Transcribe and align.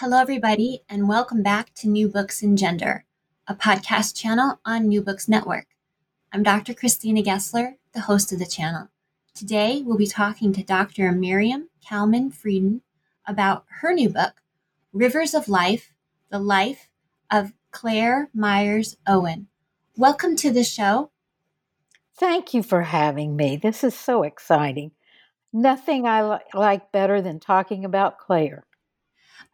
Hello, 0.00 0.18
everybody, 0.18 0.82
and 0.90 1.08
welcome 1.08 1.42
back 1.42 1.72
to 1.76 1.88
New 1.88 2.06
Books 2.06 2.42
in 2.42 2.54
Gender, 2.54 3.06
a 3.48 3.54
podcast 3.54 4.14
channel 4.14 4.60
on 4.62 4.88
New 4.88 5.00
Books 5.00 5.26
Network. 5.26 5.68
I'm 6.30 6.42
Dr. 6.42 6.74
Christina 6.74 7.22
Gessler, 7.22 7.76
the 7.94 8.02
host 8.02 8.30
of 8.30 8.38
the 8.38 8.44
channel. 8.44 8.88
Today, 9.34 9.80
we'll 9.82 9.96
be 9.96 10.06
talking 10.06 10.52
to 10.52 10.62
Dr. 10.62 11.12
Miriam 11.12 11.70
Kalman 11.82 12.30
Frieden 12.30 12.82
about 13.26 13.64
her 13.80 13.94
new 13.94 14.10
book, 14.10 14.42
Rivers 14.92 15.32
of 15.32 15.48
Life 15.48 15.94
The 16.28 16.40
Life 16.40 16.90
of 17.30 17.54
Claire 17.70 18.28
Myers 18.34 18.98
Owen. 19.06 19.46
Welcome 19.96 20.36
to 20.36 20.50
the 20.50 20.62
show. 20.62 21.10
Thank 22.18 22.52
you 22.52 22.62
for 22.62 22.82
having 22.82 23.34
me. 23.34 23.56
This 23.56 23.82
is 23.82 23.94
so 23.94 24.24
exciting. 24.24 24.90
Nothing 25.54 26.06
I 26.06 26.22
li- 26.22 26.44
like 26.52 26.92
better 26.92 27.22
than 27.22 27.40
talking 27.40 27.86
about 27.86 28.18
Claire. 28.18 28.66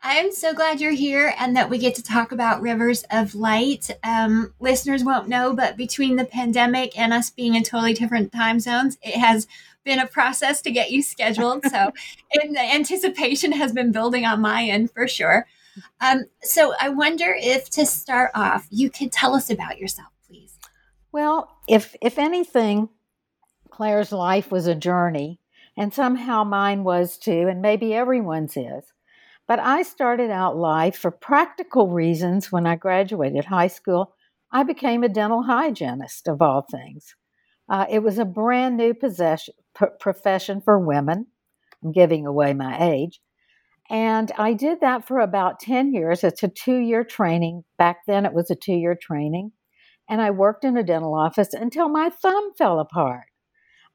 I'm 0.05 0.33
so 0.33 0.53
glad 0.53 0.81
you're 0.81 0.91
here 0.91 1.33
and 1.39 1.57
that 1.57 1.71
we 1.71 1.79
get 1.79 1.95
to 1.95 2.03
talk 2.03 2.33
about 2.33 2.61
Rivers 2.61 3.05
of 3.13 3.37
Light. 3.37 3.89
Um, 4.03 4.53
listeners 4.59 5.05
won't 5.05 5.29
know, 5.29 5.55
but 5.55 5.77
between 5.77 6.17
the 6.17 6.25
pandemic 6.25 6.99
and 6.99 7.13
us 7.13 7.31
being 7.31 7.55
in 7.55 7.63
totally 7.63 7.95
different 7.95 8.33
time 8.33 8.59
zones, 8.59 8.99
it 9.01 9.15
has 9.15 9.47
been 9.85 10.01
a 10.01 10.07
process 10.09 10.61
to 10.63 10.73
get 10.73 10.91
you 10.91 11.05
scheduled. 11.05 11.65
So, 11.67 11.93
and 12.43 12.57
the 12.57 12.61
anticipation 12.61 13.53
has 13.53 13.73
been 13.73 13.93
building 13.93 14.27
on 14.27 14.41
my 14.41 14.65
end 14.65 14.91
for 14.91 15.07
sure. 15.07 15.47
Um, 16.01 16.25
so, 16.43 16.75
I 16.81 16.89
wonder 16.89 17.37
if 17.39 17.71
to 17.71 17.87
start 17.87 18.33
off, 18.35 18.67
you 18.71 18.91
could 18.91 19.13
tell 19.13 19.37
us 19.37 19.51
about 19.51 19.79
yourself, 19.79 20.09
please. 20.27 20.59
Well, 21.13 21.49
if 21.69 21.95
if 22.03 22.19
anything, 22.19 22.89
Claire's 23.71 24.11
life 24.11 24.51
was 24.51 24.67
a 24.67 24.75
journey, 24.75 25.39
and 25.77 25.95
somehow 25.95 26.43
mine 26.43 26.83
was 26.83 27.17
too, 27.17 27.47
and 27.49 27.63
maybe 27.63 27.95
everyone's 27.95 28.57
is. 28.57 28.93
But 29.49 29.59
I 29.59 29.83
started 29.83 30.31
out 30.31 30.57
life 30.57 30.97
for 30.97 31.11
practical 31.11 31.89
reasons 31.89 32.53
when 32.53 32.67
I 32.67 32.77
graduated 32.77 33.45
high 33.47 33.67
school. 33.67 34.15
I 34.53 34.63
became 34.63 35.03
a 35.03 35.09
dental 35.09 35.43
hygienist, 35.43 36.29
of 36.29 36.41
all 36.43 36.67
things. 36.71 37.15
Uh, 37.69 37.87
it 37.91 38.01
was 38.03 38.19
a 38.19 38.25
brand 38.25 38.77
new 38.77 38.95
possession, 38.95 39.55
p- 39.79 39.87
profession 39.99 40.61
for 40.61 40.79
women. 40.79 41.27
I'm 41.83 41.93
giving 41.93 42.27
away 42.27 42.55
my 42.55 42.77
age. 42.81 43.21
And 43.91 44.33
I 44.39 44.53
did 44.53 44.81
that 44.81 45.07
for 45.07 45.19
about 45.19 45.61
10 45.61 45.93
years. 45.93 46.25
It's 46.25 46.43
a 46.43 46.49
two 46.49 46.79
year 46.79 47.05
training. 47.05 47.65
Back 47.79 47.99
then, 48.07 48.25
it 48.25 48.33
was 48.33 48.51
a 48.51 48.55
two 48.57 48.75
year 48.75 48.97
training. 49.01 49.53
And 50.09 50.21
I 50.21 50.31
worked 50.31 50.65
in 50.65 50.77
a 50.77 50.83
dental 50.83 51.15
office 51.15 51.55
until 51.55 51.89
my 51.89 52.11
thumb 52.11 52.53
fell 52.57 52.81
apart. 52.81 53.25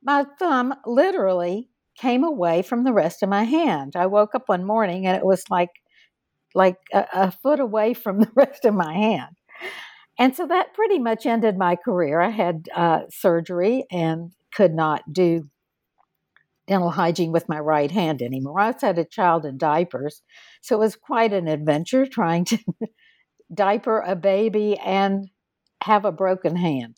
My 0.04 0.26
thumb 0.40 0.74
literally 0.86 1.70
came 1.98 2.24
away 2.24 2.62
from 2.62 2.84
the 2.84 2.94
rest 2.94 3.24
of 3.24 3.30
my 3.30 3.44
hand. 3.44 3.96
I 3.96 4.06
woke 4.06 4.36
up 4.36 4.48
one 4.48 4.64
morning 4.64 5.06
and 5.06 5.18
it 5.18 5.26
was 5.26 5.44
like 5.50 5.70
like 6.56 6.78
a, 6.94 7.06
a, 7.14 7.32
foot 7.32 7.60
away 7.60 7.94
from 7.94 8.20
the 8.20 8.32
rest 8.36 8.66
of 8.66 8.74
my 8.74 8.94
hand. 8.94 9.36
And 10.18 10.36
so 10.36 10.48
that 10.48 10.74
pretty 10.74 10.98
much 10.98 11.26
ended 11.26 11.58
my 11.58 11.76
career. 11.76 12.22
I 12.22 12.30
had 12.30 12.70
uh, 12.74 13.02
surgery 13.10 13.86
and 13.92 14.32
could 14.54 14.74
not 14.74 15.04
do 15.12 15.50
dental 16.68 16.90
hygiene 16.90 17.32
with 17.32 17.48
my 17.48 17.60
right 17.60 17.92
hand 17.92 18.22
anymore. 18.22 18.60
I 18.60 18.68
also 18.68 18.88
had 18.88 18.98
a 18.98 19.06
child 19.06 19.46
in 19.46 19.58
diapers. 19.58 20.22
So 20.62 20.76
it 20.76 20.80
was 20.80 20.96
quite 20.96 21.34
an 21.34 21.48
adventure 21.48 22.06
trying 22.06 22.46
to 22.46 22.58
diaper 23.54 24.00
a 24.00 24.16
baby 24.16 24.78
and 24.78 25.30
have 25.84 26.06
a 26.06 26.12
broken 26.12 26.56
hand. 26.56 26.98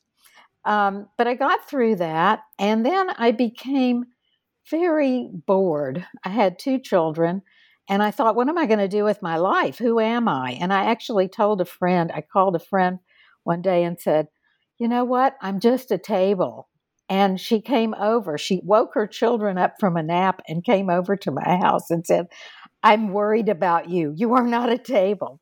Um, 0.65 1.07
but 1.17 1.27
I 1.27 1.35
got 1.35 1.69
through 1.69 1.97
that. 1.97 2.41
And 2.57 2.85
then 2.85 3.09
I 3.09 3.31
became 3.31 4.05
very 4.69 5.29
bored. 5.31 6.05
I 6.23 6.29
had 6.29 6.59
two 6.59 6.79
children, 6.79 7.41
and 7.89 8.03
I 8.03 8.11
thought, 8.11 8.35
what 8.35 8.49
am 8.49 8.57
I 8.57 8.65
going 8.65 8.79
to 8.79 8.87
do 8.87 9.03
with 9.03 9.21
my 9.21 9.37
life? 9.37 9.77
Who 9.77 9.99
am 9.99 10.27
I? 10.27 10.57
And 10.61 10.71
I 10.71 10.85
actually 10.85 11.27
told 11.27 11.61
a 11.61 11.65
friend, 11.65 12.11
I 12.13 12.21
called 12.21 12.55
a 12.55 12.59
friend 12.59 12.99
one 13.43 13.61
day 13.61 13.83
and 13.83 13.99
said, 13.99 14.27
you 14.79 14.87
know 14.87 15.03
what? 15.03 15.35
I'm 15.41 15.59
just 15.59 15.91
a 15.91 15.97
table. 15.97 16.69
And 17.09 17.39
she 17.39 17.61
came 17.61 17.93
over. 17.95 18.37
She 18.37 18.61
woke 18.63 18.91
her 18.93 19.07
children 19.07 19.57
up 19.57 19.75
from 19.79 19.97
a 19.97 20.03
nap 20.03 20.41
and 20.47 20.63
came 20.63 20.89
over 20.89 21.15
to 21.17 21.31
my 21.31 21.57
house 21.57 21.89
and 21.89 22.05
said, 22.05 22.27
I'm 22.81 23.11
worried 23.11 23.49
about 23.49 23.89
you. 23.89 24.13
You 24.15 24.33
are 24.35 24.47
not 24.47 24.71
a 24.71 24.77
table. 24.77 25.41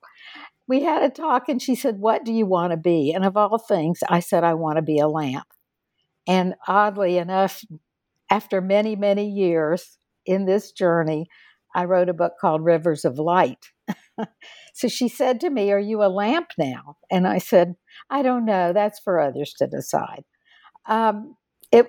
We 0.68 0.84
had 0.84 1.04
a 1.04 1.10
talk, 1.10 1.48
and 1.48 1.62
she 1.62 1.76
said, 1.76 2.00
What 2.00 2.26
do 2.26 2.34
you 2.34 2.46
want 2.46 2.72
to 2.72 2.78
be? 2.78 3.14
And 3.14 3.24
of 3.24 3.38
all 3.38 3.58
things, 3.58 4.00
I 4.10 4.20
said, 4.20 4.44
I 4.44 4.56
want 4.56 4.78
to 4.78 4.82
be 4.82 5.00
a 5.00 5.08
lamp. 5.08 5.48
And 6.28 6.56
oddly 6.68 7.18
enough, 7.18 7.64
after 8.30 8.62
many, 8.62 8.96
many 8.96 9.30
years 9.30 9.98
in 10.26 10.46
this 10.46 10.72
journey, 10.72 11.28
I 11.76 11.86
wrote 11.86 12.10
a 12.10 12.14
book 12.14 12.34
called 12.40 12.64
Rivers 12.64 13.06
of 13.06 13.20
Light. 13.20 13.68
so 14.74 14.88
she 14.88 15.08
said 15.08 15.40
to 15.42 15.50
me, 15.50 15.72
Are 15.72 15.80
you 15.80 16.04
a 16.04 16.10
lamp 16.10 16.48
now? 16.58 16.98
And 17.12 17.28
I 17.28 17.38
said, 17.38 17.76
I 18.10 18.22
don't 18.22 18.46
know. 18.46 18.74
That's 18.74 19.00
for 19.00 19.20
others 19.20 19.54
to 19.60 19.68
decide. 19.68 20.24
Um, 20.88 21.36
it, 21.72 21.88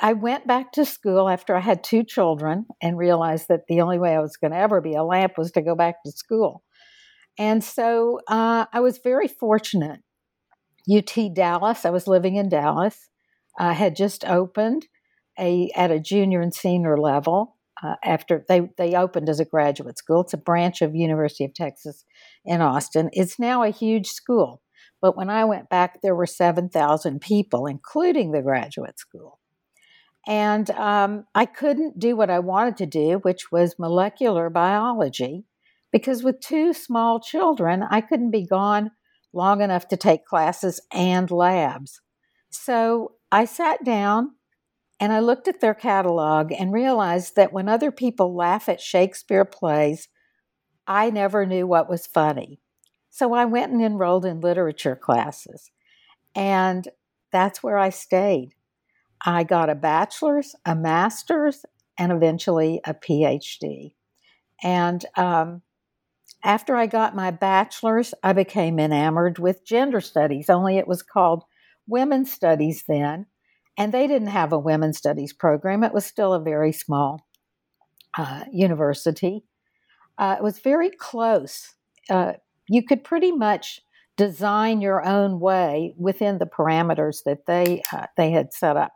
I 0.00 0.14
went 0.14 0.46
back 0.46 0.72
to 0.72 0.84
school 0.84 1.28
after 1.28 1.56
I 1.56 1.60
had 1.60 1.84
two 1.84 2.02
children 2.02 2.66
and 2.82 2.98
realized 2.98 3.48
that 3.48 3.62
the 3.68 3.80
only 3.80 3.98
way 3.98 4.14
I 4.14 4.20
was 4.20 4.36
going 4.36 4.52
to 4.52 4.58
ever 4.58 4.80
be 4.80 4.94
a 4.94 5.04
lamp 5.04 5.38
was 5.38 5.52
to 5.52 5.62
go 5.62 5.74
back 5.74 6.02
to 6.04 6.12
school. 6.12 6.62
And 7.38 7.62
so 7.62 8.20
uh, 8.28 8.66
I 8.72 8.80
was 8.80 8.98
very 8.98 9.28
fortunate. 9.28 10.00
UT 10.92 11.16
Dallas, 11.34 11.84
I 11.84 11.90
was 11.90 12.08
living 12.08 12.36
in 12.36 12.48
Dallas, 12.48 13.08
uh, 13.58 13.72
had 13.72 13.96
just 13.96 14.24
opened 14.24 14.86
a 15.38 15.70
at 15.74 15.90
a 15.90 16.00
junior 16.00 16.40
and 16.40 16.54
senior 16.54 16.96
level. 16.96 17.56
Uh, 17.82 17.96
after 18.04 18.44
they 18.48 18.70
they 18.76 18.94
opened 18.94 19.28
as 19.28 19.40
a 19.40 19.44
graduate 19.44 19.98
school, 19.98 20.20
it's 20.20 20.34
a 20.34 20.38
branch 20.38 20.82
of 20.82 20.94
University 20.94 21.44
of 21.44 21.54
Texas 21.54 22.04
in 22.44 22.60
Austin. 22.60 23.10
It's 23.12 23.38
now 23.38 23.62
a 23.62 23.70
huge 23.70 24.08
school, 24.08 24.62
but 25.00 25.16
when 25.16 25.30
I 25.30 25.44
went 25.44 25.68
back, 25.68 26.00
there 26.00 26.14
were 26.14 26.26
seven 26.26 26.68
thousand 26.68 27.20
people, 27.20 27.66
including 27.66 28.30
the 28.30 28.42
graduate 28.42 28.98
school. 28.98 29.40
And 30.26 30.70
um, 30.70 31.24
I 31.34 31.46
couldn't 31.46 31.98
do 31.98 32.14
what 32.14 32.30
I 32.30 32.38
wanted 32.38 32.76
to 32.76 32.86
do, 32.86 33.18
which 33.22 33.50
was 33.50 33.78
molecular 33.78 34.48
biology, 34.50 35.44
because 35.90 36.22
with 36.22 36.38
two 36.38 36.72
small 36.72 37.18
children, 37.18 37.82
I 37.82 38.00
couldn't 38.00 38.30
be 38.30 38.46
gone 38.46 38.92
long 39.32 39.62
enough 39.62 39.88
to 39.88 39.96
take 39.96 40.24
classes 40.24 40.80
and 40.92 41.28
labs. 41.30 42.00
So 42.50 43.14
I 43.32 43.46
sat 43.46 43.82
down 43.82 44.36
and 45.02 45.12
I 45.12 45.18
looked 45.18 45.48
at 45.48 45.60
their 45.60 45.74
catalog 45.74 46.52
and 46.52 46.72
realized 46.72 47.34
that 47.34 47.52
when 47.52 47.68
other 47.68 47.90
people 47.90 48.36
laugh 48.36 48.68
at 48.68 48.80
Shakespeare 48.80 49.44
plays, 49.44 50.06
I 50.86 51.10
never 51.10 51.44
knew 51.44 51.66
what 51.66 51.90
was 51.90 52.06
funny. 52.06 52.60
So 53.10 53.32
I 53.34 53.46
went 53.46 53.72
and 53.72 53.82
enrolled 53.82 54.24
in 54.24 54.38
literature 54.38 54.94
classes. 54.94 55.72
And 56.36 56.86
that's 57.32 57.64
where 57.64 57.78
I 57.78 57.88
stayed. 57.88 58.54
I 59.26 59.42
got 59.42 59.68
a 59.68 59.74
bachelor's, 59.74 60.54
a 60.64 60.76
master's, 60.76 61.66
and 61.98 62.12
eventually 62.12 62.80
a 62.86 62.94
PhD. 62.94 63.94
And 64.62 65.04
um, 65.16 65.62
after 66.44 66.76
I 66.76 66.86
got 66.86 67.16
my 67.16 67.32
bachelor's, 67.32 68.14
I 68.22 68.34
became 68.34 68.78
enamored 68.78 69.40
with 69.40 69.66
gender 69.66 70.00
studies, 70.00 70.48
only 70.48 70.78
it 70.78 70.86
was 70.86 71.02
called 71.02 71.42
women's 71.88 72.30
studies 72.30 72.84
then. 72.86 73.26
And 73.78 73.92
they 73.92 74.06
didn't 74.06 74.28
have 74.28 74.52
a 74.52 74.58
women's 74.58 74.98
studies 74.98 75.32
program, 75.32 75.84
it 75.84 75.94
was 75.94 76.04
still 76.04 76.34
a 76.34 76.42
very 76.42 76.72
small 76.72 77.26
uh, 78.16 78.44
university. 78.52 79.44
Uh, 80.18 80.36
it 80.38 80.42
was 80.42 80.58
very 80.58 80.90
close. 80.90 81.74
Uh, 82.10 82.34
you 82.68 82.84
could 82.84 83.02
pretty 83.02 83.32
much 83.32 83.80
design 84.16 84.80
your 84.80 85.04
own 85.04 85.40
way 85.40 85.94
within 85.96 86.38
the 86.38 86.46
parameters 86.46 87.18
that 87.24 87.46
they 87.46 87.82
uh, 87.92 88.06
they 88.16 88.30
had 88.30 88.52
set 88.52 88.76
up. 88.76 88.92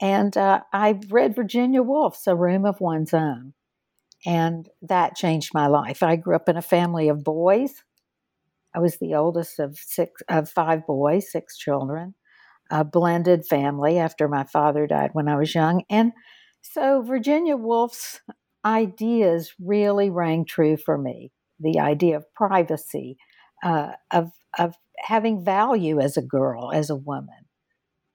And 0.00 0.36
uh, 0.36 0.60
I 0.72 1.00
read 1.10 1.34
Virginia 1.34 1.82
Woolf's 1.82 2.26
A 2.26 2.36
Room 2.36 2.64
of 2.64 2.80
One's 2.80 3.12
Own, 3.12 3.54
and 4.24 4.68
that 4.82 5.16
changed 5.16 5.50
my 5.52 5.66
life. 5.66 6.02
I 6.02 6.16
grew 6.16 6.36
up 6.36 6.48
in 6.48 6.56
a 6.56 6.62
family 6.62 7.08
of 7.08 7.24
boys. 7.24 7.82
I 8.74 8.78
was 8.78 8.98
the 8.98 9.14
oldest 9.14 9.58
of 9.58 9.76
six 9.76 10.22
of 10.28 10.48
five 10.48 10.86
boys, 10.86 11.30
six 11.32 11.56
children, 11.56 12.14
a 12.70 12.84
blended 12.84 13.46
family 13.46 13.98
after 13.98 14.28
my 14.28 14.44
father 14.44 14.86
died 14.86 15.10
when 15.12 15.28
I 15.28 15.36
was 15.36 15.54
young, 15.54 15.84
and 15.88 16.12
so 16.62 17.02
Virginia 17.02 17.56
Woolf's 17.56 18.20
ideas 18.64 19.54
really 19.60 20.10
rang 20.10 20.44
true 20.44 20.76
for 20.76 20.98
me. 20.98 21.32
The 21.60 21.78
idea 21.80 22.16
of 22.16 22.32
privacy, 22.34 23.16
uh, 23.62 23.92
of 24.10 24.32
of 24.58 24.76
having 24.98 25.44
value 25.44 26.00
as 26.00 26.16
a 26.16 26.22
girl, 26.22 26.70
as 26.72 26.90
a 26.90 26.96
woman, 26.96 27.46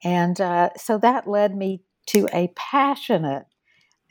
and 0.04 0.40
uh, 0.40 0.70
so 0.78 0.98
that 1.00 1.28
led 1.28 1.56
me 1.56 1.84
to 2.08 2.28
a 2.34 2.52
passionate 2.56 3.46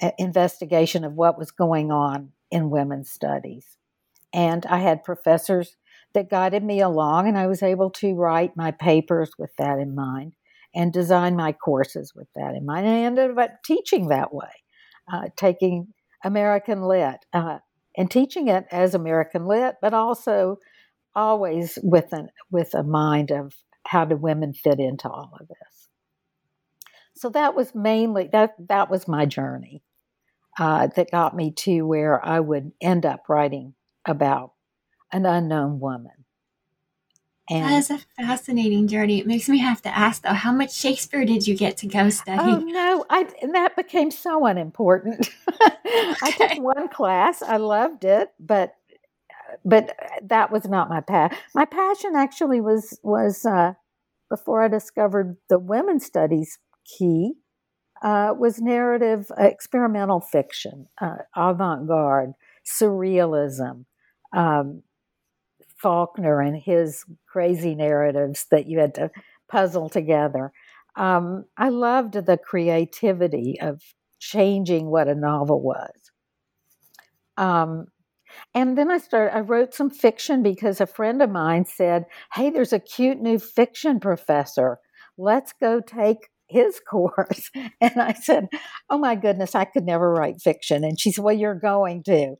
uh, 0.00 0.10
investigation 0.18 1.04
of 1.04 1.12
what 1.12 1.38
was 1.38 1.50
going 1.50 1.92
on 1.92 2.32
in 2.50 2.70
women's 2.70 3.10
studies. 3.10 3.76
And 4.32 4.64
I 4.66 4.78
had 4.78 5.04
professors 5.04 5.76
that 6.14 6.30
guided 6.30 6.62
me 6.64 6.80
along, 6.80 7.28
and 7.28 7.38
I 7.38 7.46
was 7.46 7.62
able 7.62 7.90
to 7.90 8.14
write 8.14 8.56
my 8.56 8.70
papers 8.70 9.32
with 9.38 9.50
that 9.58 9.78
in 9.78 9.94
mind 9.94 10.34
and 10.74 10.92
design 10.92 11.36
my 11.36 11.52
courses 11.52 12.12
with 12.14 12.28
that 12.34 12.54
in 12.54 12.64
mind. 12.64 12.86
And 12.86 12.96
I 12.96 13.00
ended 13.00 13.38
up 13.38 13.62
teaching 13.64 14.08
that 14.08 14.34
way, 14.34 14.50
uh, 15.12 15.28
taking 15.36 15.88
American 16.24 16.82
Lit 16.82 17.24
uh, 17.32 17.58
and 17.96 18.10
teaching 18.10 18.48
it 18.48 18.64
as 18.70 18.94
American 18.94 19.46
Lit, 19.46 19.76
but 19.82 19.94
also 19.94 20.58
always 21.14 21.78
with 21.82 22.12
an 22.12 22.28
with 22.50 22.74
a 22.74 22.82
mind 22.82 23.30
of 23.30 23.54
how 23.86 24.04
do 24.04 24.16
women 24.16 24.54
fit 24.54 24.78
into 24.78 25.08
all 25.08 25.36
of 25.40 25.48
this. 25.48 25.88
So 27.14 27.28
that 27.30 27.54
was 27.54 27.74
mainly 27.74 28.28
that 28.32 28.54
that 28.68 28.90
was 28.90 29.06
my 29.06 29.26
journey 29.26 29.82
uh, 30.58 30.88
that 30.96 31.10
got 31.10 31.36
me 31.36 31.52
to 31.52 31.82
where 31.82 32.24
I 32.24 32.40
would 32.40 32.72
end 32.80 33.06
up 33.06 33.28
writing 33.28 33.74
about 34.06 34.51
an 35.12 35.26
unknown 35.26 35.78
woman. 35.80 36.24
And 37.50 37.64
that 37.64 37.76
is 37.76 37.90
a 37.90 37.98
fascinating 38.16 38.86
journey. 38.88 39.18
It 39.18 39.26
makes 39.26 39.48
me 39.48 39.58
have 39.58 39.82
to 39.82 39.88
ask 39.96 40.22
though, 40.22 40.32
how 40.32 40.52
much 40.52 40.74
Shakespeare 40.74 41.24
did 41.24 41.46
you 41.46 41.56
get 41.56 41.76
to 41.78 41.86
go 41.86 42.08
study? 42.08 42.38
Oh 42.40 42.60
no, 42.60 43.04
I 43.10 43.28
and 43.42 43.54
that 43.54 43.76
became 43.76 44.10
so 44.10 44.46
unimportant. 44.46 45.28
I 46.22 46.32
took 46.36 46.56
one 46.56 46.88
class, 46.88 47.42
I 47.42 47.56
loved 47.56 48.04
it, 48.04 48.30
but 48.38 48.76
but 49.64 49.94
that 50.22 50.50
was 50.50 50.66
not 50.66 50.88
my 50.88 51.00
path. 51.00 51.36
My 51.54 51.64
passion 51.64 52.12
actually 52.16 52.60
was 52.60 52.98
was 53.02 53.44
uh, 53.44 53.74
before 54.30 54.62
I 54.62 54.68
discovered 54.68 55.36
the 55.48 55.58
women's 55.58 56.06
studies 56.06 56.58
key 56.84 57.34
uh, 58.02 58.34
was 58.36 58.60
narrative 58.60 59.30
uh, 59.38 59.44
experimental 59.44 60.20
fiction, 60.20 60.88
uh, 61.00 61.18
avant 61.36 61.86
garde, 61.86 62.32
surrealism. 62.64 63.84
Um, 64.32 64.82
Faulkner 65.82 66.40
and 66.40 66.56
his 66.56 67.04
crazy 67.26 67.74
narratives 67.74 68.46
that 68.50 68.66
you 68.66 68.78
had 68.78 68.94
to 68.94 69.10
puzzle 69.50 69.88
together. 69.88 70.52
Um, 70.96 71.44
I 71.56 71.70
loved 71.70 72.14
the 72.14 72.38
creativity 72.38 73.58
of 73.60 73.82
changing 74.20 74.90
what 74.90 75.08
a 75.08 75.14
novel 75.14 75.60
was. 75.60 75.90
Um, 77.36 77.86
and 78.54 78.78
then 78.78 78.90
I 78.90 78.98
started, 78.98 79.34
I 79.36 79.40
wrote 79.40 79.74
some 79.74 79.90
fiction 79.90 80.42
because 80.42 80.80
a 80.80 80.86
friend 80.86 81.20
of 81.22 81.30
mine 81.30 81.64
said, 81.66 82.06
Hey, 82.34 82.50
there's 82.50 82.72
a 82.72 82.78
cute 82.78 83.20
new 83.20 83.38
fiction 83.38 84.00
professor. 84.00 84.78
Let's 85.18 85.52
go 85.60 85.80
take 85.80 86.28
his 86.46 86.80
course. 86.90 87.50
And 87.80 88.00
I 88.00 88.12
said, 88.12 88.48
Oh 88.88 88.98
my 88.98 89.16
goodness, 89.16 89.54
I 89.54 89.64
could 89.64 89.84
never 89.84 90.12
write 90.12 90.40
fiction. 90.40 90.84
And 90.84 90.98
she 91.00 91.12
said, 91.12 91.24
Well, 91.24 91.36
you're 91.36 91.54
going 91.54 92.02
to. 92.04 92.36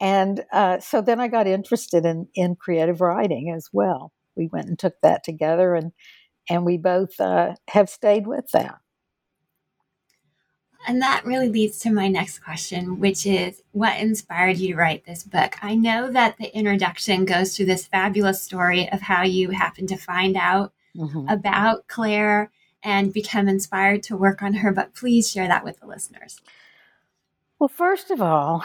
And 0.00 0.44
uh, 0.52 0.80
so 0.80 1.02
then 1.02 1.20
I 1.20 1.28
got 1.28 1.46
interested 1.46 2.06
in, 2.06 2.28
in 2.34 2.56
creative 2.56 3.00
writing 3.00 3.52
as 3.54 3.68
well. 3.72 4.12
We 4.36 4.46
went 4.46 4.68
and 4.68 4.78
took 4.78 4.94
that 5.02 5.22
together, 5.24 5.74
and 5.74 5.92
and 6.48 6.64
we 6.64 6.78
both 6.78 7.20
uh, 7.20 7.54
have 7.68 7.90
stayed 7.90 8.26
with 8.26 8.48
that. 8.52 8.78
And 10.86 11.02
that 11.02 11.26
really 11.26 11.50
leads 11.50 11.78
to 11.80 11.90
my 11.90 12.08
next 12.08 12.38
question, 12.38 12.98
which 13.00 13.26
is 13.26 13.62
what 13.72 14.00
inspired 14.00 14.56
you 14.56 14.68
to 14.68 14.76
write 14.76 15.04
this 15.04 15.22
book? 15.22 15.56
I 15.62 15.74
know 15.74 16.10
that 16.10 16.38
the 16.38 16.56
introduction 16.56 17.26
goes 17.26 17.54
through 17.54 17.66
this 17.66 17.86
fabulous 17.86 18.42
story 18.42 18.90
of 18.90 19.02
how 19.02 19.22
you 19.22 19.50
happened 19.50 19.90
to 19.90 19.96
find 19.96 20.36
out 20.36 20.72
mm-hmm. 20.96 21.28
about 21.28 21.86
Claire 21.86 22.50
and 22.82 23.12
become 23.12 23.46
inspired 23.46 24.02
to 24.04 24.16
work 24.16 24.42
on 24.42 24.54
her, 24.54 24.72
but 24.72 24.94
please 24.94 25.30
share 25.30 25.48
that 25.48 25.64
with 25.64 25.80
the 25.80 25.86
listeners. 25.86 26.40
Well, 27.58 27.68
first 27.68 28.10
of 28.10 28.22
all, 28.22 28.64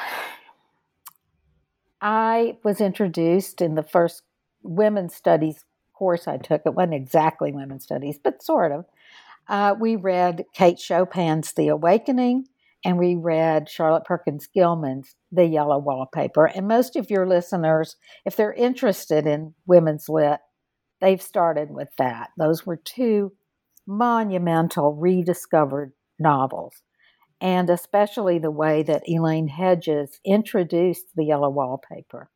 I 2.08 2.60
was 2.64 2.82
introduced 2.82 3.62
in 3.64 3.74
the 3.74 3.82
first 3.82 4.22
women's 4.62 5.16
studies 5.16 5.66
course 5.96 6.28
I 6.28 6.38
took. 6.38 6.62
It 6.64 6.76
wasn't 6.76 6.94
exactly 6.94 7.52
women's 7.52 7.84
studies, 7.84 8.20
but 8.24 8.44
sort 8.44 8.72
of. 8.72 8.86
Uh, 9.48 9.74
we 9.80 9.96
read 9.96 10.46
Kate 10.54 10.78
Chopin's 10.78 11.54
The 11.54 11.70
Awakening, 11.70 12.48
and 12.84 13.00
we 13.00 13.16
read 13.16 13.70
Charlotte 13.70 14.04
Perkins 14.04 14.46
Gilman's 14.46 15.16
The 15.32 15.46
Yellow 15.46 15.80
Wallpaper. 15.80 16.46
And 16.46 16.68
most 16.68 16.96
of 16.96 17.10
your 17.10 17.28
listeners, 17.28 17.96
if 18.24 18.36
they're 18.36 18.54
interested 18.54 19.26
in 19.26 19.56
women's 19.66 20.08
lit, 20.08 20.42
they've 21.02 21.22
started 21.22 21.72
with 21.72 21.90
that. 21.98 22.30
Those 22.38 22.68
were 22.68 22.78
two 22.78 23.32
monumental 23.88 24.94
rediscovered 24.94 25.94
novels 26.20 26.84
and 27.42 27.70
especially 27.70 28.40
the 28.40 28.52
way 28.52 28.84
that 28.84 29.04
Elaine 29.08 29.48
Hedges 29.48 30.20
introduced 30.26 31.06
the 31.16 31.26
yellow 31.26 31.50
wallpaper. 31.50 32.30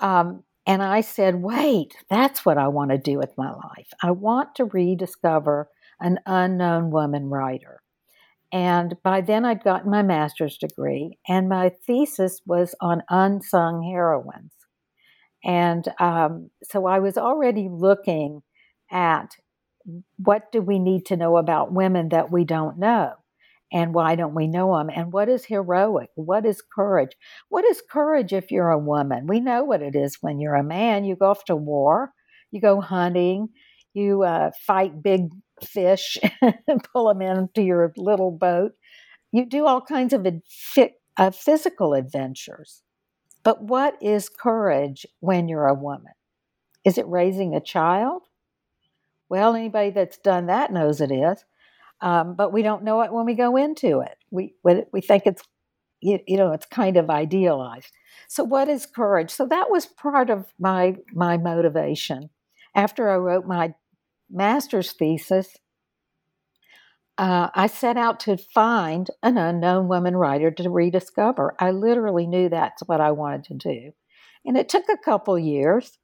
Um, 0.00 0.44
and 0.66 0.82
I 0.82 1.02
said, 1.02 1.36
wait, 1.36 1.94
that's 2.08 2.46
what 2.46 2.56
I 2.56 2.68
want 2.68 2.90
to 2.90 2.98
do 2.98 3.18
with 3.18 3.36
my 3.36 3.50
life. 3.50 3.88
I 4.02 4.12
want 4.12 4.54
to 4.56 4.64
rediscover 4.64 5.68
an 6.00 6.18
unknown 6.26 6.90
woman 6.90 7.28
writer. 7.28 7.82
And 8.50 8.96
by 9.02 9.20
then, 9.20 9.44
I'd 9.44 9.64
gotten 9.64 9.90
my 9.90 10.02
master's 10.02 10.56
degree, 10.56 11.18
and 11.28 11.48
my 11.48 11.72
thesis 11.86 12.40
was 12.46 12.74
on 12.80 13.02
unsung 13.10 13.82
heroines. 13.82 14.52
And 15.44 15.86
um, 15.98 16.50
so 16.62 16.86
I 16.86 17.00
was 17.00 17.18
already 17.18 17.68
looking 17.68 18.42
at 18.90 19.36
what 20.16 20.50
do 20.52 20.62
we 20.62 20.78
need 20.78 21.04
to 21.06 21.16
know 21.16 21.36
about 21.36 21.72
women 21.72 22.10
that 22.10 22.30
we 22.30 22.44
don't 22.44 22.78
know? 22.78 23.14
And 23.72 23.94
why 23.94 24.14
don't 24.14 24.34
we 24.34 24.46
know 24.46 24.76
them? 24.76 24.90
And 24.94 25.12
what 25.12 25.28
is 25.28 25.44
heroic? 25.44 26.10
What 26.14 26.46
is 26.46 26.62
courage? 26.62 27.12
What 27.48 27.64
is 27.64 27.82
courage 27.90 28.32
if 28.32 28.50
you're 28.50 28.70
a 28.70 28.78
woman? 28.78 29.26
We 29.26 29.40
know 29.40 29.64
what 29.64 29.82
it 29.82 29.96
is 29.96 30.18
when 30.20 30.38
you're 30.38 30.54
a 30.54 30.62
man. 30.62 31.04
You 31.04 31.16
go 31.16 31.30
off 31.30 31.44
to 31.46 31.56
war, 31.56 32.12
you 32.50 32.60
go 32.60 32.80
hunting, 32.80 33.48
you 33.94 34.22
uh, 34.22 34.50
fight 34.66 35.02
big 35.02 35.28
fish 35.62 36.18
pull 36.92 37.08
them 37.08 37.22
into 37.22 37.62
your 37.62 37.92
little 37.96 38.30
boat. 38.30 38.72
You 39.32 39.46
do 39.46 39.66
all 39.66 39.80
kinds 39.80 40.12
of 40.12 40.26
uh, 41.16 41.30
physical 41.30 41.94
adventures. 41.94 42.82
But 43.42 43.62
what 43.62 43.96
is 44.00 44.28
courage 44.28 45.06
when 45.20 45.48
you're 45.48 45.66
a 45.66 45.74
woman? 45.74 46.12
Is 46.84 46.98
it 46.98 47.06
raising 47.08 47.54
a 47.54 47.60
child? 47.60 48.22
Well, 49.28 49.54
anybody 49.54 49.90
that's 49.90 50.18
done 50.18 50.46
that 50.46 50.72
knows 50.72 51.00
it 51.00 51.10
is 51.10 51.44
um, 52.04 52.34
but 52.36 52.52
we 52.52 52.62
don't 52.62 52.84
know 52.84 53.00
it 53.00 53.12
when 53.12 53.24
we 53.24 53.34
go 53.34 53.56
into 53.56 54.00
it. 54.00 54.18
We 54.30 54.54
we 54.62 55.00
think 55.00 55.22
it's 55.24 55.42
you, 56.02 56.20
you 56.28 56.36
know 56.36 56.52
it's 56.52 56.66
kind 56.66 56.98
of 56.98 57.08
idealized. 57.08 57.90
So 58.28 58.44
what 58.44 58.68
is 58.68 58.84
courage? 58.86 59.30
So 59.30 59.46
that 59.46 59.70
was 59.70 59.86
part 59.86 60.28
of 60.28 60.52
my 60.60 60.96
my 61.14 61.38
motivation. 61.38 62.28
After 62.74 63.08
I 63.08 63.16
wrote 63.16 63.46
my 63.46 63.74
master's 64.30 64.92
thesis, 64.92 65.56
uh, 67.16 67.48
I 67.54 67.68
set 67.68 67.96
out 67.96 68.20
to 68.20 68.36
find 68.36 69.08
an 69.22 69.38
unknown 69.38 69.88
woman 69.88 70.14
writer 70.14 70.50
to 70.50 70.68
rediscover. 70.68 71.54
I 71.58 71.70
literally 71.70 72.26
knew 72.26 72.50
that's 72.50 72.82
what 72.84 73.00
I 73.00 73.12
wanted 73.12 73.44
to 73.44 73.54
do. 73.54 73.92
And 74.44 74.58
it 74.58 74.68
took 74.68 74.84
a 74.90 74.98
couple 75.02 75.38
years. 75.38 75.96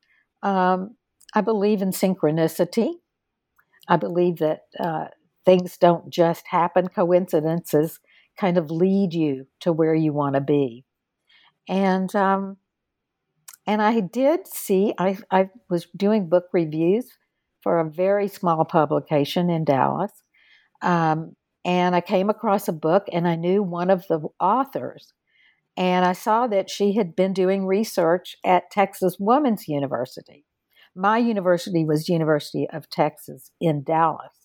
Um, 0.43 0.97
I 1.35 1.43
believe 1.43 1.83
in 1.83 1.91
synchronicity. 1.91 2.95
I 3.87 3.97
believe 3.97 4.39
that 4.39 4.63
uh, 4.79 5.07
things 5.45 5.77
don't 5.79 6.11
just 6.11 6.47
happen, 6.49 6.89
coincidences 6.89 8.01
kind 8.39 8.59
of 8.59 8.71
lead 8.71 9.15
you 9.15 9.47
to 9.61 9.73
where 9.73 9.95
you 9.95 10.13
want 10.13 10.35
to 10.35 10.41
be. 10.41 10.85
And 11.69 12.15
um, 12.17 12.59
and 13.67 13.83
I 13.83 14.01
did 14.01 14.47
see 14.47 14.95
I 14.99 15.19
I 15.31 15.51
was 15.69 15.87
doing 15.97 16.29
book 16.29 16.47
reviews 16.53 17.07
for 17.63 17.79
a 17.79 17.91
very 17.91 18.29
small 18.29 18.65
publication 18.65 19.51
in 19.51 19.65
Dallas, 19.65 20.13
um, 20.83 21.37
and 21.65 21.97
I 21.97 22.01
came 22.03 22.31
across 22.31 22.69
a 22.69 22.73
book 22.73 23.07
and 23.13 23.29
I 23.29 23.37
knew 23.37 23.63
one 23.63 23.91
of 23.91 24.07
the 24.09 24.21
authors, 24.41 25.13
And 25.77 26.05
I 26.07 26.15
saw 26.15 26.47
that 26.49 26.71
she 26.71 26.95
had 26.95 27.17
been 27.17 27.35
doing 27.35 27.67
research 27.67 28.37
at 28.45 28.71
Texas 28.73 29.17
Women's 29.21 29.69
University. 29.69 30.47
My 30.97 31.19
university 31.19 31.85
was 31.87 32.09
University 32.11 32.69
of 32.71 32.91
Texas 32.91 33.53
in 33.61 33.85
Dallas. 33.85 34.40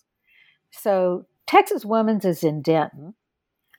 So 0.80 1.26
Texas 1.46 1.84
Women's 1.84 2.24
is 2.24 2.44
in 2.44 2.62
Denton. 2.62 3.14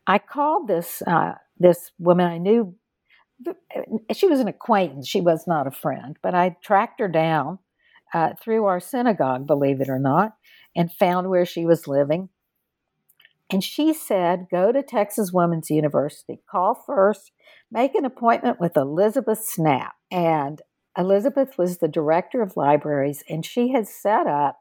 I 0.05 0.19
called 0.19 0.67
this 0.67 1.01
uh, 1.05 1.33
this 1.57 1.91
woman 1.99 2.27
I 2.27 2.37
knew. 2.37 2.75
She 4.13 4.27
was 4.27 4.39
an 4.39 4.47
acquaintance. 4.47 5.07
She 5.07 5.21
was 5.21 5.45
not 5.45 5.67
a 5.67 5.71
friend, 5.71 6.17
but 6.23 6.33
I 6.33 6.55
tracked 6.63 6.99
her 6.99 7.07
down 7.07 7.59
uh, 8.13 8.31
through 8.41 8.65
our 8.65 8.79
synagogue, 8.79 9.45
believe 9.45 9.79
it 9.79 9.89
or 9.89 9.99
not, 9.99 10.35
and 10.75 10.91
found 10.91 11.29
where 11.29 11.45
she 11.45 11.65
was 11.65 11.87
living. 11.87 12.29
And 13.51 13.63
she 13.63 13.93
said, 13.93 14.47
Go 14.49 14.71
to 14.71 14.81
Texas 14.81 15.31
Women's 15.31 15.69
University, 15.69 16.41
call 16.49 16.73
first, 16.73 17.31
make 17.71 17.95
an 17.95 18.05
appointment 18.05 18.59
with 18.59 18.75
Elizabeth 18.75 19.45
Snapp. 19.45 19.91
And 20.11 20.61
Elizabeth 20.97 21.57
was 21.57 21.77
the 21.77 21.87
director 21.87 22.41
of 22.41 22.57
libraries, 22.57 23.23
and 23.29 23.45
she 23.45 23.71
had 23.71 23.87
set 23.87 24.25
up 24.25 24.59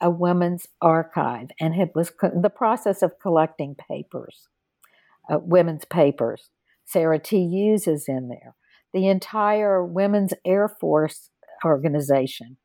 a 0.00 0.10
women's 0.10 0.66
archive 0.80 1.48
and 1.60 1.74
had 1.74 1.90
was 1.94 2.12
in 2.22 2.42
the 2.42 2.50
process 2.50 3.02
of 3.02 3.18
collecting 3.20 3.74
papers, 3.74 4.48
uh, 5.30 5.38
women's 5.38 5.84
papers. 5.84 6.50
Sarah 6.84 7.18
T. 7.18 7.46
Hughes 7.46 7.86
is 7.86 8.06
in 8.08 8.28
there. 8.28 8.54
The 8.92 9.06
entire 9.06 9.84
Women's 9.84 10.34
Air 10.44 10.68
Force 10.68 11.30
organization, 11.64 12.56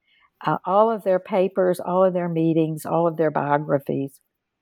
uh, 0.45 0.57
all 0.65 0.89
of 0.89 1.03
their 1.03 1.19
papers, 1.19 1.79
all 1.79 2.03
of 2.03 2.13
their 2.13 2.29
meetings, 2.29 2.85
all 2.85 3.07
of 3.07 3.17
their 3.17 3.29
biographies 3.29 4.19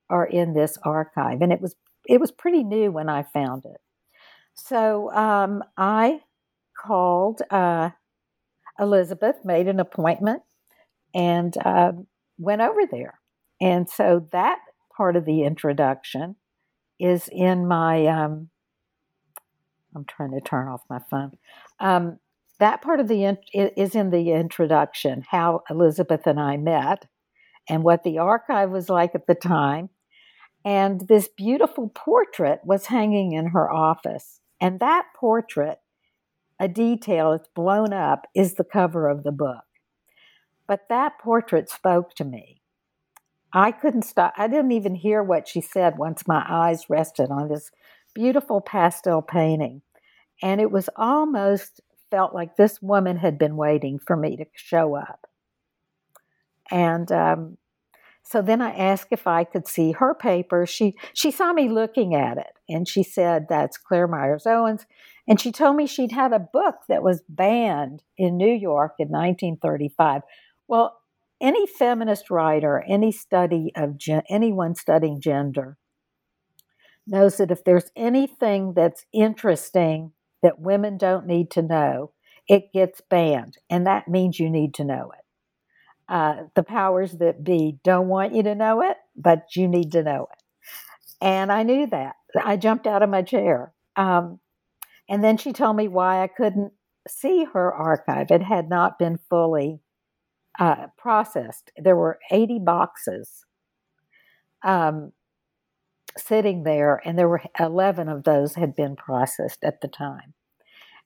are 0.10 0.26
in 0.26 0.54
this 0.54 0.78
archive, 0.84 1.42
and 1.42 1.54
it 1.54 1.62
was 1.62 1.76
it 2.06 2.20
was 2.20 2.32
pretty 2.32 2.64
new 2.64 2.92
when 2.92 3.08
I 3.08 3.24
found 3.24 3.66
it. 3.66 3.80
So 4.54 5.12
um, 5.14 5.64
I 5.78 6.22
called 6.78 7.42
uh, 7.50 7.92
Elizabeth, 8.80 9.38
made 9.46 9.68
an 9.68 9.80
appointment, 9.80 10.42
and 11.16 11.56
uh, 11.64 11.94
went 12.44 12.62
over 12.62 12.82
there. 12.90 13.20
And 13.62 13.90
so 13.90 14.28
that 14.32 14.60
part 14.96 15.16
of 15.16 15.26
the 15.26 15.44
introduction 15.44 16.36
is 17.00 17.30
in 17.32 17.68
my. 17.68 18.06
Um, 18.08 18.50
I'm 19.96 20.06
trying 20.06 20.32
to 20.32 20.42
turn 20.42 20.68
off 20.68 20.82
my 20.90 21.00
phone. 21.10 21.34
Um, 21.80 22.18
that 22.60 22.82
part 22.82 23.00
of 23.00 23.08
the 23.08 23.38
is 23.54 23.96
in 23.96 24.10
the 24.10 24.32
introduction. 24.32 25.24
How 25.28 25.64
Elizabeth 25.70 26.26
and 26.26 26.40
I 26.40 26.58
met, 26.58 27.06
and 27.70 27.84
what 27.84 28.04
the 28.04 28.18
archive 28.20 28.70
was 28.70 28.90
like 28.90 29.16
at 29.16 29.28
the 29.28 29.36
time. 29.36 29.90
And 30.66 31.08
this 31.08 31.28
beautiful 31.28 31.90
portrait 31.94 32.62
was 32.64 32.86
hanging 32.86 33.34
in 33.34 33.48
her 33.48 33.70
office. 33.72 34.40
And 34.62 34.80
that 34.80 35.08
portrait, 35.16 35.80
a 36.60 36.70
detail 36.70 37.32
that's 37.32 37.50
blown 37.54 37.92
up, 37.92 38.28
is 38.34 38.54
the 38.54 38.64
cover 38.64 39.10
of 39.10 39.24
the 39.24 39.34
book. 39.34 39.64
But 40.68 40.88
that 40.90 41.20
portrait 41.20 41.70
spoke 41.70 42.14
to 42.16 42.24
me. 42.24 42.62
I 43.54 43.72
couldn't 43.72 44.04
stop. 44.04 44.34
I 44.38 44.48
didn't 44.48 44.72
even 44.72 44.96
hear 44.96 45.22
what 45.22 45.48
she 45.48 45.62
said 45.62 45.98
once 45.98 46.28
my 46.28 46.44
eyes 46.48 46.90
rested 46.90 47.30
on 47.30 47.50
this 47.50 47.72
beautiful 48.16 48.62
pastel 48.62 49.22
painting. 49.22 49.82
And 50.42 50.60
it 50.60 50.72
was 50.72 50.90
almost 50.96 51.82
felt 52.10 52.34
like 52.34 52.56
this 52.56 52.82
woman 52.82 53.18
had 53.18 53.38
been 53.38 53.56
waiting 53.56 54.00
for 54.00 54.16
me 54.16 54.38
to 54.38 54.46
show 54.56 54.96
up. 54.96 55.28
And 56.72 57.12
um, 57.12 57.58
so 58.24 58.42
then 58.42 58.62
I 58.62 58.72
asked 58.72 59.10
if 59.12 59.28
I 59.28 59.44
could 59.44 59.68
see 59.68 59.92
her 59.92 60.16
paper. 60.16 60.66
She 60.66 60.96
she 61.14 61.30
saw 61.30 61.54
me 61.54 61.70
looking 61.70 62.16
at 62.16 62.38
it 62.38 62.58
and 62.70 62.88
she 62.88 63.04
said 63.04 63.48
that's 63.50 63.78
Claire 63.78 64.08
Myers 64.08 64.48
Owens. 64.48 64.86
And 65.28 65.40
she 65.40 65.52
told 65.52 65.76
me 65.76 65.88
she'd 65.88 66.12
had 66.12 66.34
a 66.34 66.40
book 66.40 66.76
that 66.90 67.04
was 67.04 67.24
banned 67.30 68.04
in 68.18 68.38
New 68.38 68.52
York 68.52 68.96
in 69.00 69.08
1935. 69.10 70.22
Well, 70.74 70.98
any 71.40 71.68
feminist 71.68 72.32
writer, 72.32 72.84
any 72.88 73.12
study 73.12 73.72
of 73.76 73.96
gen- 73.96 74.24
anyone 74.28 74.74
studying 74.74 75.22
gender 75.22 75.78
knows 77.06 77.38
that 77.38 77.52
if 77.52 77.64
there's 77.64 77.92
anything 77.96 78.74
that's 78.74 79.06
interesting 79.14 80.14
that 80.42 80.58
women 80.60 80.98
don't 80.98 81.28
need 81.28 81.52
to 81.52 81.62
know, 81.62 82.14
it 82.50 82.74
gets 82.74 83.02
banned. 83.02 83.60
And 83.70 83.86
that 83.86 84.08
means 84.08 84.40
you 84.40 84.50
need 84.50 84.74
to 84.74 84.84
know 84.84 85.12
it. 85.12 85.26
Uh, 86.10 86.36
the 86.56 86.64
powers 86.64 87.12
that 87.20 87.44
be 87.44 87.78
don't 87.84 88.08
want 88.08 88.34
you 88.34 88.42
to 88.42 88.56
know 88.56 88.82
it, 88.82 88.98
but 89.16 89.56
you 89.56 89.68
need 89.68 89.92
to 89.92 90.02
know 90.02 90.26
it. 90.32 90.44
And 91.22 91.52
I 91.52 91.62
knew 91.62 91.86
that. 91.86 92.16
I 92.44 92.58
jumped 92.58 92.88
out 92.88 93.04
of 93.04 93.12
my 93.12 93.22
chair. 93.22 93.74
Um, 93.96 94.40
and 95.08 95.24
then 95.24 95.38
she 95.38 95.54
told 95.54 95.76
me 95.76 95.88
why 95.88 96.24
I 96.24 96.28
couldn't 96.28 96.74
see 97.08 97.44
her 97.54 97.72
archive. 97.72 98.32
It 98.32 98.42
had 98.42 98.70
not 98.70 98.98
been 98.98 99.20
fully 99.30 99.83
uh, 100.60 100.88
processed. 100.98 101.72
There 101.78 101.96
were 101.96 102.20
80 102.32 102.60
boxes 102.60 103.46
um, 104.64 105.12
sitting 106.18 106.64
there, 106.64 107.02
and 107.06 107.18
there 107.18 107.28
were 107.28 107.42
11 107.60 108.10
of 108.10 108.24
those 108.24 108.56
had 108.56 108.76
been 108.76 108.96
processed 108.96 109.64
at 109.64 109.82
the 109.82 109.88
time. 109.88 110.34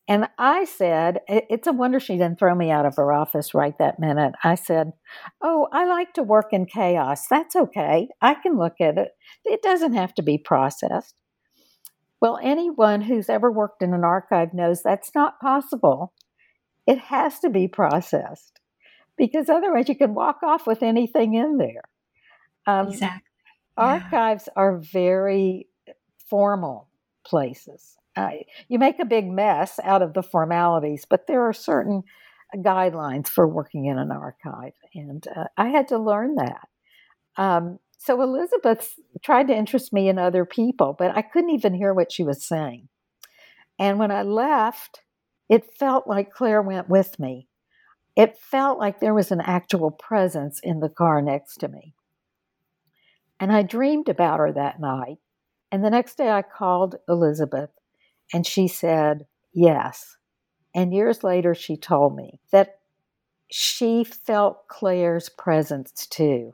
And 0.09 0.29
I 0.37 0.63
said, 0.63 1.19
It's 1.27 1.67
a 1.67 1.73
wonder 1.73 1.99
she 1.99 2.13
didn't 2.13 2.39
throw 2.39 2.55
me 2.55 2.71
out 2.71 2.85
of 2.85 2.95
her 2.95 3.11
office 3.11 3.53
right 3.53 3.77
that 3.77 3.99
minute. 3.99 4.35
I 4.41 4.55
said, 4.55 4.93
Oh, 5.41 5.67
I 5.73 5.85
like 5.85 6.13
to 6.13 6.23
work 6.23 6.53
in 6.53 6.65
chaos. 6.65 7.27
That's 7.29 7.57
okay. 7.57 8.07
I 8.21 8.35
can 8.35 8.57
look 8.57 8.79
at 8.79 8.97
it. 8.97 9.09
It 9.43 9.61
doesn't 9.61 9.93
have 9.93 10.13
to 10.15 10.21
be 10.21 10.37
processed. 10.37 11.15
Well, 12.21 12.39
anyone 12.41 13.01
who's 13.01 13.29
ever 13.29 13.51
worked 13.51 13.83
in 13.83 13.93
an 13.93 14.05
archive 14.05 14.53
knows 14.53 14.81
that's 14.81 15.11
not 15.13 15.41
possible. 15.41 16.13
It 16.87 16.99
has 16.99 17.39
to 17.39 17.49
be 17.49 17.67
processed 17.67 18.61
because 19.17 19.49
otherwise 19.49 19.89
you 19.89 19.95
can 19.95 20.13
walk 20.13 20.43
off 20.43 20.67
with 20.67 20.83
anything 20.83 21.33
in 21.33 21.57
there. 21.57 21.83
Um, 22.65 22.89
exactly. 22.89 23.21
Yeah. 23.77 23.83
Archives 23.83 24.49
are 24.55 24.77
very 24.77 25.67
formal 26.29 26.89
places 27.25 27.97
uh, 28.17 28.31
you 28.67 28.79
make 28.79 28.99
a 28.99 29.05
big 29.05 29.29
mess 29.29 29.79
out 29.83 30.01
of 30.01 30.13
the 30.13 30.23
formalities, 30.23 31.05
but 31.07 31.27
there 31.27 31.43
are 31.43 31.53
certain 31.53 32.03
guidelines 32.55 33.27
for 33.27 33.47
working 33.47 33.85
in 33.85 33.99
an 33.99 34.11
archive, 34.11 34.73
and 34.95 35.23
uh, 35.35 35.45
I 35.55 35.67
had 35.67 35.87
to 35.89 35.99
learn 35.99 36.35
that. 36.35 36.67
Um, 37.35 37.77
so 37.99 38.19
Elizabeth 38.21 38.95
tried 39.21 39.47
to 39.49 39.55
interest 39.55 39.93
me 39.93 40.09
in 40.09 40.17
other 40.17 40.45
people, 40.45 40.95
but 40.97 41.15
I 41.15 41.21
couldn't 41.21 41.51
even 41.51 41.75
hear 41.75 41.93
what 41.93 42.11
she 42.11 42.23
was 42.23 42.43
saying. 42.43 42.89
And 43.77 43.99
when 43.99 44.09
I 44.09 44.23
left, 44.23 45.01
it 45.47 45.71
felt 45.77 46.07
like 46.07 46.33
Claire 46.33 46.63
went 46.63 46.89
with 46.89 47.19
me. 47.19 47.47
It 48.17 48.35
felt 48.39 48.79
like 48.79 48.99
there 48.99 49.13
was 49.13 49.31
an 49.31 49.41
actual 49.41 49.91
presence 49.91 50.59
in 50.63 50.79
the 50.79 50.89
car 50.89 51.21
next 51.21 51.57
to 51.57 51.67
me. 51.67 51.93
And 53.39 53.51
I 53.51 53.61
dreamed 53.61 54.09
about 54.09 54.39
her 54.39 54.51
that 54.51 54.79
night. 54.79 55.17
And 55.71 55.85
the 55.85 55.91
next 55.91 56.17
day 56.17 56.31
I 56.31 56.41
called 56.41 56.95
Elizabeth 57.07 57.69
and 58.33 58.45
she 58.45 58.67
said, 58.67 59.27
Yes. 59.53 60.17
And 60.73 60.93
years 60.93 61.23
later, 61.23 61.53
she 61.53 61.77
told 61.77 62.15
me 62.15 62.39
that 62.51 62.79
she 63.51 64.03
felt 64.03 64.67
Claire's 64.67 65.29
presence 65.29 66.07
too, 66.07 66.53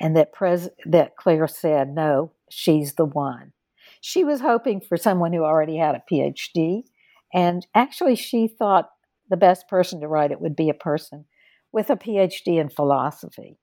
and 0.00 0.16
that, 0.16 0.32
pres- 0.32 0.70
that 0.86 1.16
Claire 1.16 1.46
said, 1.46 1.90
No, 1.94 2.32
she's 2.50 2.94
the 2.94 3.04
one. 3.04 3.52
She 4.00 4.24
was 4.24 4.40
hoping 4.40 4.80
for 4.80 4.96
someone 4.96 5.32
who 5.32 5.44
already 5.44 5.76
had 5.76 5.94
a 5.94 6.02
PhD, 6.10 6.84
and 7.32 7.66
actually, 7.74 8.16
she 8.16 8.48
thought 8.48 8.90
the 9.32 9.36
best 9.38 9.66
person 9.66 9.98
to 9.98 10.08
write 10.08 10.30
it 10.30 10.42
would 10.42 10.54
be 10.54 10.68
a 10.68 10.74
person 10.74 11.24
with 11.72 11.88
a 11.88 11.96
PhD 11.96 12.60
in 12.60 12.68
philosophy. 12.68 13.56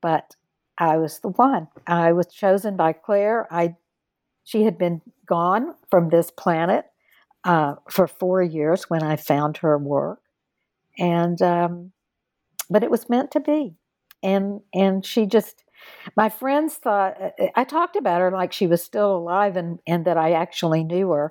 But 0.00 0.34
I 0.78 0.96
was 0.96 1.20
the 1.20 1.28
one. 1.28 1.68
I 1.86 2.12
was 2.12 2.28
chosen 2.28 2.74
by 2.74 2.94
Claire. 2.94 3.46
I 3.50 3.76
she 4.44 4.62
had 4.62 4.78
been 4.78 5.02
gone 5.26 5.74
from 5.90 6.08
this 6.08 6.30
planet 6.30 6.86
uh, 7.44 7.74
for 7.90 8.06
four 8.06 8.42
years 8.42 8.88
when 8.88 9.02
I 9.02 9.16
found 9.16 9.58
her 9.58 9.76
work, 9.76 10.20
and 10.98 11.40
um, 11.42 11.92
but 12.70 12.82
it 12.82 12.90
was 12.90 13.10
meant 13.10 13.30
to 13.32 13.40
be, 13.40 13.76
and 14.22 14.62
and 14.72 15.04
she 15.04 15.26
just. 15.26 15.64
My 16.16 16.28
friends 16.28 16.74
thought 16.74 17.16
I 17.54 17.62
talked 17.62 17.94
about 17.94 18.20
her 18.20 18.32
like 18.32 18.52
she 18.52 18.66
was 18.66 18.82
still 18.82 19.16
alive 19.16 19.56
and, 19.56 19.78
and 19.86 20.04
that 20.06 20.16
I 20.16 20.32
actually 20.32 20.82
knew 20.82 21.10
her. 21.12 21.30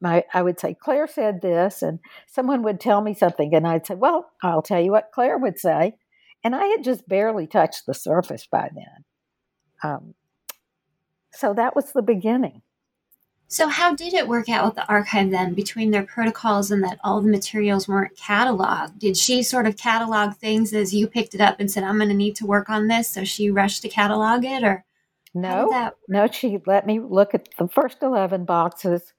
My, 0.00 0.24
I 0.32 0.42
would 0.42 0.60
say, 0.60 0.74
Claire 0.78 1.08
said 1.08 1.40
this, 1.42 1.82
and 1.82 1.98
someone 2.26 2.62
would 2.62 2.80
tell 2.80 3.00
me 3.00 3.14
something, 3.14 3.54
and 3.54 3.66
I'd 3.66 3.86
say, 3.86 3.94
Well, 3.94 4.30
I'll 4.42 4.62
tell 4.62 4.80
you 4.80 4.92
what 4.92 5.10
Claire 5.12 5.38
would 5.38 5.58
say. 5.58 5.96
And 6.44 6.54
I 6.54 6.66
had 6.66 6.84
just 6.84 7.08
barely 7.08 7.46
touched 7.46 7.86
the 7.86 7.94
surface 7.94 8.46
by 8.50 8.70
then. 8.74 9.04
Um, 9.82 10.14
so 11.32 11.54
that 11.54 11.74
was 11.74 11.92
the 11.92 12.02
beginning. 12.02 12.62
So, 13.52 13.68
how 13.68 13.94
did 13.94 14.14
it 14.14 14.28
work 14.28 14.48
out 14.48 14.64
with 14.64 14.76
the 14.76 14.86
archive 14.86 15.30
then 15.30 15.52
between 15.52 15.90
their 15.90 16.04
protocols 16.04 16.70
and 16.70 16.82
that 16.84 16.98
all 17.04 17.20
the 17.20 17.28
materials 17.28 17.86
weren't 17.86 18.16
cataloged? 18.16 18.98
Did 18.98 19.14
she 19.14 19.42
sort 19.42 19.66
of 19.66 19.76
catalog 19.76 20.36
things 20.36 20.72
as 20.72 20.94
you 20.94 21.06
picked 21.06 21.34
it 21.34 21.40
up 21.42 21.60
and 21.60 21.70
said, 21.70 21.84
I'm 21.84 21.98
going 21.98 22.08
to 22.08 22.14
need 22.14 22.34
to 22.36 22.46
work 22.46 22.70
on 22.70 22.88
this? 22.88 23.10
So 23.10 23.24
she 23.24 23.50
rushed 23.50 23.82
to 23.82 23.90
catalog 23.90 24.44
it 24.44 24.64
or? 24.64 24.86
No, 25.34 25.92
no, 26.08 26.28
she 26.28 26.62
let 26.66 26.86
me 26.86 26.98
look 26.98 27.34
at 27.34 27.48
the 27.58 27.68
first 27.68 28.02
11 28.02 28.46
boxes. 28.46 29.12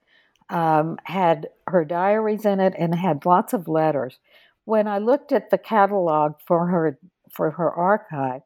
Um, 0.53 0.97
had 1.05 1.49
her 1.67 1.83
diaries 1.83 2.45
in 2.45 2.59
it 2.59 2.73
and 2.77 2.93
had 2.95 3.25
lots 3.25 3.53
of 3.53 3.67
letters. 3.67 4.19
When 4.65 4.87
I 4.87 4.99
looked 4.99 5.31
at 5.31 5.49
the 5.49 5.57
catalog 5.57 6.33
for 6.45 6.67
her 6.67 6.99
for 7.29 7.51
her 7.51 7.71
archive, 7.71 8.43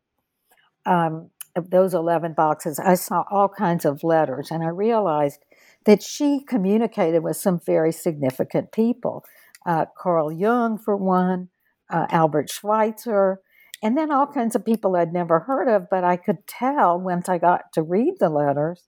um, 0.85 1.29
of 1.55 1.69
those 1.69 1.93
11 1.93 2.33
boxes, 2.33 2.79
I 2.79 2.93
saw 2.93 3.25
all 3.29 3.49
kinds 3.49 3.83
of 3.83 4.03
letters, 4.03 4.49
and 4.51 4.63
I 4.63 4.69
realized 4.69 5.43
that 5.85 6.01
she 6.01 6.39
communicated 6.47 7.23
with 7.23 7.35
some 7.35 7.59
very 7.59 7.91
significant 7.91 8.71
people. 8.71 9.25
Uh, 9.65 9.85
Carl 9.97 10.31
Jung, 10.31 10.77
for 10.77 10.95
one, 10.95 11.49
uh, 11.89 12.05
Albert 12.09 12.49
Schweitzer, 12.49 13.41
and 13.83 13.97
then 13.97 14.11
all 14.11 14.27
kinds 14.27 14.55
of 14.55 14.65
people 14.65 14.95
I'd 14.95 15.11
never 15.11 15.39
heard 15.41 15.67
of, 15.67 15.87
but 15.89 16.03
I 16.03 16.15
could 16.15 16.47
tell 16.47 16.99
once 16.99 17.27
I 17.27 17.37
got 17.37 17.73
to 17.73 17.81
read 17.81 18.15
the 18.19 18.29
letters 18.29 18.83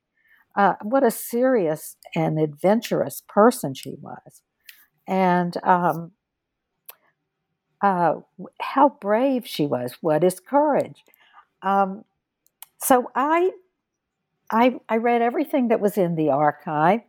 uh, 0.56 0.74
what 0.82 1.04
a 1.04 1.12
serious 1.12 1.96
and 2.16 2.40
adventurous 2.40 3.22
person 3.28 3.74
she 3.74 3.96
was. 4.02 4.42
And 5.08 5.56
um, 5.64 6.12
uh, 7.82 8.16
how 8.60 8.90
brave 9.02 9.48
she 9.48 9.66
was. 9.66 9.98
What 10.02 10.24
is 10.24 10.40
courage? 10.40 11.04
Um, 11.62 12.04
so 12.80 13.12
I, 13.16 13.52
I, 14.52 14.80
I 14.88 14.98
read 14.98 15.22
everything 15.22 15.70
that 15.70 15.82
was 15.82 15.98
in 15.98 16.16
the 16.16 16.30
archive, 16.30 17.02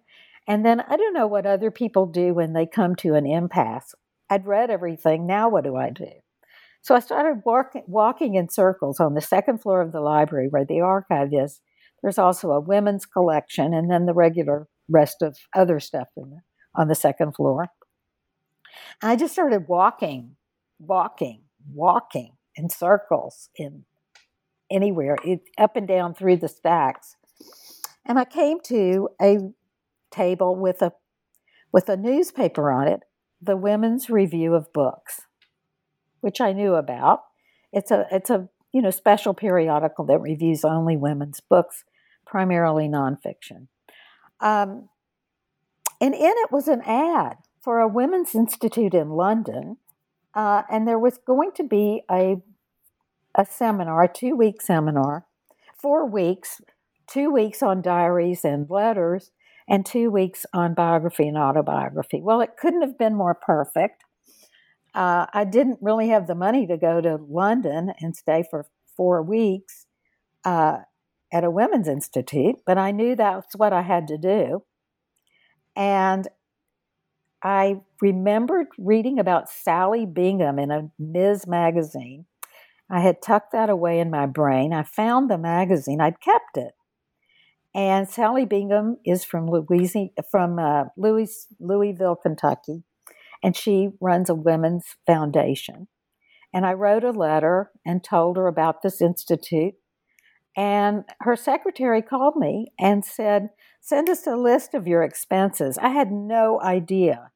and 0.46 0.64
then 0.64 0.80
I 0.80 0.96
don't 0.96 1.14
know 1.14 1.26
what 1.26 1.46
other 1.46 1.70
people 1.70 2.06
do 2.06 2.34
when 2.34 2.52
they 2.52 2.66
come 2.66 2.96
to 2.96 3.14
an 3.14 3.26
impasse. 3.26 3.94
I'd 4.28 4.46
read 4.46 4.70
everything. 4.70 5.26
Now 5.26 5.48
what 5.48 5.64
do 5.64 5.76
I 5.76 5.90
do? 5.90 6.10
So 6.82 6.94
I 6.94 7.00
started 7.00 7.42
walk, 7.44 7.72
walking 7.86 8.34
in 8.36 8.48
circles 8.48 9.00
on 9.00 9.14
the 9.14 9.20
second 9.20 9.58
floor 9.58 9.82
of 9.82 9.92
the 9.92 10.00
library 10.00 10.48
where 10.48 10.64
the 10.64 10.80
archive 10.80 11.32
is. 11.32 11.60
There's 12.02 12.18
also 12.18 12.50
a 12.50 12.60
women's 12.60 13.06
collection, 13.06 13.74
and 13.74 13.90
then 13.90 14.06
the 14.06 14.14
regular 14.14 14.68
rest 14.88 15.22
of 15.22 15.36
other 15.54 15.80
stuff 15.80 16.08
the, 16.16 16.40
on 16.74 16.88
the 16.88 16.94
second 16.94 17.34
floor. 17.34 17.68
And 19.02 19.10
I 19.10 19.16
just 19.16 19.32
started 19.32 19.68
walking, 19.68 20.36
walking, 20.78 21.42
walking 21.72 22.36
in 22.56 22.70
circles 22.70 23.50
in 23.56 23.84
anywhere, 24.70 25.16
it, 25.24 25.42
up 25.58 25.76
and 25.76 25.86
down 25.86 26.14
through 26.14 26.36
the 26.36 26.48
stacks. 26.48 27.16
And 28.06 28.18
I 28.18 28.24
came 28.24 28.60
to 28.64 29.10
a 29.20 29.38
table 30.10 30.56
with 30.56 30.82
a 30.82 30.92
with 31.72 31.88
a 31.88 31.96
newspaper 31.96 32.72
on 32.72 32.88
it, 32.88 33.00
the 33.40 33.56
Women's 33.56 34.10
Review 34.10 34.54
of 34.54 34.72
Books, 34.72 35.22
which 36.20 36.40
I 36.40 36.52
knew 36.52 36.74
about. 36.74 37.20
It's 37.72 37.90
a 37.90 38.06
it's 38.10 38.30
a 38.30 38.48
you 38.72 38.82
know 38.82 38.90
special 38.90 39.34
periodical 39.34 40.04
that 40.06 40.20
reviews 40.20 40.64
only 40.64 40.96
women's 40.96 41.40
books, 41.40 41.84
primarily 42.30 42.88
nonfiction. 42.88 43.66
Um, 44.40 44.88
and 46.00 46.14
in 46.14 46.20
it 46.36 46.52
was 46.52 46.68
an 46.68 46.80
ad 46.82 47.38
for 47.60 47.80
a 47.80 47.88
women's 47.88 48.34
institute 48.34 48.94
in 48.94 49.10
London, 49.10 49.76
uh, 50.34 50.62
and 50.70 50.86
there 50.86 50.98
was 50.98 51.18
going 51.18 51.50
to 51.56 51.64
be 51.64 52.02
a 52.10 52.36
a 53.36 53.44
seminar, 53.44 54.04
a 54.04 54.08
two 54.08 54.34
week 54.34 54.62
seminar, 54.62 55.26
four 55.76 56.06
weeks, 56.06 56.60
two 57.06 57.30
weeks 57.30 57.62
on 57.62 57.82
diaries 57.82 58.44
and 58.44 58.68
letters, 58.70 59.30
and 59.68 59.84
two 59.84 60.10
weeks 60.10 60.46
on 60.52 60.74
biography 60.74 61.28
and 61.28 61.36
autobiography. 61.36 62.20
Well, 62.22 62.40
it 62.40 62.56
couldn't 62.58 62.82
have 62.82 62.98
been 62.98 63.14
more 63.14 63.34
perfect. 63.34 64.04
Uh, 64.94 65.26
I 65.32 65.44
didn't 65.44 65.78
really 65.80 66.08
have 66.08 66.26
the 66.26 66.34
money 66.34 66.66
to 66.66 66.76
go 66.76 67.00
to 67.00 67.20
London 67.28 67.92
and 68.00 68.16
stay 68.16 68.44
for 68.50 68.66
four 68.96 69.22
weeks 69.22 69.86
uh, 70.44 70.78
at 71.32 71.44
a 71.44 71.50
women's 71.50 71.88
institute, 71.88 72.56
but 72.66 72.78
I 72.78 72.90
knew 72.90 73.14
that's 73.14 73.54
what 73.56 73.72
I 73.72 73.82
had 73.82 74.08
to 74.08 74.18
do. 74.18 74.62
And 75.76 76.28
I 77.42 77.80
remembered 78.00 78.66
reading 78.78 79.18
about 79.18 79.48
Sally 79.48 80.04
Bingham 80.06 80.58
in 80.58 80.70
a 80.70 80.90
Ms. 80.98 81.46
magazine 81.46 82.26
I 82.90 83.00
had 83.00 83.22
tucked 83.22 83.52
that 83.52 83.70
away 83.70 84.00
in 84.00 84.10
my 84.10 84.26
brain. 84.26 84.72
I 84.72 84.82
found 84.82 85.30
the 85.30 85.38
magazine. 85.38 86.00
I'd 86.00 86.20
kept 86.20 86.56
it. 86.56 86.72
And 87.72 88.10
Sally 88.10 88.44
Bingham 88.44 88.96
is 89.06 89.24
from 89.24 89.48
Louisiana, 89.48 90.10
from 90.28 90.58
uh, 90.58 90.84
Louis, 90.96 91.46
Louisville, 91.60 92.16
Kentucky, 92.16 92.82
and 93.44 93.56
she 93.56 93.90
runs 94.00 94.28
a 94.28 94.34
women's 94.34 94.96
foundation. 95.06 95.86
And 96.52 96.66
I 96.66 96.72
wrote 96.72 97.04
a 97.04 97.12
letter 97.12 97.70
and 97.86 98.02
told 98.02 98.36
her 98.36 98.48
about 98.48 98.82
this 98.82 99.00
institute. 99.00 99.74
And 100.56 101.04
her 101.20 101.36
secretary 101.36 102.02
called 102.02 102.36
me 102.36 102.72
and 102.78 103.04
said, 103.04 103.50
Send 103.80 104.08
us 104.08 104.26
a 104.26 104.36
list 104.36 104.74
of 104.74 104.86
your 104.86 105.02
expenses. 105.02 105.78
I 105.78 105.88
had 105.88 106.10
no 106.10 106.60
idea 106.60 107.30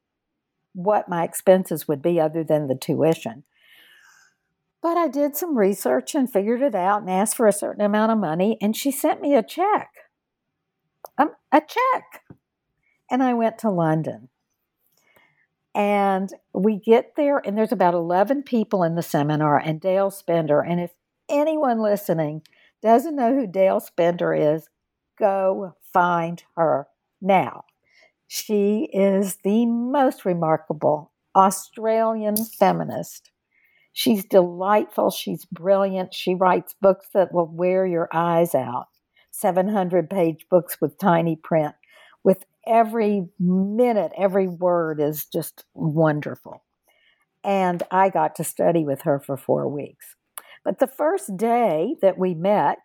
what 0.74 1.08
my 1.08 1.24
expenses 1.24 1.88
would 1.88 2.02
be 2.02 2.20
other 2.20 2.44
than 2.44 2.66
the 2.66 2.74
tuition. 2.74 3.44
But 4.82 4.98
I 4.98 5.08
did 5.08 5.34
some 5.34 5.56
research 5.56 6.14
and 6.14 6.30
figured 6.30 6.60
it 6.60 6.74
out 6.74 7.00
and 7.00 7.10
asked 7.10 7.36
for 7.36 7.46
a 7.46 7.52
certain 7.52 7.82
amount 7.82 8.12
of 8.12 8.18
money, 8.18 8.58
and 8.60 8.76
she 8.76 8.90
sent 8.90 9.22
me 9.22 9.34
a 9.34 9.42
check. 9.42 9.88
Um, 11.16 11.30
a 11.50 11.60
check. 11.60 12.22
And 13.10 13.22
I 13.22 13.32
went 13.32 13.58
to 13.60 13.70
London. 13.70 14.28
And 15.74 16.30
we 16.52 16.76
get 16.78 17.14
there, 17.16 17.38
and 17.38 17.56
there's 17.56 17.72
about 17.72 17.94
11 17.94 18.42
people 18.42 18.82
in 18.82 18.94
the 18.94 19.02
seminar, 19.02 19.58
and 19.58 19.80
Dale 19.80 20.10
Spender. 20.10 20.60
And 20.60 20.80
if 20.80 20.92
anyone 21.28 21.80
listening 21.80 22.42
doesn't 22.84 23.16
know 23.16 23.34
who 23.34 23.48
Dale 23.48 23.80
Spender 23.80 24.32
is, 24.32 24.68
go 25.18 25.74
find 25.92 26.44
her 26.56 26.86
now. 27.20 27.64
She 28.28 28.88
is 28.92 29.38
the 29.42 29.66
most 29.66 30.24
remarkable 30.24 31.12
Australian 31.34 32.36
feminist 32.36 33.32
She's 33.96 34.24
delightful. 34.24 35.10
She's 35.10 35.44
brilliant. 35.44 36.12
She 36.12 36.34
writes 36.34 36.74
books 36.82 37.06
that 37.14 37.32
will 37.32 37.46
wear 37.46 37.86
your 37.86 38.08
eyes 38.12 38.52
out 38.52 38.88
700 39.30 40.10
page 40.10 40.46
books 40.50 40.80
with 40.80 40.98
tiny 40.98 41.36
print, 41.36 41.76
with 42.24 42.44
every 42.66 43.28
minute, 43.38 44.10
every 44.18 44.48
word 44.48 45.00
is 45.00 45.26
just 45.26 45.64
wonderful. 45.74 46.64
And 47.44 47.84
I 47.92 48.10
got 48.10 48.34
to 48.36 48.44
study 48.44 48.84
with 48.84 49.02
her 49.02 49.20
for 49.20 49.36
four 49.36 49.68
weeks. 49.68 50.16
But 50.64 50.78
the 50.78 50.86
first 50.86 51.36
day 51.36 51.96
that 52.00 52.18
we 52.18 52.34
met, 52.34 52.78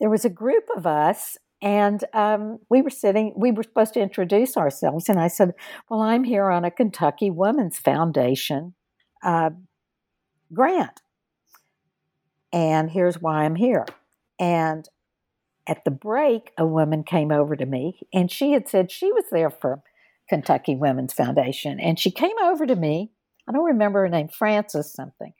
there 0.00 0.10
was 0.10 0.24
a 0.24 0.30
group 0.30 0.64
of 0.76 0.86
us 0.86 1.36
and 1.60 2.04
um, 2.12 2.58
we 2.68 2.82
were 2.82 2.90
sitting, 2.90 3.32
we 3.36 3.50
were 3.50 3.62
supposed 3.62 3.94
to 3.94 4.00
introduce 4.00 4.56
ourselves. 4.56 5.08
And 5.08 5.18
I 5.18 5.28
said, 5.28 5.54
Well, 5.88 6.00
I'm 6.00 6.24
here 6.24 6.50
on 6.50 6.64
a 6.64 6.70
Kentucky 6.70 7.30
Women's 7.30 7.78
Foundation 7.78 8.74
uh, 9.22 9.50
grant. 10.52 11.00
And 12.52 12.90
here's 12.90 13.20
why 13.20 13.44
I'm 13.44 13.56
here. 13.56 13.86
And 14.38 14.86
at 15.66 15.84
the 15.84 15.90
break, 15.90 16.52
a 16.58 16.66
woman 16.66 17.02
came 17.02 17.32
over 17.32 17.56
to 17.56 17.66
me 17.66 18.00
and 18.12 18.30
she 18.30 18.52
had 18.52 18.68
said 18.68 18.92
she 18.92 19.10
was 19.12 19.24
there 19.30 19.50
for 19.50 19.82
Kentucky 20.28 20.76
Women's 20.76 21.14
Foundation. 21.14 21.80
And 21.80 21.98
she 21.98 22.10
came 22.10 22.36
over 22.42 22.66
to 22.66 22.76
me, 22.76 23.10
I 23.48 23.52
don't 23.52 23.64
remember 23.64 24.02
her 24.02 24.08
name, 24.08 24.28
Frances 24.28 24.92
something. 24.92 25.32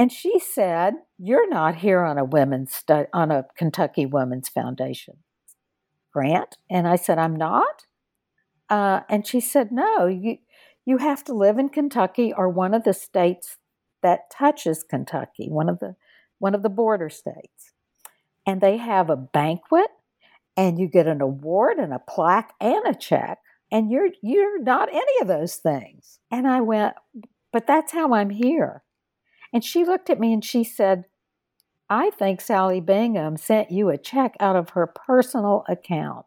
And 0.00 0.10
she 0.10 0.38
said, 0.38 0.94
You're 1.18 1.50
not 1.50 1.74
here 1.74 2.00
on 2.00 2.16
a 2.16 2.24
women's 2.24 2.82
on 3.12 3.30
a 3.30 3.44
Kentucky 3.54 4.06
Women's 4.06 4.48
Foundation 4.48 5.18
grant. 6.10 6.56
And 6.70 6.88
I 6.88 6.96
said, 6.96 7.18
I'm 7.18 7.36
not. 7.36 7.84
Uh, 8.70 9.00
and 9.10 9.26
she 9.26 9.40
said, 9.40 9.70
No, 9.70 10.06
you 10.06 10.38
you 10.86 10.96
have 10.96 11.22
to 11.24 11.34
live 11.34 11.58
in 11.58 11.68
Kentucky 11.68 12.32
or 12.34 12.48
one 12.48 12.72
of 12.72 12.84
the 12.84 12.94
states 12.94 13.58
that 14.02 14.30
touches 14.30 14.82
Kentucky, 14.82 15.50
one 15.50 15.68
of 15.68 15.80
the 15.80 15.96
one 16.38 16.54
of 16.54 16.62
the 16.62 16.70
border 16.70 17.10
states. 17.10 17.72
And 18.46 18.62
they 18.62 18.78
have 18.78 19.10
a 19.10 19.16
banquet 19.16 19.88
and 20.56 20.78
you 20.78 20.88
get 20.88 21.08
an 21.08 21.20
award 21.20 21.76
and 21.76 21.92
a 21.92 21.98
plaque 21.98 22.54
and 22.58 22.86
a 22.86 22.94
check 22.94 23.40
and 23.70 23.90
you're 23.90 24.08
you're 24.22 24.62
not 24.62 24.88
any 24.88 25.20
of 25.20 25.28
those 25.28 25.56
things. 25.56 26.20
And 26.30 26.48
I 26.48 26.62
went, 26.62 26.94
"But 27.52 27.66
that's 27.66 27.92
how 27.92 28.14
I'm 28.14 28.30
here." 28.30 28.82
And 29.52 29.64
she 29.64 29.84
looked 29.84 30.10
at 30.10 30.20
me 30.20 30.32
and 30.32 30.44
she 30.44 30.64
said, 30.64 31.04
I 31.88 32.10
think 32.10 32.40
Sally 32.40 32.80
Bingham 32.80 33.36
sent 33.36 33.70
you 33.70 33.88
a 33.88 33.98
check 33.98 34.36
out 34.38 34.56
of 34.56 34.70
her 34.70 34.86
personal 34.86 35.64
account 35.68 36.26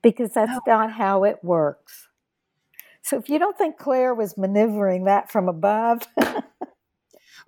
because 0.00 0.32
that's 0.32 0.52
oh. 0.52 0.60
not 0.66 0.92
how 0.92 1.24
it 1.24 1.38
works. 1.42 2.08
So 3.02 3.18
if 3.18 3.28
you 3.28 3.38
don't 3.38 3.58
think 3.58 3.78
Claire 3.78 4.14
was 4.14 4.38
maneuvering 4.38 5.04
that 5.04 5.30
from 5.30 5.48
above. 5.48 6.02
well, 6.16 6.44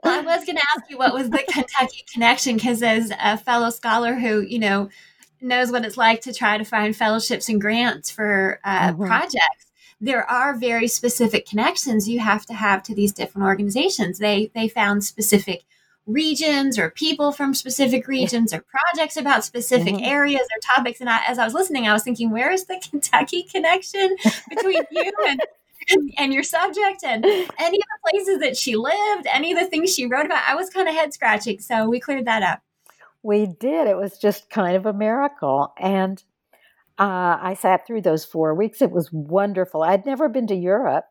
I 0.04 0.20
was 0.20 0.44
going 0.44 0.56
to 0.56 0.66
ask 0.76 0.90
you 0.90 0.98
what 0.98 1.14
was 1.14 1.30
the 1.30 1.44
Kentucky 1.48 2.04
connection 2.12 2.56
because 2.56 2.82
as 2.82 3.12
a 3.20 3.38
fellow 3.38 3.70
scholar 3.70 4.14
who, 4.14 4.40
you 4.40 4.58
know, 4.58 4.88
knows 5.40 5.70
what 5.70 5.84
it's 5.84 5.96
like 5.96 6.22
to 6.22 6.32
try 6.32 6.58
to 6.58 6.64
find 6.64 6.96
fellowships 6.96 7.48
and 7.48 7.60
grants 7.60 8.10
for 8.10 8.58
uh, 8.64 8.88
mm-hmm. 8.88 9.04
projects, 9.04 9.66
there 10.04 10.30
are 10.30 10.54
very 10.54 10.86
specific 10.86 11.46
connections 11.46 12.08
you 12.08 12.20
have 12.20 12.44
to 12.44 12.52
have 12.52 12.82
to 12.82 12.94
these 12.94 13.12
different 13.12 13.46
organizations. 13.46 14.18
They 14.18 14.50
they 14.54 14.68
found 14.68 15.02
specific 15.02 15.64
regions 16.06 16.78
or 16.78 16.90
people 16.90 17.32
from 17.32 17.54
specific 17.54 18.06
regions 18.06 18.52
or 18.52 18.62
projects 18.62 19.16
about 19.16 19.44
specific 19.44 19.94
mm-hmm. 19.94 20.04
areas 20.04 20.42
or 20.42 20.76
topics. 20.76 21.00
And 21.00 21.08
I, 21.08 21.22
as 21.26 21.38
I 21.38 21.44
was 21.44 21.54
listening, 21.54 21.88
I 21.88 21.94
was 21.94 22.02
thinking, 22.02 22.30
where 22.30 22.52
is 22.52 22.66
the 22.66 22.78
Kentucky 22.90 23.44
connection 23.44 24.14
between 24.50 24.82
you 24.90 25.12
and, 25.26 25.40
and, 25.88 26.14
and 26.18 26.34
your 26.34 26.42
subject 26.42 27.02
and 27.02 27.24
any 27.24 27.78
of 27.78 27.86
the 27.88 28.10
places 28.10 28.38
that 28.40 28.58
she 28.58 28.76
lived, 28.76 29.26
any 29.32 29.52
of 29.52 29.58
the 29.58 29.66
things 29.66 29.94
she 29.94 30.04
wrote 30.04 30.26
about? 30.26 30.42
I 30.46 30.54
was 30.54 30.68
kind 30.68 30.86
of 30.86 30.94
head 30.94 31.14
scratching. 31.14 31.60
So 31.60 31.88
we 31.88 31.98
cleared 31.98 32.26
that 32.26 32.42
up. 32.42 32.60
We 33.22 33.46
did. 33.46 33.88
It 33.88 33.96
was 33.96 34.18
just 34.18 34.50
kind 34.50 34.76
of 34.76 34.84
a 34.84 34.92
miracle. 34.92 35.72
And 35.78 36.22
uh, 36.98 37.38
I 37.40 37.56
sat 37.58 37.86
through 37.86 38.02
those 38.02 38.24
four 38.24 38.54
weeks. 38.54 38.80
It 38.80 38.90
was 38.90 39.10
wonderful. 39.12 39.82
I'd 39.82 40.06
never 40.06 40.28
been 40.28 40.46
to 40.48 40.54
Europe. 40.54 41.04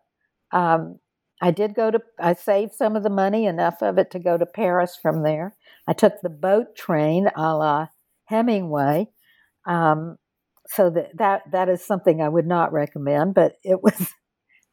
Um, 0.52 1.00
I 1.42 1.52
did 1.52 1.76
go 1.76 1.92
to, 1.92 2.00
I 2.20 2.34
saved 2.36 2.74
some 2.74 2.96
of 2.96 3.04
the 3.04 3.10
money, 3.10 3.46
enough 3.46 3.82
of 3.82 3.98
it 3.98 4.10
to 4.12 4.20
go 4.20 4.38
to 4.38 4.46
Paris 4.46 4.98
from 5.02 5.24
there. 5.24 5.56
I 5.88 5.94
took 5.94 6.22
the 6.22 6.30
boat 6.30 6.76
train 6.76 7.28
a 7.36 7.56
la 7.56 7.88
Hemingway. 8.26 9.10
Um, 9.66 10.18
so 10.68 10.90
that, 10.92 11.18
that, 11.18 11.42
that 11.52 11.68
is 11.68 11.86
something 11.86 12.22
I 12.22 12.30
would 12.30 12.48
not 12.48 12.72
recommend, 12.72 13.34
but 13.34 13.58
it 13.64 13.80
was 13.84 14.14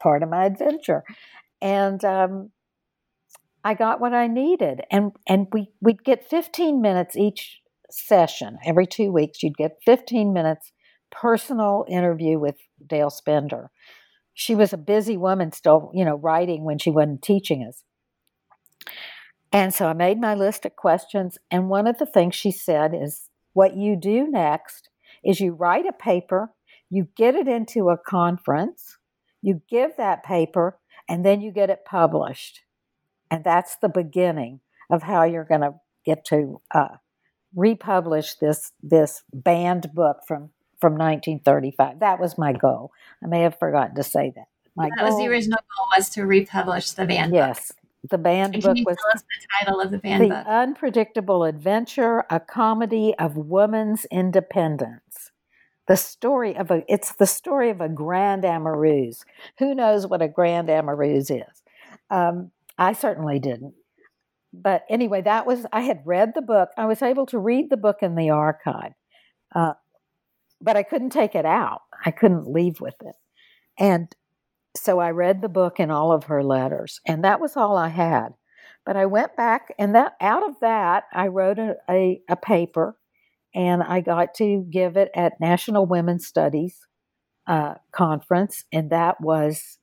part 0.00 0.22
of 0.22 0.28
my 0.28 0.44
adventure. 0.44 1.02
And 1.60 2.04
um, 2.04 2.50
I 3.64 3.74
got 3.74 4.00
what 4.00 4.14
I 4.14 4.28
needed. 4.28 4.82
And, 4.92 5.10
and 5.26 5.48
we, 5.52 5.70
we'd 5.80 6.04
get 6.04 6.30
15 6.30 6.80
minutes 6.80 7.16
each 7.16 7.60
session. 7.90 8.58
Every 8.64 8.86
two 8.86 9.10
weeks, 9.10 9.42
you'd 9.42 9.56
get 9.56 9.78
15 9.84 10.32
minutes 10.32 10.70
personal 11.10 11.84
interview 11.88 12.38
with 12.38 12.56
Dale 12.86 13.10
Spender 13.10 13.70
she 14.40 14.54
was 14.54 14.72
a 14.72 14.78
busy 14.78 15.18
woman 15.18 15.52
still, 15.52 15.90
you 15.92 16.02
know, 16.02 16.16
writing 16.16 16.64
when 16.64 16.78
she 16.78 16.90
wasn't 16.90 17.20
teaching 17.20 17.62
us. 17.62 17.84
And 19.52 19.74
so 19.74 19.86
I 19.86 19.92
made 19.92 20.18
my 20.18 20.34
list 20.34 20.64
of 20.64 20.76
questions. 20.76 21.36
And 21.50 21.68
one 21.68 21.86
of 21.86 21.98
the 21.98 22.06
things 22.06 22.34
she 22.34 22.50
said 22.50 22.94
is 22.94 23.28
what 23.52 23.76
you 23.76 23.96
do 23.96 24.26
next 24.26 24.88
is 25.22 25.40
you 25.40 25.52
write 25.52 25.84
a 25.84 25.92
paper, 25.92 26.54
you 26.88 27.08
get 27.16 27.34
it 27.34 27.48
into 27.48 27.90
a 27.90 27.98
conference, 27.98 28.96
you 29.42 29.60
give 29.68 29.96
that 29.98 30.24
paper, 30.24 30.78
and 31.06 31.22
then 31.22 31.42
you 31.42 31.52
get 31.52 31.68
it 31.68 31.84
published. 31.84 32.60
And 33.30 33.44
that's 33.44 33.76
the 33.76 33.90
beginning 33.90 34.60
of 34.88 35.02
how 35.02 35.24
you're 35.24 35.44
going 35.44 35.60
to 35.60 35.74
get 36.06 36.24
to 36.26 36.62
uh, 36.74 36.96
republish 37.54 38.36
this 38.36 38.72
this 38.82 39.22
banned 39.34 39.92
book 39.92 40.18
from 40.26 40.50
from 40.80 40.94
1935. 40.94 42.00
That 42.00 42.20
was 42.20 42.38
my 42.38 42.52
goal. 42.52 42.92
I 43.22 43.26
may 43.26 43.42
have 43.42 43.58
forgotten 43.58 43.94
to 43.96 44.02
say 44.02 44.32
that. 44.34 44.46
My 44.76 44.88
that 44.88 44.98
goal, 44.98 45.08
was 45.08 45.18
the 45.18 45.28
original 45.28 45.58
goal 45.76 45.86
was 45.96 46.10
to 46.10 46.24
republish 46.24 46.92
the 46.92 47.04
banned 47.04 47.34
yes, 47.34 47.72
book. 47.72 48.10
the 48.10 48.18
banned 48.18 48.54
and 48.54 48.62
book 48.62 48.76
was 48.86 48.96
the 48.96 49.22
title 49.58 49.80
of 49.80 49.90
the 49.90 49.98
band 49.98 50.24
the 50.24 50.28
book. 50.28 50.46
Unpredictable 50.46 51.44
Adventure: 51.44 52.24
A 52.30 52.40
Comedy 52.40 53.14
of 53.18 53.36
Woman's 53.36 54.06
Independence. 54.06 55.32
The 55.86 55.96
story 55.96 56.56
of 56.56 56.70
a 56.70 56.84
it's 56.88 57.14
the 57.14 57.26
story 57.26 57.70
of 57.70 57.80
a 57.80 57.88
grand 57.88 58.44
amoureuse. 58.44 59.24
Who 59.58 59.74
knows 59.74 60.06
what 60.06 60.22
a 60.22 60.28
grand 60.28 60.70
amoureuse 60.70 61.30
is? 61.30 61.62
Um, 62.10 62.52
I 62.78 62.92
certainly 62.92 63.38
didn't. 63.38 63.74
But 64.52 64.84
anyway, 64.88 65.22
that 65.22 65.46
was 65.46 65.66
I 65.72 65.82
had 65.82 66.02
read 66.04 66.32
the 66.34 66.42
book. 66.42 66.70
I 66.76 66.86
was 66.86 67.02
able 67.02 67.26
to 67.26 67.38
read 67.38 67.70
the 67.70 67.76
book 67.76 67.98
in 68.02 68.14
the 68.14 68.30
archive. 68.30 68.92
Uh, 69.54 69.74
but 70.60 70.76
I 70.76 70.82
couldn't 70.82 71.10
take 71.10 71.34
it 71.34 71.46
out. 71.46 71.82
I 72.04 72.10
couldn't 72.10 72.50
leave 72.50 72.80
with 72.80 72.96
it. 73.02 73.14
And 73.78 74.14
so 74.76 75.00
I 75.00 75.10
read 75.10 75.40
the 75.40 75.48
book 75.48 75.78
and 75.78 75.90
all 75.90 76.12
of 76.12 76.24
her 76.24 76.42
letters, 76.42 77.00
and 77.06 77.24
that 77.24 77.40
was 77.40 77.56
all 77.56 77.76
I 77.76 77.88
had. 77.88 78.34
But 78.84 78.96
I 78.96 79.06
went 79.06 79.36
back, 79.36 79.74
and 79.78 79.94
that 79.94 80.14
out 80.20 80.48
of 80.48 80.60
that, 80.60 81.04
I 81.12 81.26
wrote 81.26 81.58
a, 81.58 81.76
a, 81.88 82.20
a 82.28 82.36
paper, 82.36 82.96
and 83.54 83.82
I 83.82 84.00
got 84.00 84.34
to 84.34 84.66
give 84.70 84.96
it 84.96 85.10
at 85.14 85.40
National 85.40 85.86
Women's 85.86 86.26
Studies 86.26 86.86
uh, 87.46 87.74
Conference, 87.92 88.64
and 88.72 88.90
that 88.90 89.20
was, 89.20 89.78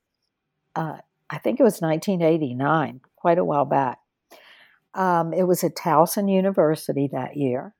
uh, 0.74 0.98
I 1.30 1.38
think 1.38 1.60
it 1.60 1.64
was 1.64 1.80
1989, 1.80 3.00
quite 3.16 3.38
a 3.38 3.44
while 3.44 3.66
back. 3.66 3.98
Um, 4.94 5.32
it 5.32 5.44
was 5.44 5.62
at 5.62 5.76
Towson 5.76 6.32
University 6.32 7.08
that 7.12 7.36
year, 7.36 7.74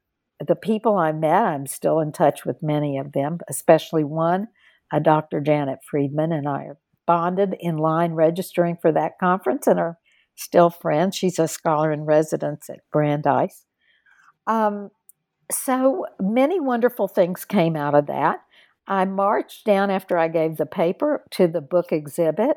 the 0.46 0.56
people 0.56 0.96
I 0.96 1.12
met, 1.12 1.42
I'm 1.42 1.66
still 1.66 2.00
in 2.00 2.12
touch 2.12 2.44
with 2.44 2.62
many 2.62 2.98
of 2.98 3.12
them, 3.12 3.38
especially 3.48 4.04
one, 4.04 4.48
a 4.92 5.00
Dr. 5.00 5.40
Janet 5.40 5.80
Friedman, 5.88 6.32
and 6.32 6.48
I 6.48 6.68
bonded 7.06 7.56
in 7.58 7.76
line 7.76 8.12
registering 8.12 8.76
for 8.80 8.92
that 8.92 9.18
conference 9.18 9.66
and 9.66 9.80
are 9.80 9.98
still 10.36 10.70
friends. 10.70 11.16
She's 11.16 11.38
a 11.38 11.48
scholar 11.48 11.90
in 11.90 12.04
residence 12.04 12.70
at 12.70 12.80
Brandeis. 12.92 13.64
Um, 14.46 14.90
so 15.50 16.06
many 16.20 16.60
wonderful 16.60 17.08
things 17.08 17.44
came 17.44 17.76
out 17.76 17.94
of 17.94 18.06
that. 18.06 18.40
I 18.86 19.04
marched 19.04 19.64
down 19.66 19.90
after 19.90 20.16
I 20.16 20.28
gave 20.28 20.56
the 20.56 20.66
paper 20.66 21.24
to 21.32 21.46
the 21.46 21.60
book 21.60 21.92
exhibit. 21.92 22.56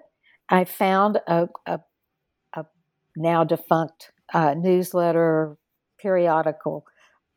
I 0.50 0.66
found 0.66 1.20
a, 1.28 1.48
a, 1.66 1.80
a 2.54 2.66
now 3.16 3.44
defunct 3.44 4.12
uh, 4.34 4.54
newsletter 4.54 5.58
periodical 6.00 6.86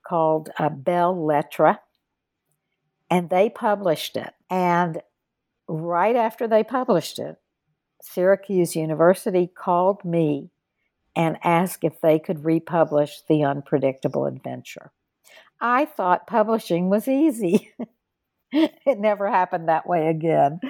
called 0.07 0.51
uh, 0.59 0.71
Lettres, 1.13 1.77
and 3.11 3.31
they 3.31 3.51
published 3.51 4.17
it. 4.17 4.33
And 4.51 5.01
right 5.69 6.17
after 6.17 6.47
they 6.47 6.63
published 6.65 7.19
it, 7.19 7.37
Syracuse 8.03 8.77
University 8.77 9.47
called 9.47 10.05
me 10.05 10.51
and 11.17 11.39
asked 11.43 11.85
if 11.85 12.01
they 12.01 12.19
could 12.19 12.45
republish 12.45 13.23
The 13.29 13.45
Unpredictable 13.45 14.27
Adventure. 14.27 14.93
I 15.61 15.85
thought 15.85 16.27
publishing 16.27 16.91
was 16.91 17.09
easy. 17.09 17.73
it 18.53 18.99
never 18.99 19.31
happened 19.31 19.69
that 19.69 19.87
way 19.87 20.09
again. 20.09 20.61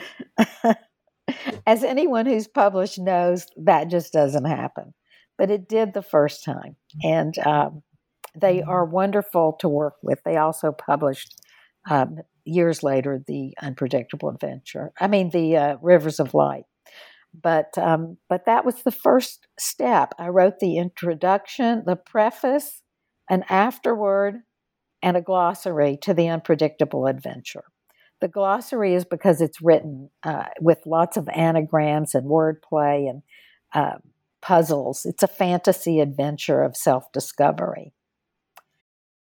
As 1.66 1.82
anyone 1.82 2.26
who's 2.26 2.46
published 2.46 2.98
knows, 2.98 3.46
that 3.56 3.88
just 3.88 4.12
doesn't 4.12 4.44
happen. 4.44 4.94
But 5.36 5.50
it 5.50 5.68
did 5.68 5.94
the 5.94 6.02
first 6.02 6.44
time. 6.44 6.76
And 7.02 7.36
um, 7.38 7.82
they 8.34 8.58
mm-hmm. 8.58 8.68
are 8.70 8.84
wonderful 8.84 9.56
to 9.60 9.68
work 9.68 9.94
with. 10.02 10.22
They 10.24 10.36
also 10.36 10.72
published 10.72 11.40
um, 11.88 12.18
years 12.44 12.82
later 12.82 13.22
the 13.26 13.54
Unpredictable 13.60 14.28
Adventure. 14.28 14.92
I 15.00 15.06
mean, 15.06 15.30
the 15.30 15.56
uh, 15.56 15.76
Rivers 15.82 16.20
of 16.20 16.34
Light. 16.34 16.64
But 17.40 17.76
um, 17.76 18.18
but 18.28 18.46
that 18.46 18.64
was 18.64 18.82
the 18.82 18.92
first 18.92 19.48
step. 19.58 20.14
I 20.18 20.28
wrote 20.28 20.60
the 20.60 20.78
introduction, 20.78 21.82
the 21.84 21.96
preface, 21.96 22.80
an 23.28 23.44
afterword, 23.48 24.36
and 25.02 25.16
a 25.16 25.20
glossary 25.20 25.98
to 26.02 26.14
the 26.14 26.28
Unpredictable 26.28 27.06
Adventure. 27.06 27.64
The 28.20 28.28
glossary 28.28 28.94
is 28.94 29.04
because 29.04 29.40
it's 29.40 29.60
written 29.60 30.10
uh, 30.22 30.44
with 30.60 30.78
lots 30.86 31.16
of 31.16 31.28
anagrams 31.28 32.14
and 32.14 32.30
wordplay 32.30 33.10
and 33.10 33.22
uh, 33.74 33.98
puzzles. 34.40 35.04
It's 35.04 35.22
a 35.24 35.28
fantasy 35.28 35.98
adventure 36.00 36.62
of 36.62 36.76
self 36.76 37.10
discovery. 37.12 37.92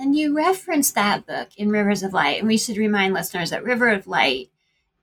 And 0.00 0.16
you 0.16 0.34
referenced 0.34 0.94
that 0.94 1.26
book 1.26 1.50
in 1.58 1.68
Rivers 1.68 2.02
of 2.02 2.14
Light, 2.14 2.38
and 2.38 2.48
we 2.48 2.56
should 2.56 2.78
remind 2.78 3.12
listeners 3.12 3.50
that 3.50 3.64
River 3.64 3.90
of 3.90 4.06
Light 4.06 4.50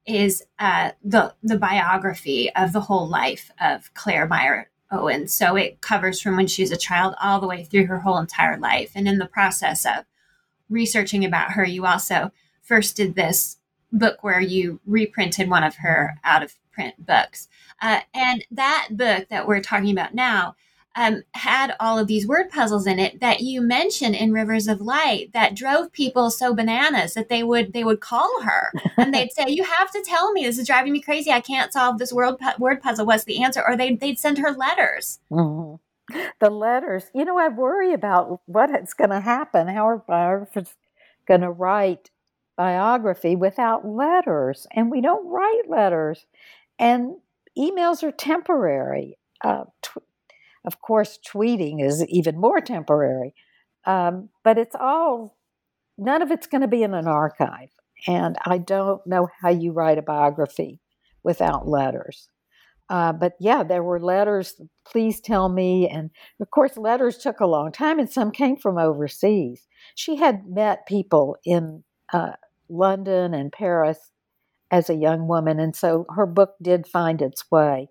is 0.08 0.44
uh, 0.58 0.92
the 1.04 1.36
the 1.44 1.60
biography 1.60 2.52
of 2.56 2.74
the 2.74 2.82
whole 2.82 3.08
life 3.08 3.52
of 3.62 3.94
Claire 3.94 4.26
Meyer 4.26 4.72
Owen. 4.90 5.28
So 5.28 5.56
it 5.56 5.82
covers 5.82 6.20
from 6.20 6.36
when 6.36 6.48
she 6.48 6.64
was 6.64 6.72
a 6.72 6.78
child 6.78 7.14
all 7.22 7.40
the 7.40 7.46
way 7.46 7.64
through 7.64 7.86
her 7.86 8.00
whole 8.00 8.18
entire 8.18 8.58
life. 8.58 8.94
And 8.96 9.08
in 9.08 9.20
the 9.20 9.28
process 9.28 9.86
of 9.86 10.06
researching 10.68 11.24
about 11.24 11.52
her, 11.52 11.64
you 11.64 11.86
also 11.86 12.32
first 12.64 12.96
did 12.96 13.14
this 13.14 13.58
book 13.92 14.24
where 14.24 14.42
you 14.42 14.80
reprinted 14.88 15.48
one 15.48 15.64
of 15.64 15.76
her 15.76 16.16
out 16.24 16.42
of 16.42 16.56
print 16.72 17.06
books. 17.06 17.48
Uh, 17.80 18.00
and 18.16 18.44
that 18.50 18.88
book 18.90 19.28
that 19.30 19.48
we're 19.48 19.62
talking 19.62 19.92
about 19.92 20.16
now 20.16 20.56
um, 20.98 21.24
had 21.36 21.76
all 21.80 22.00
of 22.00 22.08
these 22.08 22.28
word 22.28 22.50
puzzles 22.50 22.88
in 22.88 22.98
it 23.00 23.20
that 23.22 23.42
you 23.42 23.62
mentioned 23.62 24.16
in 24.16 24.34
Rivers 24.34 24.68
of 24.68 24.82
Light 24.82 25.32
that 25.34 25.56
drove 25.56 25.92
people 25.94 26.32
so 26.32 26.56
bananas 26.56 27.14
that 27.14 27.30
they 27.30 27.44
would 27.44 27.72
they 27.72 27.84
would 27.84 28.02
call 28.02 28.42
her 28.42 28.74
and 28.98 29.14
they'd 29.14 29.32
say, 29.32 29.46
"You 29.48 29.64
have 29.64 29.92
to 29.92 30.02
tell 30.02 30.34
me. 30.34 30.44
This 30.44 30.58
is 30.58 30.68
driving 30.68 30.92
me 30.92 31.00
crazy. 31.00 31.32
I 31.32 31.40
can't 31.40 31.72
solve 31.72 32.00
this 32.00 32.12
word 32.12 32.40
pu- 32.40 32.60
word 32.60 32.82
puzzle. 32.82 33.06
What's 33.06 33.26
the 33.26 33.44
answer?" 33.44 33.64
Or 33.66 33.78
they'd 33.78 34.00
they'd 34.00 34.20
send 34.20 34.40
her 34.40 34.52
letters. 34.52 35.20
Mm-hmm. 35.32 35.76
the 36.40 36.50
letters. 36.50 37.06
You 37.14 37.26
know, 37.26 37.38
I 37.38 37.50
worry 37.50 37.94
about 37.94 38.42
what's 38.48 38.94
going 38.94 39.12
to 39.12 39.20
happen. 39.20 39.68
How 39.68 39.88
are 39.88 39.98
biographers 39.98 40.76
going 41.28 41.42
to 41.42 41.52
write 41.52 42.10
biography 42.58 43.36
without 43.36 43.86
letters? 43.88 44.66
And 44.72 44.90
we 44.90 45.02
don't 45.02 45.28
write 45.28 45.70
letters. 45.70 46.26
And 46.80 47.18
emails 47.58 48.04
are 48.04 48.12
temporary. 48.12 49.18
Uh, 49.44 49.66
of 50.68 50.82
course, 50.82 51.18
tweeting 51.26 51.84
is 51.84 52.06
even 52.08 52.40
more 52.40 52.62
temporary. 52.62 53.34
Um, 53.86 54.30
but 54.44 54.58
it's 54.58 54.76
all, 54.80 55.38
none 55.98 56.22
of 56.22 56.30
it's 56.30 56.46
going 56.46 56.62
to 56.62 56.68
be 56.68 56.84
in 56.84 56.94
an 56.94 57.08
archive. 57.08 57.70
And 58.06 58.36
I 58.46 58.58
don't 58.60 59.02
know 59.08 59.30
how 59.42 59.50
you 59.50 59.72
write 59.72 59.98
a 59.98 60.04
biography 60.04 60.82
without 61.24 61.68
letters. 61.68 62.28
Uh, 62.90 63.14
but 63.14 63.34
yeah, 63.40 63.64
there 63.64 63.84
were 63.84 64.00
letters, 64.00 64.62
please 64.86 65.20
tell 65.22 65.50
me. 65.50 65.90
And 65.90 66.12
of 66.42 66.52
course, 66.52 66.78
letters 66.78 67.18
took 67.18 67.40
a 67.40 67.48
long 67.48 67.72
time, 67.72 67.98
and 67.98 68.10
some 68.10 68.32
came 68.32 68.58
from 68.58 68.78
overseas. 68.78 69.68
She 69.96 70.18
had 70.18 70.48
met 70.48 70.86
people 70.86 71.38
in 71.46 71.84
uh, 72.14 72.34
London 72.70 73.34
and 73.34 73.52
Paris 73.52 74.00
as 74.70 74.90
a 74.90 74.96
young 74.96 75.28
woman, 75.28 75.60
and 75.60 75.76
so 75.76 76.06
her 76.10 76.26
book 76.26 76.56
did 76.62 76.88
find 76.88 77.22
its 77.22 77.50
way. 77.50 77.90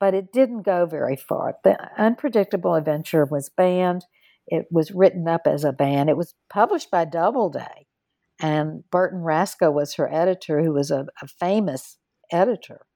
But 0.00 0.14
it 0.14 0.32
didn't 0.32 0.62
go 0.62 0.86
very 0.86 1.16
far. 1.16 1.56
The 1.62 1.76
Unpredictable 1.98 2.74
Adventure 2.74 3.26
was 3.26 3.50
banned. 3.50 4.06
It 4.46 4.66
was 4.70 4.90
written 4.90 5.28
up 5.28 5.42
as 5.46 5.62
a 5.62 5.72
ban. 5.72 6.08
It 6.08 6.16
was 6.16 6.34
published 6.48 6.90
by 6.90 7.04
Doubleday, 7.04 7.86
and 8.40 8.82
Burton 8.90 9.20
Rascoe 9.20 9.70
was 9.70 9.94
her 9.94 10.12
editor, 10.12 10.62
who 10.62 10.72
was 10.72 10.90
a, 10.90 11.06
a 11.22 11.28
famous 11.28 11.98
editor. 12.32 12.86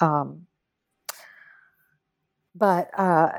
Um, 0.00 0.46
but 2.54 2.90
uh, 2.96 3.30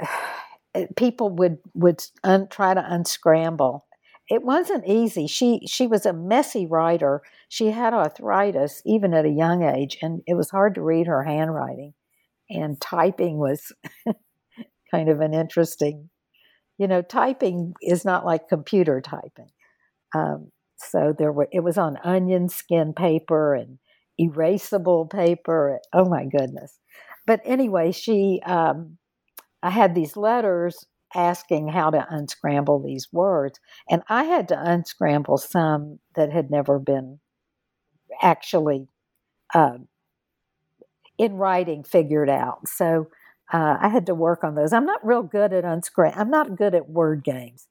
people 0.95 1.29
would 1.35 1.59
would 1.73 2.03
un, 2.23 2.47
try 2.49 2.73
to 2.73 2.93
unscramble. 2.93 3.85
It 4.29 4.43
wasn't 4.43 4.87
easy. 4.87 5.27
She 5.27 5.61
she 5.67 5.87
was 5.87 6.05
a 6.05 6.13
messy 6.13 6.65
writer. 6.65 7.21
She 7.47 7.71
had 7.71 7.93
arthritis 7.93 8.81
even 8.85 9.13
at 9.13 9.25
a 9.25 9.29
young 9.29 9.63
age, 9.63 9.97
and 10.01 10.21
it 10.27 10.35
was 10.35 10.51
hard 10.51 10.75
to 10.75 10.81
read 10.81 11.07
her 11.07 11.23
handwriting. 11.23 11.93
And 12.49 12.79
typing 12.81 13.37
was 13.37 13.71
kind 14.91 15.09
of 15.09 15.21
an 15.21 15.33
interesting, 15.33 16.09
you 16.77 16.87
know, 16.87 17.01
typing 17.01 17.73
is 17.81 18.05
not 18.05 18.25
like 18.25 18.49
computer 18.49 19.01
typing. 19.01 19.49
Um, 20.15 20.51
so 20.77 21.13
there 21.17 21.31
were 21.31 21.47
it 21.51 21.61
was 21.61 21.77
on 21.77 21.97
onion 22.03 22.49
skin 22.49 22.93
paper 22.93 23.53
and 23.55 23.79
erasable 24.21 25.09
paper. 25.09 25.79
Oh 25.93 26.05
my 26.05 26.25
goodness! 26.25 26.79
But 27.27 27.41
anyway, 27.45 27.91
she 27.91 28.41
um, 28.45 28.97
I 29.63 29.71
had 29.71 29.95
these 29.95 30.17
letters 30.17 30.85
asking 31.15 31.69
how 31.69 31.91
to 31.91 32.05
unscramble 32.09 32.83
these 32.83 33.07
words, 33.13 33.59
and 33.89 34.03
I 34.09 34.25
had 34.25 34.49
to 34.49 34.61
unscramble 34.61 35.37
some 35.39 35.99
that 36.15 36.31
had 36.31 36.51
never 36.51 36.79
been 36.79 37.19
actually 38.21 38.87
uh, 39.53 39.77
in 41.19 41.35
writing 41.35 41.83
figured 41.83 42.29
out. 42.29 42.67
So 42.67 43.07
uh, 43.53 43.77
I 43.79 43.89
had 43.89 44.07
to 44.07 44.15
work 44.15 44.43
on 44.43 44.55
those. 44.55 44.73
I'm 44.73 44.85
not 44.85 45.05
real 45.05 45.21
good 45.21 45.53
at 45.53 45.65
unscram. 45.65 46.17
I'm 46.17 46.31
not 46.31 46.57
good 46.57 46.73
at 46.73 46.89
word 46.89 47.23
games, 47.23 47.67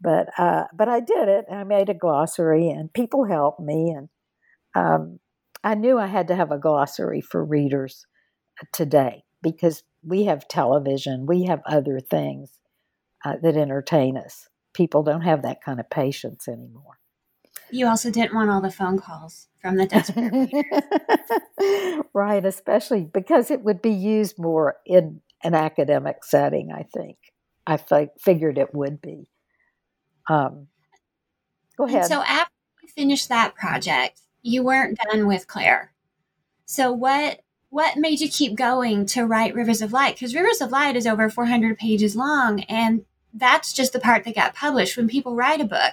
but 0.00 0.28
uh, 0.38 0.64
but 0.74 0.88
I 0.88 1.00
did 1.00 1.28
it. 1.28 1.46
I 1.50 1.64
made 1.64 1.88
a 1.88 1.94
glossary, 1.94 2.68
and 2.68 2.92
people 2.92 3.24
helped 3.24 3.60
me, 3.60 3.94
and 3.96 4.08
um, 4.74 5.20
I 5.64 5.74
knew 5.74 5.98
I 5.98 6.06
had 6.06 6.28
to 6.28 6.36
have 6.36 6.50
a 6.50 6.58
glossary 6.58 7.20
for 7.20 7.44
readers 7.44 8.06
today 8.72 9.24
because 9.42 9.84
we 10.04 10.24
have 10.24 10.48
television, 10.48 11.26
we 11.26 11.44
have 11.44 11.60
other 11.66 12.00
things 12.00 12.50
uh, 13.24 13.34
that 13.42 13.56
entertain 13.56 14.16
us. 14.16 14.48
People 14.74 15.02
don't 15.02 15.22
have 15.22 15.42
that 15.42 15.62
kind 15.62 15.80
of 15.80 15.90
patience 15.90 16.48
anymore. 16.48 16.98
You 17.70 17.86
also 17.86 18.10
didn't 18.10 18.34
want 18.34 18.50
all 18.50 18.60
the 18.60 18.70
phone 18.70 18.98
calls 18.98 19.48
from 19.60 19.76
the 19.76 19.86
desperate 19.86 20.50
right, 22.14 22.44
especially 22.44 23.04
because 23.04 23.50
it 23.50 23.62
would 23.62 23.82
be 23.82 23.90
used 23.90 24.38
more 24.38 24.76
in 24.86 25.20
an 25.42 25.54
academic 25.54 26.24
setting, 26.24 26.72
I 26.72 26.84
think. 26.94 27.16
I 27.66 27.74
f- 27.74 28.08
figured 28.18 28.58
it 28.58 28.74
would 28.74 29.00
be. 29.00 29.28
Um, 30.28 30.68
go 31.76 31.84
ahead. 31.84 32.02
And 32.02 32.06
so 32.06 32.22
after 32.22 32.52
you 32.82 32.88
finished 32.88 33.28
that 33.28 33.54
project, 33.54 34.20
you 34.42 34.62
weren't 34.62 34.98
done 35.10 35.26
with 35.26 35.46
Claire. 35.46 35.92
So 36.64 36.92
what 36.92 37.40
what 37.70 37.98
made 37.98 38.20
you 38.20 38.30
keep 38.30 38.54
going 38.54 39.04
to 39.04 39.26
write 39.26 39.54
Rivers 39.54 39.82
of 39.82 39.92
Light? 39.92 40.14
Because 40.14 40.34
Rivers 40.34 40.62
of 40.62 40.70
Light 40.70 40.96
is 40.96 41.06
over 41.06 41.28
400 41.28 41.76
pages 41.76 42.16
long, 42.16 42.60
and 42.62 43.04
that's 43.34 43.74
just 43.74 43.92
the 43.92 44.00
part 44.00 44.24
that 44.24 44.34
got 44.34 44.54
published. 44.54 44.96
When 44.96 45.08
people 45.08 45.34
write 45.36 45.60
a 45.60 45.66
book, 45.66 45.92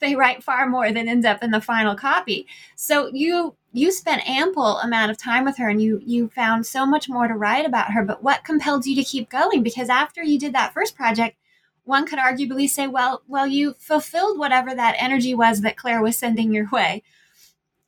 they 0.00 0.14
write 0.14 0.42
far 0.42 0.68
more 0.68 0.92
than 0.92 1.08
ends 1.08 1.26
up 1.26 1.42
in 1.42 1.50
the 1.50 1.60
final 1.60 1.94
copy. 1.94 2.46
So 2.76 3.10
you 3.12 3.54
you 3.72 3.92
spent 3.92 4.28
ample 4.28 4.78
amount 4.78 5.10
of 5.10 5.18
time 5.18 5.44
with 5.44 5.56
her, 5.58 5.68
and 5.68 5.82
you 5.82 6.00
you 6.04 6.28
found 6.28 6.66
so 6.66 6.86
much 6.86 7.08
more 7.08 7.28
to 7.28 7.34
write 7.34 7.66
about 7.66 7.92
her. 7.92 8.04
But 8.04 8.22
what 8.22 8.44
compelled 8.44 8.86
you 8.86 8.96
to 8.96 9.04
keep 9.04 9.28
going? 9.30 9.62
Because 9.62 9.88
after 9.88 10.22
you 10.22 10.38
did 10.38 10.54
that 10.54 10.72
first 10.72 10.96
project, 10.96 11.36
one 11.84 12.06
could 12.06 12.18
arguably 12.18 12.68
say, 12.68 12.86
well, 12.86 13.22
well, 13.28 13.46
you 13.46 13.74
fulfilled 13.78 14.38
whatever 14.38 14.74
that 14.74 14.96
energy 14.98 15.34
was 15.34 15.62
that 15.62 15.76
Claire 15.76 16.02
was 16.02 16.16
sending 16.16 16.52
your 16.52 16.68
way 16.70 17.02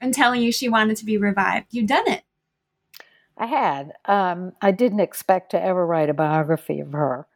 and 0.01 0.15
telling 0.15 0.43
you 0.43 0.51
she 0.51 0.69
wanted 0.69 0.97
to 0.97 1.05
be 1.05 1.19
revived. 1.19 1.67
You've 1.71 1.87
done 1.87 2.09
it. 2.09 2.23
I 3.37 3.47
had. 3.47 3.93
Um, 4.07 4.53
I 4.61 4.71
didn't 4.71 5.01
expect 5.01 5.51
to 5.51 5.63
ever 5.63 5.87
write 5.87 6.11
a 6.11 6.15
biography 6.15 6.81
of 6.81 6.93
her. 6.93 7.27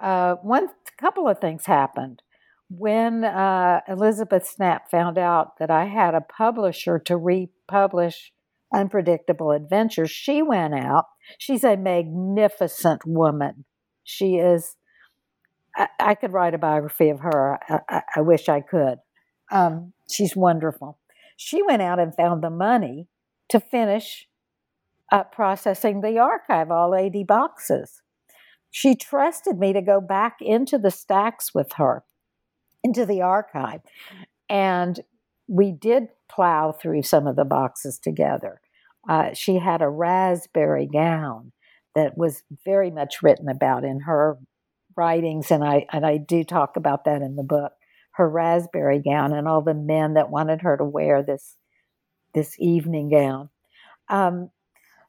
Uh, 0.00 0.36
one 0.36 0.68
couple 0.96 1.28
of 1.28 1.40
things 1.40 1.66
happened. 1.66 2.22
When 2.70 3.24
uh, 3.24 3.80
Elizabeth 3.88 4.54
Snapp 4.58 4.90
found 4.90 5.16
out 5.16 5.58
that 5.58 5.70
I 5.70 5.86
had 5.86 6.14
a 6.14 6.20
publisher 6.20 6.98
to 7.00 7.16
republish 7.16 8.32
Unpredictable 8.74 9.52
Adventures, 9.52 10.10
she 10.10 10.42
went 10.42 10.74
out. 10.74 11.06
She's 11.38 11.64
a 11.64 11.76
magnificent 11.76 13.06
woman. 13.06 13.64
She 14.04 14.36
is. 14.36 14.76
I, 15.74 15.88
I 15.98 16.14
could 16.14 16.32
write 16.32 16.54
a 16.54 16.58
biography 16.58 17.08
of 17.08 17.20
her. 17.20 17.58
I, 17.68 17.80
I, 17.88 18.02
I 18.16 18.20
wish 18.20 18.48
I 18.48 18.60
could. 18.60 18.98
Um, 19.50 19.94
she's 20.10 20.36
wonderful. 20.36 20.98
She 21.36 21.62
went 21.62 21.82
out 21.82 21.98
and 21.98 22.14
found 22.14 22.42
the 22.42 22.50
money 22.50 23.06
to 23.48 23.60
finish 23.60 24.28
uh, 25.10 25.24
processing 25.24 26.00
the 26.00 26.18
archive, 26.18 26.70
all 26.70 26.94
80 26.94 27.24
boxes. 27.24 28.02
She 28.70 28.94
trusted 28.94 29.58
me 29.58 29.72
to 29.72 29.80
go 29.80 30.00
back 30.00 30.36
into 30.40 30.78
the 30.78 30.90
stacks 30.90 31.54
with 31.54 31.72
her, 31.74 32.04
into 32.84 33.04
the 33.06 33.22
archive. 33.22 33.80
And 34.48 35.00
we 35.46 35.72
did 35.72 36.08
plow 36.30 36.72
through 36.72 37.02
some 37.02 37.26
of 37.26 37.36
the 37.36 37.44
boxes 37.44 37.98
together. 37.98 38.60
Uh, 39.08 39.32
she 39.32 39.58
had 39.58 39.82
a 39.82 39.88
raspberry 39.88 40.86
gown 40.86 41.52
that 41.94 42.16
was 42.16 42.42
very 42.64 42.90
much 42.90 43.22
written 43.22 43.48
about 43.48 43.84
in 43.84 44.00
her 44.00 44.36
writings, 44.96 45.50
and 45.50 45.64
I 45.64 45.86
and 45.92 46.04
I 46.04 46.18
do 46.18 46.44
talk 46.44 46.76
about 46.76 47.04
that 47.04 47.22
in 47.22 47.36
the 47.36 47.42
book. 47.42 47.72
Her 48.12 48.28
raspberry 48.28 49.00
gown 49.00 49.32
and 49.32 49.48
all 49.48 49.62
the 49.62 49.74
men 49.74 50.14
that 50.14 50.30
wanted 50.30 50.60
her 50.62 50.76
to 50.76 50.84
wear 50.84 51.22
this 51.22 51.56
this 52.34 52.56
evening 52.58 53.10
gown. 53.10 53.48
Um, 54.08 54.50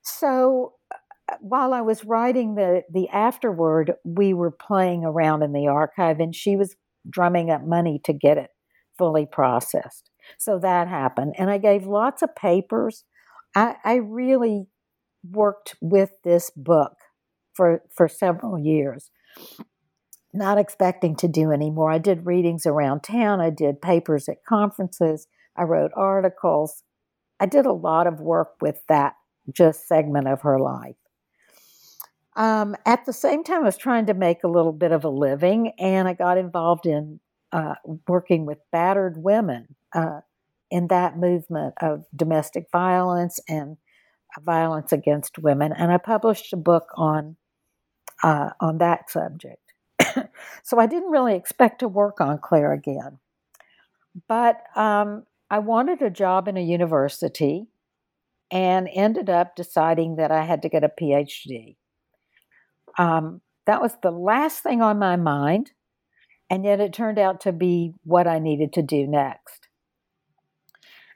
so 0.01 0.73
uh, 0.93 1.35
while 1.41 1.73
I 1.73 1.81
was 1.81 2.05
writing 2.05 2.55
the 2.55 2.83
the 2.89 3.09
afterword, 3.09 3.93
we 4.05 4.33
were 4.33 4.51
playing 4.51 5.03
around 5.03 5.43
in 5.43 5.51
the 5.51 5.67
archive, 5.67 6.19
and 6.19 6.33
she 6.33 6.55
was 6.55 6.75
drumming 7.07 7.49
up 7.49 7.63
money 7.63 7.99
to 8.05 8.13
get 8.13 8.37
it 8.37 8.49
fully 8.97 9.25
processed. 9.25 10.09
So 10.37 10.59
that 10.59 10.87
happened, 10.87 11.35
and 11.37 11.49
I 11.49 11.57
gave 11.57 11.85
lots 11.85 12.21
of 12.21 12.35
papers. 12.35 13.03
I, 13.55 13.75
I 13.83 13.95
really 13.95 14.67
worked 15.23 15.75
with 15.81 16.11
this 16.23 16.51
book 16.55 16.93
for 17.53 17.83
for 17.95 18.07
several 18.07 18.59
years, 18.59 19.09
not 20.33 20.57
expecting 20.57 21.15
to 21.17 21.27
do 21.27 21.51
any 21.51 21.71
more. 21.71 21.91
I 21.91 21.97
did 21.97 22.25
readings 22.25 22.65
around 22.65 23.01
town. 23.01 23.41
I 23.41 23.49
did 23.49 23.81
papers 23.81 24.29
at 24.29 24.45
conferences. 24.47 25.27
I 25.57 25.63
wrote 25.63 25.91
articles. 25.95 26.83
I 27.39 27.45
did 27.45 27.65
a 27.65 27.73
lot 27.73 28.05
of 28.05 28.19
work 28.19 28.49
with 28.61 28.81
that 28.87 29.13
just 29.51 29.87
segment 29.87 30.27
of 30.27 30.41
her 30.41 30.59
life. 30.59 30.95
Um, 32.39 32.77
at 32.85 33.05
the 33.05 33.11
same 33.11 33.43
time, 33.43 33.63
I 33.63 33.65
was 33.65 33.77
trying 33.77 34.05
to 34.05 34.13
make 34.13 34.45
a 34.45 34.47
little 34.47 34.71
bit 34.71 34.93
of 34.93 35.03
a 35.03 35.09
living, 35.09 35.73
and 35.77 36.07
I 36.07 36.13
got 36.13 36.37
involved 36.37 36.85
in 36.85 37.19
uh, 37.51 37.75
working 38.07 38.45
with 38.45 38.59
battered 38.71 39.17
women 39.17 39.75
uh, 39.93 40.21
in 40.71 40.87
that 40.87 41.17
movement 41.17 41.73
of 41.81 42.05
domestic 42.15 42.67
violence 42.71 43.41
and 43.49 43.75
violence 44.39 44.93
against 44.93 45.37
women. 45.37 45.73
And 45.73 45.91
I 45.91 45.97
published 45.97 46.53
a 46.53 46.57
book 46.57 46.87
on 46.95 47.35
uh, 48.23 48.51
on 48.61 48.77
that 48.77 49.09
subject. 49.09 49.73
so 50.63 50.79
I 50.79 50.85
didn't 50.85 51.11
really 51.11 51.35
expect 51.35 51.79
to 51.79 51.89
work 51.89 52.21
on 52.21 52.39
Claire 52.39 52.71
again, 52.71 53.19
but 54.29 54.63
um, 54.77 55.25
I 55.49 55.59
wanted 55.59 56.01
a 56.01 56.09
job 56.09 56.47
in 56.47 56.55
a 56.55 56.61
university 56.61 57.67
and 58.49 58.87
ended 58.93 59.29
up 59.29 59.57
deciding 59.57 60.15
that 60.15 60.31
I 60.31 60.45
had 60.45 60.61
to 60.61 60.69
get 60.69 60.85
a 60.85 60.89
PhD. 60.89 61.75
Um, 62.99 63.41
that 63.65 63.81
was 63.81 63.97
the 64.03 64.11
last 64.11 64.61
thing 64.61 64.81
on 64.81 64.99
my 64.99 65.15
mind. 65.15 65.71
And 66.49 66.65
yet 66.65 66.79
it 66.79 66.93
turned 66.93 67.17
out 67.17 67.39
to 67.41 67.51
be 67.51 67.93
what 68.03 68.27
I 68.27 68.39
needed 68.39 68.73
to 68.73 68.81
do 68.81 69.07
next. 69.07 69.67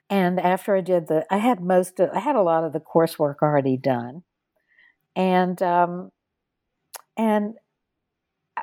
And 0.10 0.40
after 0.40 0.76
I 0.76 0.82
did 0.82 1.08
the, 1.08 1.26
I 1.30 1.38
had 1.38 1.60
most 1.60 2.00
of, 2.00 2.12
I 2.14 2.20
had 2.20 2.36
a 2.36 2.42
lot 2.42 2.64
of 2.64 2.72
the 2.72 2.80
coursework 2.80 3.38
already 3.42 3.78
done. 3.78 4.24
And, 5.16 5.62
um, 5.62 6.12
and 7.18 7.56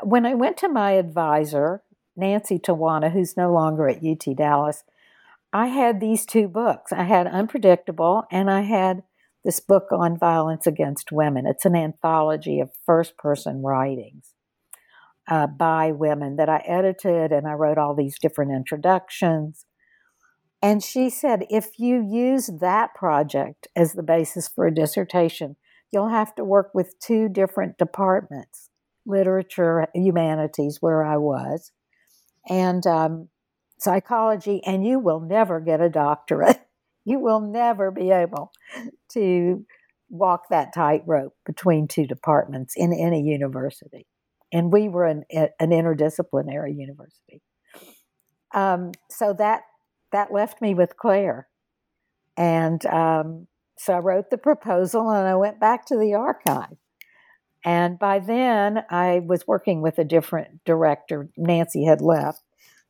when 0.03 0.25
I 0.25 0.35
went 0.35 0.57
to 0.59 0.69
my 0.69 0.93
advisor, 0.93 1.83
Nancy 2.17 2.59
Tawana, 2.59 3.13
who's 3.13 3.37
no 3.37 3.53
longer 3.53 3.89
at 3.89 4.05
UT 4.05 4.37
Dallas, 4.37 4.85
I 5.53 5.67
had 5.67 6.01
these 6.01 6.25
two 6.25 6.47
books. 6.47 6.93
I 6.93 7.03
had 7.03 7.27
Unpredictable 7.27 8.25
and 8.31 8.51
I 8.51 8.61
had 8.61 9.03
this 9.45 9.61
book 9.61 9.87
on 9.91 10.19
violence 10.19 10.67
against 10.67 11.13
women. 11.13 11.47
It's 11.47 11.65
an 11.65 11.77
anthology 11.77 12.61
of 12.61 12.71
first 12.85 13.17
person 13.17 13.63
writings 13.63 14.35
uh, 15.29 15.47
by 15.47 15.93
women 15.93 16.37
that 16.37 16.49
I 16.49 16.63
edited 16.67 17.33
and 17.33 17.47
I 17.47 17.53
wrote 17.53 17.79
all 17.79 17.95
these 17.95 18.19
different 18.19 18.53
introductions. 18.53 19.65
And 20.63 20.83
she 20.83 21.09
said, 21.09 21.47
if 21.49 21.79
you 21.79 22.07
use 22.07 22.51
that 22.61 22.95
project 22.95 23.69
as 23.75 23.95
the 23.95 24.03
basis 24.03 24.49
for 24.49 24.67
a 24.67 24.75
dissertation, 24.75 25.57
you'll 25.91 26.11
have 26.11 26.35
to 26.35 26.45
work 26.45 26.71
with 26.75 26.99
two 27.01 27.29
different 27.29 27.79
departments 27.79 28.69
literature, 29.07 29.87
humanities, 29.95 30.77
where 30.81 31.03
I 31.03 31.17
was, 31.17 31.73
and 32.49 32.87
um, 32.87 33.29
psychology, 33.79 34.61
and 34.65 34.87
you 34.87 34.99
will 34.99 35.21
never 35.21 35.59
get 35.59 35.81
a 35.81 35.89
doctorate. 35.89 36.61
you 37.05 37.19
will 37.19 37.41
never 37.41 37.91
be 37.91 38.11
able 38.11 38.53
to 39.13 39.65
walk 40.09 40.49
that 40.51 40.75
tightrope 40.75 41.35
between 41.47 41.87
two 41.87 42.07
departments 42.07 42.75
in 42.77 42.93
any 42.93 43.23
university. 43.23 44.07
And 44.53 44.73
we 44.73 44.89
were 44.89 45.07
an, 45.07 45.25
an 45.31 45.71
interdisciplinary 45.71 46.77
university. 46.77 47.43
Um, 48.53 48.93
so 49.09 49.33
that 49.35 49.63
that 50.13 50.33
left 50.33 50.61
me 50.61 50.75
with 50.75 50.97
Claire. 50.97 51.47
And 52.37 52.85
um, 52.87 53.47
so 53.79 53.95
I 53.95 53.99
wrote 53.99 54.31
the 54.31 54.39
proposal 54.39 55.09
and 55.11 55.29
I 55.29 55.37
went 55.37 55.61
back 55.61 55.87
to 55.87 55.97
the 55.97 56.15
archive. 56.15 56.77
And 57.65 57.99
by 57.99 58.19
then, 58.19 58.85
I 58.91 59.21
was 59.25 59.47
working 59.47 59.83
with 59.83 59.99
a 59.99 60.05
different 60.05 60.65
director. 60.65 61.29
Nancy 61.37 61.85
had 61.85 62.01
left, 62.01 62.41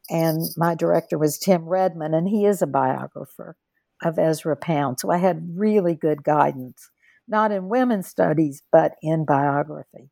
and 0.09 0.43
my 0.57 0.77
director 0.77 1.19
was 1.19 1.39
Tim 1.39 1.65
Redman, 1.65 2.15
and 2.15 2.29
he 2.29 2.47
is 2.47 2.63
a 2.63 2.69
biographer 2.69 3.57
of 4.03 4.19
Ezra 4.19 4.57
Pound. 4.57 5.01
So 5.01 5.11
I 5.11 5.19
had 5.19 5.55
really 5.57 5.95
good 5.95 6.23
guidance, 6.25 6.91
not 7.29 7.53
in 7.53 7.69
women's 7.69 8.09
studies, 8.09 8.63
but 8.73 8.93
in 9.03 9.25
biography. 9.25 10.11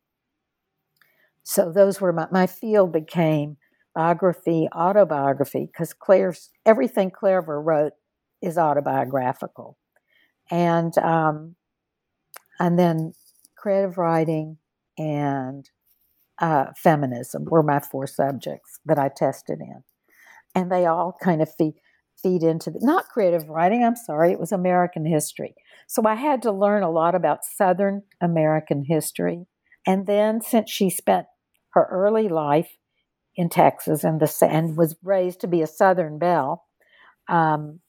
So 1.43 1.71
those 1.71 1.99
were 1.99 2.13
my, 2.13 2.27
my 2.31 2.47
field 2.47 2.91
became 2.93 3.57
biography, 3.95 4.67
autobiography, 4.75 5.65
because 5.65 5.93
Claire's 5.93 6.51
everything 6.65 7.11
Claire 7.11 7.39
ever 7.39 7.61
wrote 7.61 7.93
is 8.41 8.57
autobiographical, 8.57 9.77
and 10.51 10.95
um, 10.99 11.55
and 12.59 12.77
then 12.77 13.13
creative 13.57 13.97
writing 13.97 14.57
and 14.97 15.69
uh, 16.39 16.65
feminism 16.77 17.45
were 17.45 17.63
my 17.63 17.79
four 17.79 18.05
subjects 18.07 18.79
that 18.85 18.99
I 18.99 19.09
tested 19.09 19.59
in, 19.59 19.83
and 20.53 20.71
they 20.71 20.85
all 20.85 21.17
kind 21.21 21.41
of 21.41 21.53
feed 21.53 21.73
feed 22.21 22.43
into 22.43 22.71
the, 22.71 22.79
not 22.81 23.09
creative 23.09 23.49
writing. 23.49 23.83
I'm 23.83 23.95
sorry, 23.95 24.31
it 24.31 24.39
was 24.39 24.51
American 24.51 25.05
history. 25.05 25.55
So 25.87 26.03
I 26.05 26.15
had 26.15 26.41
to 26.43 26.51
learn 26.51 26.83
a 26.83 26.91
lot 26.91 27.15
about 27.15 27.45
Southern 27.45 28.03
American 28.21 28.85
history, 28.85 29.45
and 29.87 30.05
then 30.05 30.41
since 30.41 30.69
she 30.69 30.89
spent 30.89 31.27
her 31.71 31.87
early 31.89 32.27
life 32.27 32.77
in 33.35 33.49
Texas 33.49 34.03
and 34.03 34.19
the 34.19 34.31
and 34.41 34.75
was 34.75 34.95
raised 35.03 35.41
to 35.41 35.47
be 35.47 35.61
a 35.61 35.67
Southern 35.67 36.19
belle. 36.19 36.65
Um, 37.27 37.79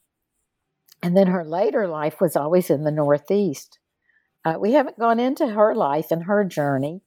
and 1.03 1.17
then 1.17 1.27
her 1.27 1.43
later 1.43 1.87
life 1.87 2.21
was 2.21 2.35
always 2.35 2.69
in 2.69 2.83
the 2.83 2.91
Northeast. 2.91 3.79
Uh, 4.45 4.55
we 4.59 4.73
haven't 4.73 4.99
gone 4.99 5.19
into 5.19 5.47
her 5.47 5.75
life 5.75 6.11
and 6.11 6.23
her 6.23 6.43
journey. 6.43 7.01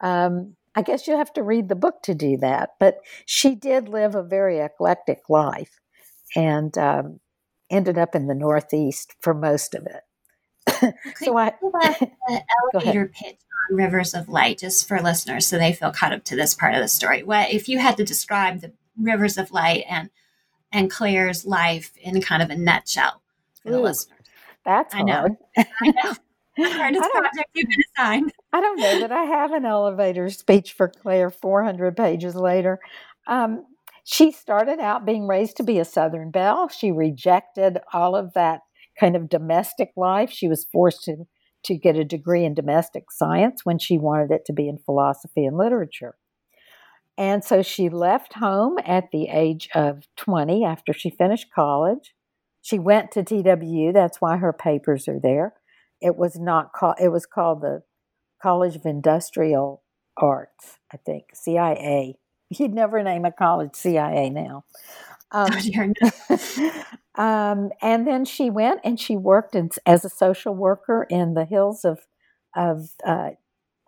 Um, 0.00 0.56
I 0.74 0.82
guess 0.82 1.06
you 1.06 1.16
have 1.16 1.32
to 1.34 1.42
read 1.42 1.68
the 1.68 1.74
book 1.74 2.02
to 2.04 2.14
do 2.14 2.36
that. 2.38 2.70
But 2.78 2.98
she 3.26 3.54
did 3.54 3.88
live 3.88 4.14
a 4.14 4.22
very 4.22 4.60
eclectic 4.60 5.28
life 5.28 5.80
and 6.36 6.76
um, 6.78 7.20
ended 7.70 7.98
up 7.98 8.14
in 8.14 8.26
the 8.26 8.34
Northeast 8.34 9.14
for 9.20 9.34
most 9.34 9.74
of 9.74 9.86
it. 9.86 10.02
so 11.16 11.36
I 11.36 11.52
the 11.60 12.10
elevator 12.74 13.12
pitch 13.14 13.38
on 13.70 13.76
Rivers 13.76 14.14
of 14.14 14.28
Light, 14.28 14.58
just 14.58 14.86
for 14.86 15.00
listeners, 15.00 15.46
so 15.46 15.58
they 15.58 15.72
feel 15.72 15.92
caught 15.92 16.12
up 16.12 16.24
to 16.24 16.36
this 16.36 16.54
part 16.54 16.74
of 16.74 16.80
the 16.80 16.88
story. 16.88 17.22
What 17.22 17.50
if 17.50 17.68
you 17.68 17.78
had 17.78 17.96
to 17.96 18.04
describe 18.04 18.60
the 18.60 18.72
Rivers 18.98 19.38
of 19.38 19.50
Light 19.50 19.84
and 19.88 20.10
and 20.72 20.90
Claire's 20.90 21.44
life 21.44 21.92
in 22.00 22.20
kind 22.20 22.42
of 22.42 22.50
a 22.50 22.56
nutshell 22.56 23.22
for 23.62 23.70
Ooh, 23.70 23.72
the 23.72 23.80
listeners? 23.80 24.18
That's 24.64 24.94
I 24.94 25.02
know. 25.02 25.38
I 25.56 25.64
know. 25.82 26.14
You've 27.54 27.68
been. 27.96 28.30
I 28.52 28.60
don't 28.60 28.80
know 28.80 29.00
that 29.00 29.12
I 29.12 29.22
have 29.22 29.52
an 29.52 29.64
elevator 29.64 30.28
speech 30.30 30.72
for 30.72 30.88
Claire 30.88 31.30
400 31.30 31.96
pages 31.96 32.34
later. 32.34 32.80
Um, 33.26 33.64
she 34.10 34.32
started 34.32 34.80
out 34.80 35.06
being 35.06 35.28
raised 35.28 35.56
to 35.56 35.62
be 35.62 35.78
a 35.78 35.84
Southern 35.84 36.32
belle. 36.32 36.68
She 36.68 36.90
rejected 36.90 37.78
all 37.92 38.16
of 38.16 38.32
that 38.34 38.60
kind 38.98 39.14
of 39.14 39.28
domestic 39.28 39.90
life. 39.96 40.32
She 40.32 40.48
was 40.48 40.66
forced 40.72 41.04
to 41.04 41.26
to 41.62 41.76
get 41.76 41.94
a 41.94 42.04
degree 42.04 42.44
in 42.44 42.54
domestic 42.54 43.04
science 43.10 43.60
when 43.64 43.78
she 43.78 43.98
wanted 43.98 44.30
it 44.30 44.46
to 44.46 44.52
be 44.52 44.66
in 44.66 44.78
philosophy 44.78 45.44
and 45.44 45.58
literature. 45.58 46.14
And 47.18 47.44
so 47.44 47.60
she 47.60 47.90
left 47.90 48.32
home 48.32 48.78
at 48.84 49.10
the 49.12 49.28
age 49.28 49.68
of 49.74 50.04
20 50.16 50.64
after 50.64 50.94
she 50.94 51.10
finished 51.10 51.52
college. 51.54 52.14
She 52.62 52.78
went 52.78 53.12
to 53.12 53.22
TWU, 53.22 53.92
that's 53.92 54.22
why 54.22 54.38
her 54.38 54.54
papers 54.54 55.06
are 55.06 55.20
there. 55.22 55.52
It 56.00 56.16
was 56.16 56.38
not 56.40 56.72
called 56.72 56.96
it 57.00 57.12
was 57.12 57.26
called 57.26 57.60
the 57.60 57.82
College 58.42 58.74
of 58.74 58.86
Industrial 58.86 59.82
Arts, 60.16 60.78
I 60.92 60.96
think, 60.96 61.26
CIA. 61.34 62.19
You'd 62.50 62.74
never 62.74 63.02
name 63.02 63.24
a 63.24 63.32
college 63.32 63.74
CIA 63.74 64.30
now. 64.30 64.64
Um, 65.32 65.50
um, 67.14 67.70
and 67.82 68.06
then 68.06 68.24
she 68.24 68.50
went 68.50 68.80
and 68.84 68.98
she 68.98 69.16
worked 69.16 69.54
in, 69.54 69.70
as 69.86 70.04
a 70.04 70.10
social 70.10 70.54
worker 70.54 71.06
in 71.08 71.34
the 71.34 71.44
hills 71.44 71.84
of 71.84 72.00
of 72.56 72.90
uh, 73.06 73.30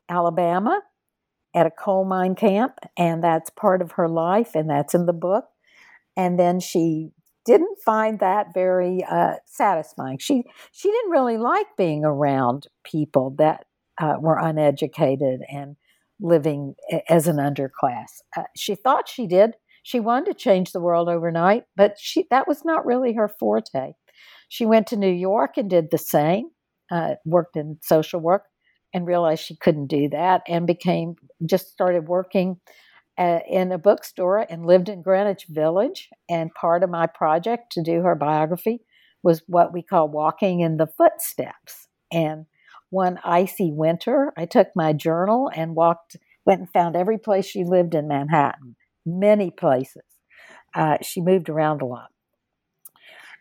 Alabama 0.08 0.80
at 1.54 1.66
a 1.66 1.70
coal 1.70 2.04
mine 2.04 2.34
camp, 2.34 2.78
and 2.96 3.24
that's 3.24 3.50
part 3.50 3.82
of 3.82 3.92
her 3.92 4.08
life, 4.08 4.54
and 4.54 4.70
that's 4.70 4.94
in 4.94 5.06
the 5.06 5.12
book. 5.12 5.46
And 6.16 6.38
then 6.38 6.60
she 6.60 7.10
didn't 7.44 7.78
find 7.84 8.20
that 8.20 8.54
very 8.54 9.04
uh, 9.10 9.34
satisfying. 9.46 10.18
She 10.18 10.44
she 10.72 10.90
didn't 10.90 11.10
really 11.10 11.38
like 11.38 11.66
being 11.76 12.04
around 12.04 12.68
people 12.84 13.30
that 13.38 13.66
uh, 13.98 14.16
were 14.20 14.38
uneducated 14.38 15.42
and 15.50 15.76
living 16.22 16.74
as 17.08 17.26
an 17.26 17.36
underclass. 17.36 18.22
Uh, 18.36 18.44
she 18.56 18.74
thought 18.74 19.08
she 19.08 19.26
did, 19.26 19.54
she 19.82 20.00
wanted 20.00 20.26
to 20.26 20.34
change 20.34 20.72
the 20.72 20.80
world 20.80 21.08
overnight, 21.08 21.64
but 21.76 21.96
she 21.98 22.26
that 22.30 22.46
was 22.46 22.64
not 22.64 22.86
really 22.86 23.14
her 23.14 23.28
forte. 23.28 23.92
She 24.48 24.64
went 24.64 24.86
to 24.88 24.96
New 24.96 25.12
York 25.12 25.56
and 25.56 25.68
did 25.68 25.90
the 25.90 25.98
same, 25.98 26.50
uh, 26.90 27.14
worked 27.24 27.56
in 27.56 27.78
social 27.82 28.20
work, 28.20 28.44
and 28.94 29.06
realized 29.06 29.44
she 29.44 29.56
couldn't 29.56 29.88
do 29.88 30.08
that, 30.10 30.42
and 30.46 30.66
became 30.66 31.16
just 31.44 31.70
started 31.70 32.06
working 32.06 32.60
uh, 33.18 33.40
in 33.48 33.72
a 33.72 33.78
bookstore 33.78 34.46
and 34.48 34.66
lived 34.66 34.88
in 34.88 35.02
Greenwich 35.02 35.46
Village. 35.48 36.08
And 36.30 36.54
part 36.54 36.82
of 36.82 36.90
my 36.90 37.06
project 37.06 37.72
to 37.72 37.82
do 37.82 38.02
her 38.02 38.14
biography 38.14 38.80
was 39.22 39.42
what 39.46 39.72
we 39.72 39.82
call 39.82 40.08
walking 40.08 40.60
in 40.60 40.76
the 40.76 40.86
footsteps. 40.86 41.88
And 42.12 42.46
one 42.92 43.18
icy 43.24 43.72
winter, 43.72 44.32
I 44.36 44.46
took 44.46 44.68
my 44.76 44.92
journal 44.92 45.50
and 45.54 45.74
walked, 45.74 46.16
went 46.46 46.60
and 46.60 46.70
found 46.70 46.94
every 46.96 47.18
place 47.18 47.46
she 47.46 47.64
lived 47.64 47.94
in 47.94 48.06
Manhattan 48.06 48.76
many 49.06 49.50
places. 49.50 50.02
Uh, 50.74 50.98
she 51.02 51.20
moved 51.20 51.48
around 51.48 51.82
a 51.82 51.86
lot. 51.86 52.08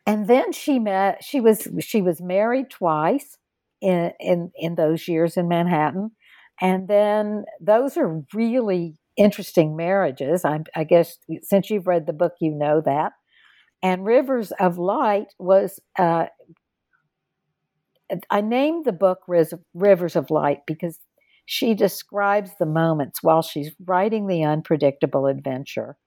And 0.06 0.28
then 0.28 0.52
she 0.52 0.80
met. 0.80 1.24
She 1.24 1.40
was 1.40 1.68
she 1.80 2.02
was 2.02 2.22
married 2.22 2.70
twice 2.72 3.38
in 3.82 4.12
in 4.20 4.52
in 4.56 4.76
those 4.76 5.08
years 5.08 5.38
in 5.38 5.48
Manhattan, 5.48 6.12
and 6.60 6.88
then 6.88 7.46
those 7.60 7.98
are 7.98 8.24
really 8.34 8.96
interesting 9.16 9.76
marriages. 9.76 10.44
I, 10.44 10.62
I 10.76 10.86
guess 10.86 11.18
since 11.44 11.70
you've 11.70 11.86
read 11.88 12.08
the 12.08 12.14
book, 12.14 12.34
you 12.40 12.52
know 12.52 12.82
that. 12.84 13.12
And 13.84 14.06
Rivers 14.06 14.52
of 14.60 14.78
Light 14.78 15.28
was. 15.40 15.80
Uh, 15.98 16.28
I 18.30 18.42
named 18.42 18.86
the 18.86 18.92
book 18.92 19.20
Rivers 19.28 20.16
of 20.16 20.32
Light 20.32 20.60
because 20.68 21.00
she 21.46 21.74
describes 21.74 22.52
the 22.60 22.66
moments 22.66 23.24
while 23.24 23.42
she's 23.42 23.74
writing 23.86 24.28
The 24.28 24.44
Unpredictable 24.44 25.28
Adventure 25.28 25.98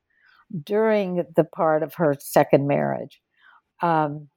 during 0.64 1.24
the 1.36 1.44
part 1.44 1.82
of 1.82 1.94
her 1.94 2.14
second 2.20 2.66
marriage 2.66 3.20
um, 3.82 4.28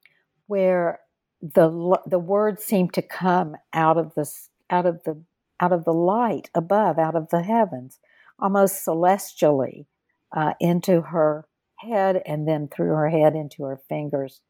where 0.47 0.99
the 1.41 1.97
the 2.07 2.19
words 2.19 2.63
seem 2.63 2.89
to 2.89 3.01
come 3.01 3.55
out 3.73 3.97
of 3.97 4.13
the 4.15 4.29
out 4.69 4.85
of 4.85 5.03
the 5.03 5.21
out 5.59 5.71
of 5.71 5.85
the 5.85 5.93
light 5.93 6.49
above, 6.55 6.99
out 6.99 7.15
of 7.15 7.29
the 7.29 7.43
heavens, 7.43 7.99
almost 8.39 8.83
celestially, 8.83 9.87
uh, 10.35 10.53
into 10.59 11.01
her 11.01 11.47
head 11.77 12.21
and 12.25 12.47
then 12.47 12.67
through 12.67 12.89
her 12.91 13.09
head 13.09 13.35
into 13.35 13.63
her 13.63 13.79
fingers. 13.89 14.41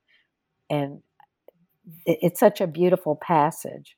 And 0.70 1.02
it's 2.06 2.40
such 2.40 2.62
a 2.62 2.68
beautiful 2.68 3.16
passage 3.16 3.96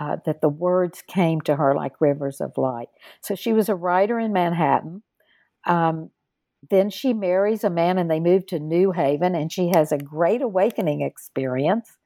uh, 0.00 0.16
that 0.26 0.40
the 0.40 0.48
words 0.48 1.02
came 1.06 1.40
to 1.42 1.56
her 1.56 1.74
like 1.74 2.00
rivers 2.00 2.40
of 2.40 2.52
light. 2.56 2.88
So 3.22 3.34
she 3.34 3.52
was 3.52 3.68
a 3.68 3.74
writer 3.74 4.18
in 4.18 4.32
Manhattan. 4.32 5.02
Um, 5.66 6.10
then 6.70 6.90
she 6.90 7.12
marries 7.12 7.64
a 7.64 7.70
man 7.70 7.98
and 7.98 8.10
they 8.10 8.20
move 8.20 8.46
to 8.46 8.58
New 8.58 8.92
Haven, 8.92 9.34
and 9.34 9.52
she 9.52 9.70
has 9.74 9.92
a 9.92 9.98
great 9.98 10.42
awakening 10.42 11.00
experience, 11.00 11.96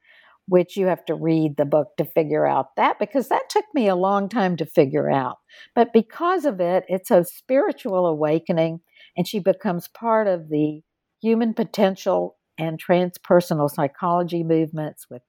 which 0.46 0.76
you 0.76 0.86
have 0.86 1.04
to 1.06 1.14
read 1.14 1.56
the 1.56 1.64
book 1.64 1.96
to 1.96 2.04
figure 2.04 2.46
out 2.46 2.76
that 2.76 2.98
because 2.98 3.28
that 3.28 3.48
took 3.48 3.64
me 3.74 3.88
a 3.88 3.96
long 3.96 4.28
time 4.28 4.56
to 4.56 4.66
figure 4.66 5.10
out. 5.10 5.36
But 5.74 5.92
because 5.92 6.44
of 6.44 6.60
it, 6.60 6.84
it's 6.88 7.10
a 7.10 7.24
spiritual 7.24 8.06
awakening, 8.06 8.80
and 9.16 9.26
she 9.26 9.38
becomes 9.38 9.88
part 9.88 10.26
of 10.26 10.48
the 10.48 10.82
human 11.22 11.54
potential 11.54 12.36
and 12.60 12.80
transpersonal 12.82 13.70
psychology 13.70 14.44
movements 14.44 15.06
with 15.10 15.22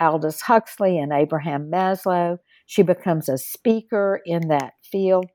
Aldous 0.00 0.42
Huxley 0.42 0.98
and 0.98 1.12
Abraham 1.12 1.70
Maslow. 1.70 2.38
She 2.66 2.82
becomes 2.82 3.28
a 3.28 3.36
speaker 3.36 4.20
in 4.24 4.48
that 4.48 4.74
field. 4.90 5.26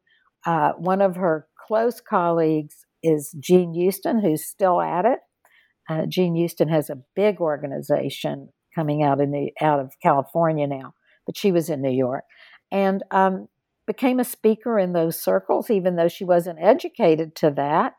Uh, 0.46 0.72
one 0.78 1.02
of 1.02 1.18
her 1.18 1.48
close 1.68 2.00
colleagues 2.00 2.86
is 3.02 3.36
Jean 3.40 3.74
Houston, 3.74 4.22
who's 4.22 4.46
still 4.46 4.82
at 4.82 5.06
it. 5.06 5.20
Uh, 5.90 6.06
Jean 6.06 6.36
Houston 6.36 6.70
has 6.70 6.90
a 6.90 7.02
big 7.16 7.42
organization 7.42 8.50
coming 8.74 9.04
out 9.04 9.20
of 9.20 9.28
New, 9.28 9.50
out 9.62 9.82
of 9.82 9.92
California 10.02 10.66
now, 10.66 10.94
but 11.26 11.38
she 11.38 11.52
was 11.52 11.70
in 11.70 11.82
New 11.82 11.92
York 11.92 12.24
and 12.72 13.04
um, 13.12 13.50
became 13.86 14.20
a 14.20 14.24
speaker 14.24 14.80
in 14.80 14.94
those 14.94 15.20
circles. 15.20 15.70
Even 15.70 15.98
though 15.98 16.08
she 16.08 16.24
wasn't 16.24 16.60
educated 16.62 17.36
to 17.36 17.52
that, 17.52 17.94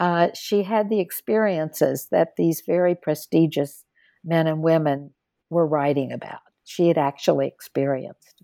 uh, 0.00 0.28
she 0.34 0.62
had 0.62 0.88
the 0.88 1.00
experiences 1.00 2.08
that 2.10 2.36
these 2.36 2.62
very 2.66 2.94
prestigious 2.94 3.84
men 4.24 4.46
and 4.46 4.62
women 4.62 5.12
were 5.50 5.66
writing 5.66 6.12
about. 6.12 6.40
She 6.64 6.88
had 6.88 6.98
actually 6.98 7.48
experienced, 7.48 8.42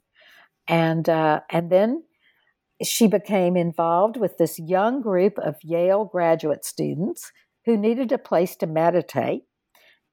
and 0.67 1.09
uh, 1.09 1.41
and 1.51 1.71
then 1.71 2.03
she 2.83 3.07
became 3.07 3.57
involved 3.57 4.17
with 4.17 4.39
this 4.39 4.59
young 4.59 5.01
group 5.01 5.39
of 5.39 5.57
Yale 5.63 6.05
graduate 6.05 6.65
students 6.65 7.33
who 7.65 7.77
needed 7.77 8.13
a 8.13 8.19
place 8.19 8.57
to 8.57 8.67
meditate. 8.67 9.43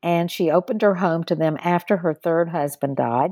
And 0.01 0.29
she 0.29 0.51
opened 0.51 0.81
her 0.81 0.95
home 0.95 1.23
to 1.25 1.35
them 1.35 1.57
after 1.63 1.97
her 1.97 2.13
third 2.13 2.49
husband 2.49 2.97
died 2.97 3.31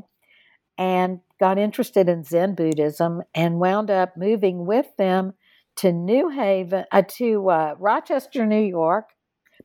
and 0.77 1.19
got 1.39 1.59
interested 1.59 2.09
in 2.09 2.23
Zen 2.23 2.55
Buddhism 2.55 3.21
and 3.35 3.59
wound 3.59 3.91
up 3.91 4.17
moving 4.17 4.65
with 4.65 4.87
them 4.97 5.33
to 5.77 5.91
New 5.91 6.29
Haven, 6.29 6.85
uh, 6.91 7.03
to 7.17 7.49
uh, 7.49 7.75
Rochester, 7.79 8.45
New 8.45 8.61
York, 8.61 9.09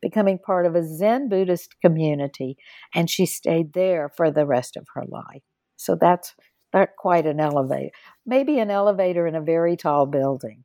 becoming 0.00 0.38
part 0.38 0.66
of 0.66 0.74
a 0.74 0.84
Zen 0.84 1.28
Buddhist 1.28 1.80
community. 1.80 2.56
And 2.94 3.10
she 3.10 3.26
stayed 3.26 3.72
there 3.72 4.08
for 4.08 4.30
the 4.30 4.46
rest 4.46 4.76
of 4.76 4.86
her 4.94 5.04
life. 5.06 5.42
So 5.76 5.96
that's 6.00 6.34
not 6.72 6.90
quite 6.98 7.26
an 7.26 7.40
elevator. 7.40 7.90
Maybe 8.26 8.58
an 8.58 8.70
elevator 8.70 9.26
in 9.26 9.34
a 9.34 9.40
very 9.40 9.76
tall 9.76 10.06
building. 10.06 10.64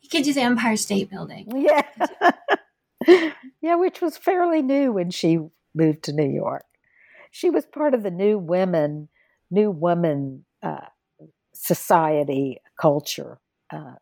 You 0.00 0.08
could 0.08 0.24
the 0.24 0.40
Empire 0.40 0.76
State 0.76 1.10
Building. 1.10 1.48
Yeah. 3.06 3.22
yeah, 3.62 3.76
which 3.76 4.00
was 4.00 4.16
fairly 4.16 4.60
new 4.60 4.92
when 4.92 5.10
she 5.10 5.38
moved 5.74 6.02
to 6.04 6.12
New 6.12 6.28
York. 6.28 6.64
She 7.30 7.48
was 7.48 7.64
part 7.64 7.94
of 7.94 8.02
the 8.02 8.10
new 8.10 8.38
women, 8.38 9.08
new 9.50 9.70
woman 9.70 10.44
uh, 10.62 10.86
society 11.54 12.60
culture 12.80 13.38
uh, 13.72 13.94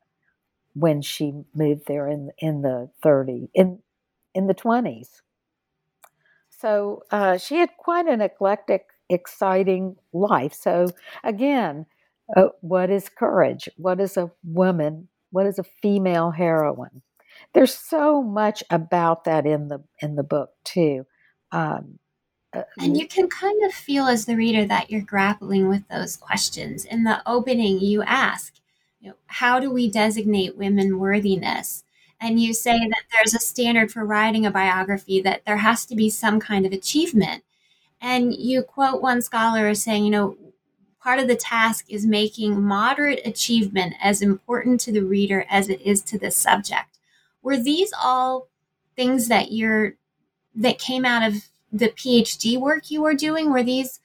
when 0.77 1.01
she 1.01 1.33
moved 1.55 1.87
there 1.87 2.07
in 2.07 2.31
in 2.39 2.63
the 2.63 2.91
30 3.03 3.49
in 3.55 3.81
in 4.35 4.47
the 4.47 4.55
20s. 4.55 5.23
So 6.51 7.03
uh, 7.11 7.39
she 7.39 7.57
had 7.57 7.71
quite 7.79 8.07
an 8.07 8.21
eclectic 8.21 8.87
exciting 9.09 9.97
life. 10.13 10.55
So, 10.55 10.89
again, 11.25 11.87
uh, 12.37 12.49
what 12.61 12.91
is 12.91 13.09
courage? 13.09 13.69
What 13.77 14.01
is 14.01 14.17
a 14.17 14.31
woman? 14.45 15.09
What 15.31 15.47
is 15.47 15.59
a 15.59 15.65
female 15.65 16.31
heroine? 16.31 17.03
There's 17.53 17.75
so 17.75 18.23
much 18.23 18.63
about 18.71 19.25
that 19.25 19.47
in 19.47 19.69
the 19.69 19.85
in 20.01 20.17
the 20.17 20.23
book 20.23 20.51
too. 20.65 21.07
Um, 21.53 21.99
uh, 22.53 22.63
and 22.79 22.97
you 22.97 23.07
can 23.07 23.29
kind 23.29 23.65
of 23.65 23.73
feel 23.73 24.07
as 24.07 24.25
the 24.25 24.37
reader 24.37 24.65
that 24.65 24.91
you're 24.91 25.03
grappling 25.03 25.69
with 25.69 25.87
those 25.89 26.17
questions. 26.17 26.85
In 26.85 27.05
the 27.05 27.21
opening, 27.27 27.81
you 27.81 28.03
ask, 28.03 28.55
you 29.01 29.11
know, 29.11 29.17
how 29.27 29.61
do 29.61 29.71
we 29.71 29.91
designate 29.91 30.57
women 30.57 30.99
worthiness? 30.99 31.85
And 32.21 32.41
you 32.41 32.55
say 32.55 32.79
that 32.79 33.03
there's 33.13 33.35
a 33.35 33.39
standard 33.39 33.93
for 33.93 34.05
writing 34.05 34.47
a 34.47 34.51
biography 34.51 35.21
that 35.23 35.45
there 35.45 35.59
has 35.59 35.85
to 35.87 35.95
be 35.95 36.09
some 36.09 36.41
kind 36.41 36.65
of 36.65 36.73
achievement. 36.73 37.45
And 38.01 38.35
you 38.35 38.63
quote 38.63 39.03
one 39.03 39.23
scholar 39.23 39.69
as 39.69 39.83
saying, 39.83 40.05
you 40.05 40.11
know, 40.11 40.37
part 41.01 41.19
of 41.19 41.29
the 41.29 41.37
task 41.37 41.87
is 41.89 42.07
making 42.07 42.63
moderate 42.63 43.21
achievement 43.25 43.95
as 44.03 44.23
important 44.23 44.81
to 44.81 44.93
the 44.93 45.05
reader 45.05 45.47
as 45.49 45.69
it 45.69 45.81
is 45.83 46.03
to 46.03 46.19
the 46.19 46.31
subject. 46.31 46.99
Were 47.43 47.59
these 47.59 47.93
all 48.03 48.49
things 48.97 49.29
that 49.29 49.53
you're 49.53 49.95
that 50.55 50.79
came 50.79 51.05
out 51.05 51.23
of 51.23 51.49
the 51.71 51.91
PhD 51.91 52.59
work 52.59 52.91
you 52.91 53.03
were 53.03 53.15
doing? 53.15 53.53
Were 53.53 53.63
these 53.63 54.01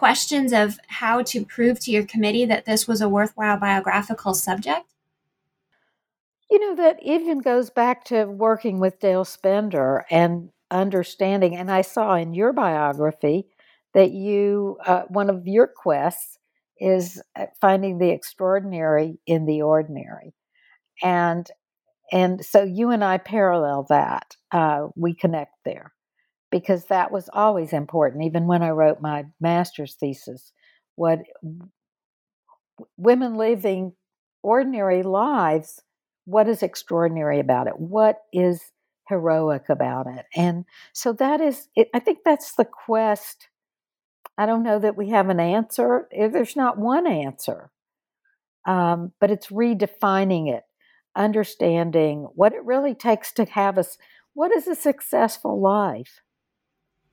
questions 0.00 0.50
of 0.50 0.78
how 0.88 1.20
to 1.20 1.44
prove 1.44 1.78
to 1.78 1.90
your 1.90 2.06
committee 2.06 2.46
that 2.46 2.64
this 2.64 2.88
was 2.88 3.02
a 3.02 3.08
worthwhile 3.08 3.58
biographical 3.58 4.32
subject? 4.32 4.94
You 6.50 6.58
know, 6.58 6.74
that 6.82 7.00
even 7.02 7.40
goes 7.40 7.68
back 7.68 8.06
to 8.06 8.24
working 8.24 8.80
with 8.80 8.98
Dale 8.98 9.26
Spender 9.26 10.06
and 10.10 10.48
understanding. 10.70 11.54
And 11.54 11.70
I 11.70 11.82
saw 11.82 12.14
in 12.14 12.32
your 12.32 12.54
biography 12.54 13.48
that 13.92 14.10
you, 14.12 14.78
uh, 14.86 15.02
one 15.08 15.28
of 15.28 15.46
your 15.46 15.66
quests 15.66 16.38
is 16.78 17.20
uh, 17.36 17.46
finding 17.60 17.98
the 17.98 18.08
extraordinary 18.08 19.20
in 19.26 19.44
the 19.44 19.60
ordinary. 19.60 20.32
And 21.02 21.46
and 22.10 22.42
so 22.44 22.62
you 22.64 22.90
and 22.90 23.04
I 23.04 23.18
parallel 23.18 23.86
that. 23.90 24.34
Uh, 24.50 24.88
we 24.96 25.14
connect 25.14 25.54
there 25.64 25.92
because 26.50 26.86
that 26.86 27.12
was 27.12 27.28
always 27.32 27.72
important. 27.72 28.24
Even 28.24 28.46
when 28.46 28.62
I 28.62 28.70
wrote 28.70 29.00
my 29.00 29.26
master's 29.40 29.94
thesis, 29.94 30.52
what 30.96 31.20
women 32.96 33.36
living 33.36 33.92
ordinary 34.42 35.02
lives, 35.02 35.82
what 36.24 36.48
is 36.48 36.62
extraordinary 36.62 37.40
about 37.40 37.66
it? 37.66 37.78
What 37.78 38.18
is 38.32 38.72
heroic 39.10 39.68
about 39.68 40.06
it. 40.06 40.24
And 40.34 40.64
so 40.94 41.12
that 41.14 41.42
is, 41.42 41.68
it, 41.76 41.90
I 41.92 41.98
think 41.98 42.20
that's 42.24 42.54
the 42.54 42.64
quest. 42.64 43.48
I 44.38 44.46
don't 44.46 44.62
know 44.62 44.78
that 44.78 44.96
we 44.96 45.10
have 45.10 45.28
an 45.28 45.40
answer. 45.40 46.08
Eh, 46.12 46.28
there's 46.28 46.56
not 46.56 46.78
one 46.78 47.06
answer, 47.06 47.70
um, 48.66 49.12
but 49.20 49.30
it's 49.30 49.48
redefining 49.48 50.48
it, 50.48 50.62
understanding 51.14 52.28
what 52.34 52.54
it 52.54 52.64
really 52.64 52.94
takes 52.94 53.32
to 53.32 53.44
have 53.44 53.76
us. 53.76 53.98
What 54.32 54.56
is 54.56 54.66
a 54.66 54.76
successful 54.76 55.60
life? 55.60 56.22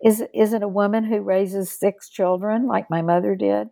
Is 0.04 0.24
is 0.34 0.54
it 0.54 0.64
a 0.64 0.68
woman 0.68 1.04
who 1.06 1.22
raises 1.22 1.72
six 1.72 2.10
children 2.10 2.68
like 2.68 2.90
my 2.90 3.02
mother 3.02 3.36
did? 3.36 3.70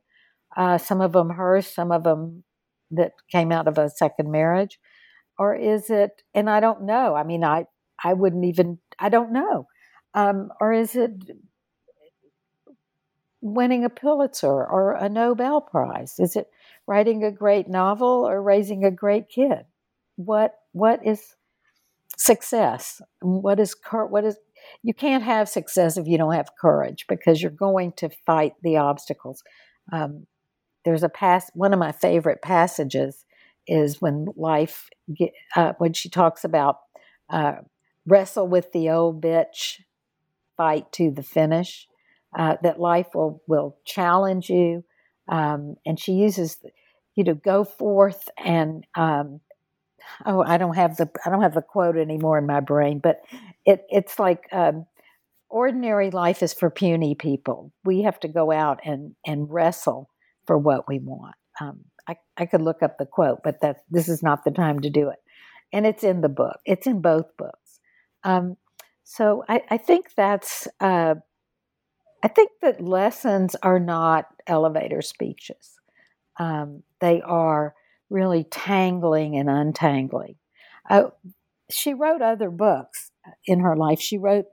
Uh, 0.57 0.78
some 0.78 1.01
of 1.01 1.13
them 1.13 1.32
hers, 1.32 1.67
some 1.67 1.91
of 1.91 2.03
them 2.03 2.43
that 2.91 3.13
came 3.32 3.51
out 3.51 3.67
of 3.67 3.78
a 3.78 3.89
second 3.89 4.32
marriage, 4.32 4.80
or 5.39 5.55
is 5.55 5.89
it? 5.89 6.23
And 6.34 6.49
I 6.49 6.59
don't 6.59 6.84
know. 6.84 7.15
I 7.15 7.23
mean, 7.23 7.43
I 7.43 7.67
I 8.03 8.13
wouldn't 8.13 8.45
even, 8.45 8.80
I 8.99 9.09
don't 9.09 9.32
know. 9.34 9.67
Um, 10.13 10.51
or 10.61 10.73
is 10.73 10.95
it 10.95 11.11
winning 13.41 13.84
a 13.86 13.89
Pulitzer 13.89 14.47
or 14.65 14.93
a 14.93 15.09
Nobel 15.09 15.61
Prize? 15.61 16.19
Is 16.19 16.36
it 16.36 16.49
writing 16.88 17.23
a 17.23 17.32
great 17.32 17.67
novel 17.67 18.28
or 18.28 18.41
raising 18.41 18.84
a 18.84 18.91
great 18.91 19.30
kid? 19.30 19.65
What 20.15 20.55
what 20.71 21.05
is 21.05 21.36
success? 22.17 23.01
What 23.21 23.59
is 23.59 23.76
what 24.09 24.26
is 24.26 24.38
you 24.84 24.93
can't 24.93 25.24
have 25.24 25.49
success 25.49 25.97
if 25.97 26.07
you 26.07 26.18
don't 26.18 26.34
have 26.34 26.49
courage 26.59 27.05
because 27.07 27.41
you're 27.41 27.51
going 27.51 27.93
to 27.93 28.09
fight 28.26 28.53
the 28.61 28.78
obstacles. 28.78 29.43
Um, 29.91 30.28
there's 30.84 31.03
a 31.03 31.09
pass. 31.09 31.49
One 31.53 31.74
of 31.74 31.80
my 31.80 31.91
favorite 31.91 32.41
passages 32.41 33.26
is 33.68 34.01
when 34.01 34.28
life, 34.36 34.89
uh, 35.55 35.74
when 35.78 35.93
she 35.93 36.09
talks 36.09 36.43
about 36.43 36.78
uh, 37.30 37.55
wrestle 38.05 38.47
with 38.47 38.72
the 38.72 38.89
old 38.89 39.22
bitch, 39.22 39.82
fight 40.55 40.91
to 40.93 41.11
the 41.11 41.24
finish. 41.24 41.88
Uh, 42.38 42.57
that 42.63 42.82
life 42.82 43.07
will 43.16 43.41
will 43.47 43.78
challenge 43.86 44.49
you, 44.49 44.84
um, 45.30 45.76
and 45.86 45.97
she 45.97 46.11
uses 46.11 46.57
you 47.16 47.24
know 47.24 47.34
go 47.34 47.63
forth 47.63 48.28
and 48.38 48.86
um, 48.95 49.39
oh 50.26 50.43
I 50.43 50.57
don't 50.57 50.76
have 50.76 50.97
the 50.97 51.09
I 51.26 51.30
don't 51.30 51.43
have 51.43 51.53
the 51.53 51.61
quote 51.61 51.95
anymore 51.95 52.38
in 52.38 52.45
my 52.45 52.59
brain, 52.59 52.99
but 52.99 53.22
it 53.66 53.86
it's 53.89 54.20
like 54.20 54.47
um, 54.51 54.86
ordinary 55.49 56.11
life 56.11 56.43
is 56.43 56.53
for 56.53 56.70
puny 56.70 57.16
people. 57.16 57.72
We 57.84 58.03
have 58.03 58.20
to 58.22 58.28
go 58.28 58.51
out 58.51 58.80
and 58.84 59.16
and 59.26 59.49
wrestle 59.49 60.09
for 60.45 60.57
what 60.57 60.88
we 60.88 60.99
want. 60.99 61.36
Um, 61.59 61.86
I, 62.07 62.18
I 62.38 62.45
could 62.45 62.61
look 62.61 62.84
up 62.84 62.97
the 62.97 63.05
quote, 63.05 63.39
but 63.43 63.61
that 63.61 63.78
this 63.89 64.09
is 64.09 64.22
not 64.22 64.43
the 64.43 64.51
time 64.51 64.80
to 64.82 64.89
do 64.89 65.09
it. 65.09 65.20
And 65.74 65.86
it's 65.86 66.03
in 66.03 66.22
the 66.22 66.30
book. 66.30 66.59
It's 66.66 66.86
in 66.86 67.01
both 67.01 67.36
books. 67.38 67.80
Um, 68.24 68.57
so 69.03 69.43
I, 69.47 69.61
I, 69.70 69.78
think 69.78 70.13
that's. 70.16 70.68
Uh, 70.80 71.16
I 72.24 72.28
think 72.28 72.51
that 72.61 72.82
lessons 72.82 73.55
are 73.61 73.80
not 73.80 74.28
elevator 74.47 75.01
speeches. 75.01 75.76
Um, 76.39 76.84
they 77.01 77.22
are 77.22 77.76
really 78.09 78.43
tangling 78.45 79.36
and 79.38 79.49
untangling. 79.49 80.36
Uh, 80.89 81.09
she 81.70 81.93
wrote 81.93 82.22
other 82.22 82.49
books 82.49 83.11
in 83.45 83.59
her 83.59 83.76
life. 83.76 83.99
She 83.99 84.17
wrote 84.17 84.45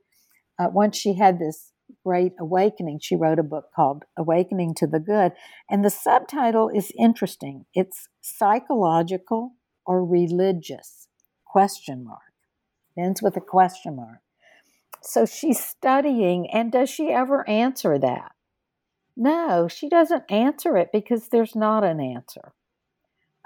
uh, 0.59 0.69
once 0.73 0.97
she 0.97 1.15
had 1.15 1.39
this 1.39 1.73
great 2.05 2.33
awakening. 2.39 3.01
She 3.03 3.17
wrote 3.17 3.39
a 3.39 3.45
book 3.45 3.67
called 3.75 4.05
Awakening 4.17 4.75
to 4.77 4.87
the 4.87 5.01
Good. 5.01 5.33
And 5.71 5.85
the 5.85 5.91
subtitle 5.91 6.69
is 6.69 6.93
interesting. 6.99 7.67
It's 7.75 8.09
psychological 8.21 9.53
or 9.87 10.05
religious 10.05 11.09
question 11.47 12.05
mark. 12.05 12.21
Ends 12.99 13.23
with 13.23 13.37
a 13.37 13.41
question 13.41 13.97
mark. 13.97 14.21
So 15.03 15.27
she's 15.27 15.63
studying, 15.63 16.49
and 16.51 16.71
does 16.71 16.89
she 16.89 17.11
ever 17.11 17.49
answer 17.49 17.99
that? 17.99 18.33
No, 19.17 19.69
she 19.69 19.89
doesn't 19.89 20.31
answer 20.31 20.77
it 20.77 20.91
because 20.93 21.29
there's 21.29 21.57
not 21.57 21.83
an 21.85 22.01
answer. 22.01 22.53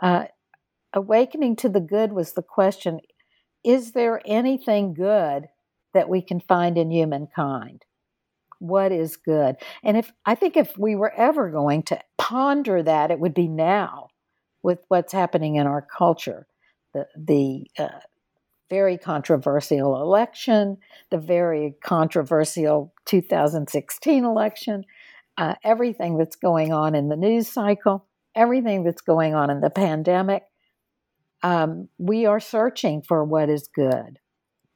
Uh, 0.01 0.27
awakening 0.93 1.57
to 1.57 1.68
the 1.68 1.81
good 1.81 2.12
was 2.12 2.35
the 2.35 2.43
question 2.43 3.01
Is 3.67 3.93
there 3.93 4.23
anything 4.25 4.95
good 4.95 5.49
that 5.93 6.09
we 6.09 6.23
can 6.23 6.41
find 6.41 6.79
in 6.79 6.91
humankind? 6.91 7.85
what 8.59 8.93
is 8.93 9.17
good. 9.17 9.57
And 9.83 9.97
if 9.97 10.12
I 10.25 10.35
think 10.35 10.57
if 10.57 10.77
we 10.79 10.97
were 10.97 11.12
ever 11.12 11.51
going 11.51 11.83
to 11.85 12.01
ponder 12.19 12.83
that, 12.83 13.11
it 13.11 13.21
would 13.21 13.35
be 13.35 13.49
now 13.49 14.09
with 14.62 14.79
what's 14.89 15.12
happening 15.12 15.57
in 15.57 15.67
our 15.67 15.83
culture. 15.83 16.47
The, 16.95 17.07
the 17.17 17.67
uh, 17.79 18.01
very 18.71 18.99
controversial 18.99 20.01
election, 20.01 20.79
the 21.11 21.19
very 21.19 21.77
controversial 21.85 22.93
2016 23.05 24.25
election, 24.25 24.85
uh, 25.39 25.55
everything 25.62 26.17
that's 26.17 26.37
going 26.37 26.73
on 26.73 26.95
in 26.95 27.09
the 27.09 27.17
news 27.17 27.49
cycle, 27.49 28.07
everything 28.35 28.83
that's 28.83 29.03
going 29.03 29.35
on 29.35 29.51
in 29.51 29.61
the 29.61 29.71
pandemic. 29.71 30.45
Um, 31.47 31.89
we 31.97 32.27
are 32.27 32.41
searching 32.41 33.03
for 33.03 33.23
what 33.23 33.49
is 33.49 33.69
good, 33.73 34.19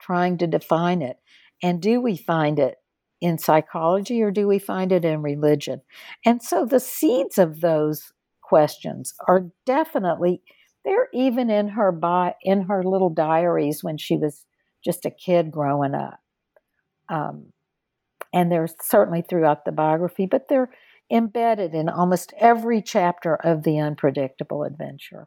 trying 0.01 0.39
to 0.39 0.47
define 0.47 1.03
it. 1.03 1.17
And 1.65 1.83
do 1.83 2.01
we 2.01 2.17
find 2.17 2.61
it 2.61 2.77
in 3.21 3.39
psychology 3.39 4.23
or 4.23 4.31
do 4.31 4.47
we 4.47 4.61
find 4.61 4.93
it 4.93 5.05
in 5.05 5.21
religion? 5.21 5.81
And 6.25 6.41
so 6.41 6.65
the 6.65 6.79
seeds 6.79 7.39
of 7.39 7.61
those 7.61 8.13
questions 8.41 9.15
are 9.27 9.47
definitely 9.67 10.43
they're 10.85 11.09
even 11.13 11.51
in 11.51 11.71
her 11.71 11.91
bi- 11.91 12.37
in 12.43 12.63
her 12.63 12.85
little 12.85 13.11
diaries 13.11 13.83
when 13.83 13.99
she 13.99 14.17
was 14.17 14.47
just 14.85 15.05
a 15.05 15.11
kid 15.11 15.51
growing 15.51 15.97
up. 15.97 16.21
Um, 17.09 17.47
and 18.33 18.51
they're 18.51 18.69
certainly 18.81 19.23
throughout 19.23 19.65
the 19.65 19.73
biography, 19.73 20.27
but 20.27 20.47
they're 20.49 20.71
embedded 21.11 21.75
in 21.75 21.89
almost 21.89 22.33
every 22.39 22.81
chapter 22.81 23.35
of 23.35 23.65
the 23.65 23.81
unpredictable 23.81 24.63
adventure. 24.63 25.27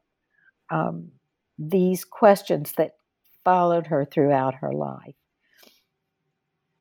Um, 0.72 1.12
these 1.58 2.06
questions 2.06 2.74
that 2.78 2.95
followed 3.43 3.88
her 3.88 4.06
throughout 4.06 4.56
her 4.56 4.72
life. 4.72 5.16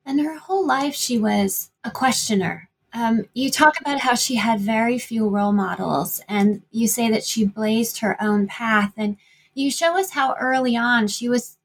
And 0.04 0.20
her 0.20 0.38
whole 0.38 0.66
life, 0.66 0.94
she 0.94 1.18
was 1.18 1.70
a 1.84 1.90
questioner. 1.90 2.68
Um, 2.92 3.24
you 3.34 3.50
talk 3.50 3.80
about 3.80 4.00
how 4.00 4.14
she 4.14 4.34
had 4.34 4.60
very 4.60 4.98
few 4.98 5.28
role 5.28 5.52
models, 5.52 6.20
and 6.28 6.62
you 6.70 6.88
say 6.88 7.10
that 7.10 7.24
she 7.24 7.44
blazed 7.44 7.98
her 7.98 8.16
own 8.20 8.46
path. 8.46 8.92
And 8.96 9.16
you 9.54 9.70
show 9.70 9.98
us 9.98 10.10
how 10.10 10.34
early 10.34 10.76
on 10.76 11.08
she 11.08 11.28
was 11.28 11.56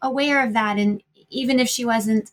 aware 0.00 0.44
of 0.44 0.52
that. 0.54 0.78
And 0.78 1.02
even 1.28 1.58
if 1.58 1.68
she 1.68 1.84
wasn't 1.84 2.30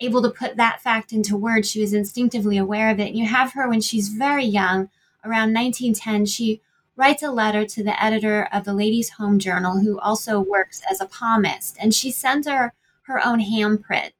able 0.00 0.22
to 0.22 0.30
put 0.30 0.56
that 0.56 0.80
fact 0.80 1.12
into 1.12 1.36
words, 1.36 1.70
she 1.70 1.80
was 1.80 1.92
instinctively 1.92 2.56
aware 2.56 2.90
of 2.90 3.00
it. 3.00 3.08
And 3.08 3.16
you 3.16 3.26
have 3.26 3.52
her 3.52 3.68
when 3.68 3.80
she's 3.80 4.08
very 4.08 4.44
young, 4.44 4.90
around 5.24 5.52
1910, 5.52 6.26
she 6.26 6.60
writes 6.98 7.22
a 7.22 7.30
letter 7.30 7.64
to 7.64 7.82
the 7.84 8.02
editor 8.02 8.48
of 8.52 8.64
the 8.64 8.74
Ladies' 8.74 9.10
Home 9.10 9.38
Journal, 9.38 9.78
who 9.78 9.98
also 10.00 10.40
works 10.40 10.82
as 10.90 11.00
a 11.00 11.06
palmist. 11.06 11.76
And 11.80 11.94
she 11.94 12.10
sends 12.10 12.48
her 12.48 12.74
her 13.02 13.24
own 13.24 13.40
handprint 13.40 14.10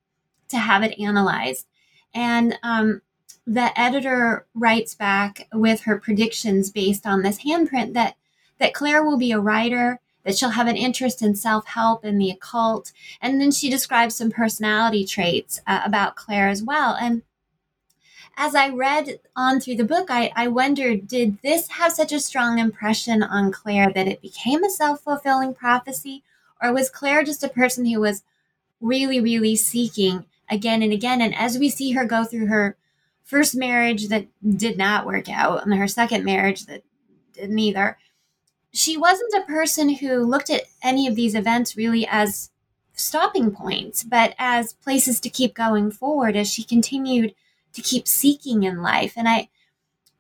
to 0.49 0.57
have 0.57 0.83
it 0.83 0.99
analyzed. 0.99 1.67
And 2.15 2.59
um, 2.63 3.03
the 3.47 3.79
editor 3.79 4.47
writes 4.55 4.95
back 4.95 5.49
with 5.53 5.83
her 5.83 5.99
predictions 5.99 6.71
based 6.71 7.07
on 7.07 7.23
this 7.23 7.45
handprint 7.45 7.93
that 7.95 8.15
that 8.59 8.75
Claire 8.75 9.05
will 9.05 9.19
be 9.19 9.33
a 9.33 9.41
writer, 9.41 10.01
that 10.25 10.37
she'll 10.37 10.51
have 10.51 10.67
an 10.67 10.77
interest 10.77 11.23
in 11.23 11.35
self-help 11.35 12.05
and 12.05 12.21
the 12.21 12.31
occult, 12.31 12.93
and 13.21 13.41
then 13.41 13.51
she 13.51 13.71
describes 13.71 14.17
some 14.17 14.31
personality 14.31 15.05
traits 15.05 15.61
uh, 15.67 15.83
about 15.85 16.17
Claire 16.17 16.49
as 16.49 16.63
well. 16.63 16.97
And 17.01 17.23
as 18.41 18.55
I 18.55 18.69
read 18.69 19.19
on 19.35 19.59
through 19.59 19.75
the 19.75 19.85
book, 19.85 20.07
I, 20.11 20.33
I 20.37 20.47
wondered, 20.47 21.09
did 21.09 21.39
this 21.43 21.69
have 21.71 21.93
such 21.93 22.13
a 22.13 22.21
strong 22.21 22.61
impression 22.61 23.21
on 23.21 23.51
Claire 23.51 23.93
that 23.93 24.07
it 24.07 24.23
became 24.23 24.63
a 24.63 24.71
self-fulfilling 24.71 25.55
prophecy, 25.55 26.23
or 26.63 26.73
was 26.73 26.89
Claire 26.89 27.25
just 27.25 27.43
a 27.43 27.49
person 27.49 27.85
who 27.85 28.01
was 28.01 28.23
really, 28.81 29.21
really 29.21 29.57
seeking 29.57 30.25
again 30.49 30.83
and 30.83 30.93
again. 30.93 31.21
And 31.21 31.35
as 31.35 31.59
we 31.59 31.69
see 31.69 31.93
her 31.93 32.05
go 32.05 32.25
through 32.25 32.47
her 32.47 32.77
first 33.25 33.57
marriage 33.57 34.07
that 34.07 34.29
did 34.49 34.79
not 34.79 35.05
work 35.05 35.29
out 35.29 35.67
and 35.67 35.75
her 35.75 35.89
second 35.89 36.25
marriage 36.25 36.67
that 36.67 36.85
didn't 37.33 37.59
either, 37.59 37.99
she 38.73 38.97
wasn't 38.97 39.35
a 39.35 39.47
person 39.47 39.97
who 39.97 40.25
looked 40.25 40.49
at 40.49 40.63
any 40.81 41.09
of 41.09 41.17
these 41.17 41.35
events 41.35 41.77
really 41.77 42.07
as 42.07 42.51
stopping 42.93 43.51
points, 43.51 44.05
but 44.05 44.37
as 44.39 44.75
places 44.75 45.19
to 45.19 45.29
keep 45.29 45.55
going 45.55 45.91
forward 45.91 46.37
as 46.37 46.49
she 46.49 46.63
continued 46.63 47.35
to 47.79 47.89
keep 47.89 48.09
seeking 48.09 48.65
in 48.65 48.83
life. 48.83 49.15
And 49.17 49.29
I, 49.29 49.49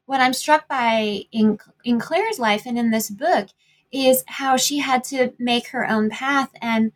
what 0.06 0.20
I'm 0.20 0.32
struck 0.32 0.68
by 0.68 1.24
in 1.32 1.58
in 1.84 1.98
Claire's 1.98 2.38
life 2.38 2.62
and 2.66 2.78
in 2.78 2.90
this 2.90 3.10
book 3.10 3.48
is 3.90 4.22
how 4.26 4.56
she 4.56 4.78
had 4.78 5.02
to 5.04 5.32
make 5.38 5.68
her 5.68 5.88
own 5.88 6.08
path. 6.08 6.50
And 6.62 6.92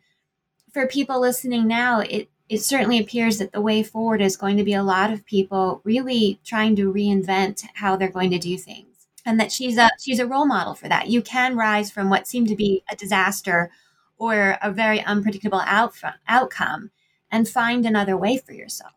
for 0.73 0.87
people 0.87 1.19
listening 1.19 1.67
now, 1.67 1.99
it 1.99 2.29
it 2.49 2.59
certainly 2.59 2.99
appears 2.99 3.39
that 3.39 3.51
the 3.51 3.61
way 3.61 3.83
forward 3.83 4.21
is 4.21 4.37
going 4.37 4.57
to 4.57 4.63
be 4.63 4.73
a 4.73 4.83
lot 4.83 5.11
of 5.11 5.25
people 5.25 5.81
really 5.83 6.39
trying 6.45 6.75
to 6.75 6.93
reinvent 6.93 7.63
how 7.73 7.95
they're 7.95 8.09
going 8.09 8.31
to 8.31 8.39
do 8.39 8.57
things 8.57 9.07
and 9.25 9.39
that 9.39 9.51
she's 9.51 9.77
a 9.77 9.89
she's 9.99 10.19
a 10.19 10.27
role 10.27 10.45
model 10.45 10.73
for 10.73 10.87
that 10.87 11.07
you 11.07 11.21
can 11.21 11.55
rise 11.55 11.89
from 11.89 12.09
what 12.09 12.27
seemed 12.27 12.47
to 12.47 12.55
be 12.55 12.83
a 12.91 12.95
disaster 12.95 13.71
or 14.17 14.57
a 14.61 14.71
very 14.71 15.01
unpredictable 15.01 15.61
out, 15.65 15.95
outcome 16.27 16.91
and 17.31 17.49
find 17.49 17.85
another 17.85 18.15
way 18.15 18.37
for 18.37 18.53
yourself 18.53 18.93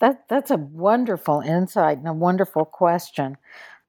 that 0.00 0.24
that's 0.28 0.50
a 0.50 0.56
wonderful 0.56 1.40
insight 1.40 1.98
and 1.98 2.08
a 2.08 2.12
wonderful 2.12 2.64
question 2.64 3.36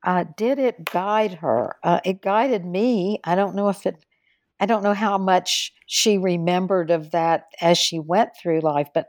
uh, 0.03 0.25
did 0.37 0.59
it 0.59 0.85
guide 0.85 1.35
her 1.35 1.75
uh, 1.83 1.99
it 2.05 2.21
guided 2.21 2.65
me 2.65 3.19
i 3.23 3.35
don't 3.35 3.55
know 3.55 3.69
if 3.69 3.85
it 3.85 4.05
I 4.59 4.65
don't 4.67 4.83
know 4.83 4.93
how 4.93 5.17
much 5.17 5.73
she 5.87 6.17
remembered 6.17 6.91
of 6.91 7.11
that 7.11 7.47
as 7.61 7.77
she 7.77 7.99
went 7.99 8.31
through 8.37 8.61
life, 8.61 8.89
but 8.93 9.07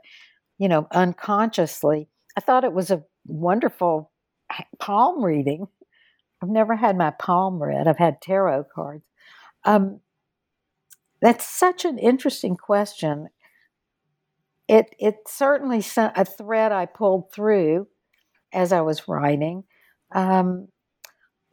you 0.59 0.67
know, 0.69 0.87
unconsciously, 0.91 2.07
I 2.37 2.41
thought 2.41 2.63
it 2.63 2.73
was 2.73 2.91
a 2.91 3.03
wonderful 3.27 4.11
palm 4.79 5.23
reading. 5.23 5.67
I've 6.41 6.49
never 6.49 6.75
had 6.75 6.97
my 6.97 7.11
palm 7.11 7.61
read. 7.61 7.87
I've 7.87 7.97
had 7.97 8.21
tarot 8.21 8.65
cards. 8.75 9.03
Um, 9.65 10.01
that's 11.21 11.45
such 11.45 11.85
an 11.85 11.97
interesting 11.97 12.55
question. 12.57 13.29
It 14.67 14.95
it 14.99 15.15
certainly 15.27 15.81
sent 15.81 16.13
a 16.17 16.25
thread 16.25 16.71
I 16.71 16.85
pulled 16.85 17.31
through 17.33 17.87
as 18.53 18.71
I 18.73 18.81
was 18.81 19.07
writing. 19.07 19.65
Um, 20.13 20.69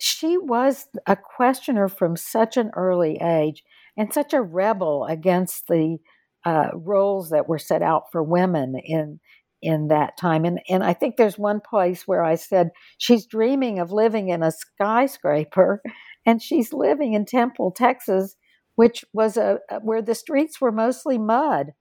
she 0.01 0.39
was 0.39 0.87
a 1.07 1.17
questioner 1.17 1.89
from 1.89 2.17
such 2.17 2.57
an 2.57 2.71
early 2.77 3.19
age 3.23 3.63
and 3.97 4.13
such 4.13 4.33
a 4.33 4.43
rebel 4.43 5.07
against 5.07 5.69
the 5.69 5.99
uh, 6.45 6.71
roles 6.75 7.31
that 7.31 7.49
were 7.49 7.59
set 7.59 7.83
out 7.83 8.05
for 8.13 8.23
women 8.23 8.77
in 8.85 9.21
in 9.63 9.89
that 9.89 10.17
time. 10.19 10.45
And 10.45 10.61
and 10.69 10.85
I 10.85 10.95
think 10.95 11.17
there's 11.17 11.39
one 11.39 11.61
place 11.61 12.07
where 12.09 12.25
I 12.25 12.37
said 12.37 12.71
she's 12.99 13.27
dreaming 13.27 13.79
of 13.79 13.93
living 13.93 14.29
in 14.31 14.43
a 14.43 14.53
skyscraper, 14.53 15.83
and 16.27 16.43
she's 16.43 16.73
living 16.73 17.15
in 17.15 17.27
Temple, 17.27 17.73
Texas, 17.73 18.37
which 18.77 19.05
was 19.13 19.37
a 19.37 19.61
where 19.83 20.03
the 20.03 20.15
streets 20.15 20.61
were 20.61 20.73
mostly 20.73 21.19
mud. 21.19 21.73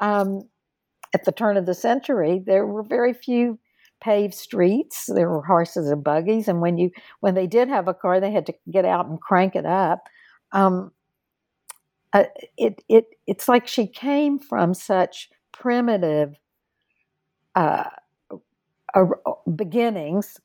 Um, 0.00 0.42
at 1.14 1.24
the 1.24 1.32
turn 1.32 1.56
of 1.56 1.66
the 1.66 1.74
century, 1.74 2.42
there 2.44 2.66
were 2.66 2.82
very 2.82 3.14
few 3.14 3.58
paved 4.02 4.34
streets. 4.34 5.06
There 5.08 5.30
were 5.30 5.42
horses 5.42 5.88
and 5.90 6.04
buggies, 6.04 6.48
and 6.48 6.60
when 6.60 6.78
you 6.78 6.90
when 7.20 7.34
they 7.34 7.46
did 7.46 7.68
have 7.68 7.88
a 7.88 7.94
car, 7.94 8.20
they 8.20 8.32
had 8.32 8.46
to 8.46 8.54
get 8.70 8.84
out 8.84 9.06
and 9.06 9.20
crank 9.20 9.56
it 9.56 9.66
up. 9.66 10.08
Um, 10.52 10.92
uh, 12.12 12.24
it 12.56 12.82
it 12.88 13.06
it's 13.26 13.48
like 13.48 13.66
she 13.66 13.86
came 13.86 14.38
from 14.38 14.74
such 14.74 15.30
primitive 15.52 16.34
uh, 17.54 17.84
uh, 18.94 19.04
beginnings 19.56 20.38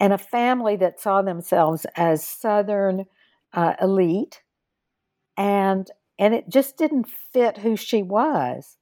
and 0.00 0.12
a 0.12 0.18
family 0.18 0.76
that 0.76 1.00
saw 1.00 1.22
themselves 1.22 1.86
as 1.96 2.28
southern 2.28 3.06
uh, 3.52 3.74
elite, 3.80 4.42
and 5.36 5.90
and 6.18 6.34
it 6.34 6.48
just 6.48 6.76
didn't 6.76 7.08
fit 7.32 7.58
who 7.58 7.76
she 7.76 8.02
was. 8.02 8.76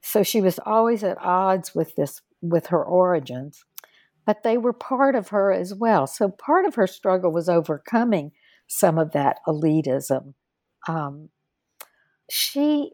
So 0.00 0.22
she 0.22 0.40
was 0.40 0.58
always 0.64 1.04
at 1.04 1.18
odds 1.20 1.74
with 1.74 1.96
this 1.96 2.22
with 2.40 2.68
her 2.68 2.84
origins, 2.84 3.64
but 4.24 4.42
they 4.42 4.58
were 4.58 4.72
part 4.72 5.14
of 5.14 5.28
her 5.28 5.52
as 5.52 5.74
well. 5.74 6.06
So 6.06 6.28
part 6.28 6.64
of 6.64 6.76
her 6.76 6.86
struggle 6.86 7.32
was 7.32 7.48
overcoming 7.48 8.32
some 8.66 8.98
of 8.98 9.12
that 9.12 9.38
elitism. 9.46 10.34
Um, 10.86 11.30
she 12.30 12.92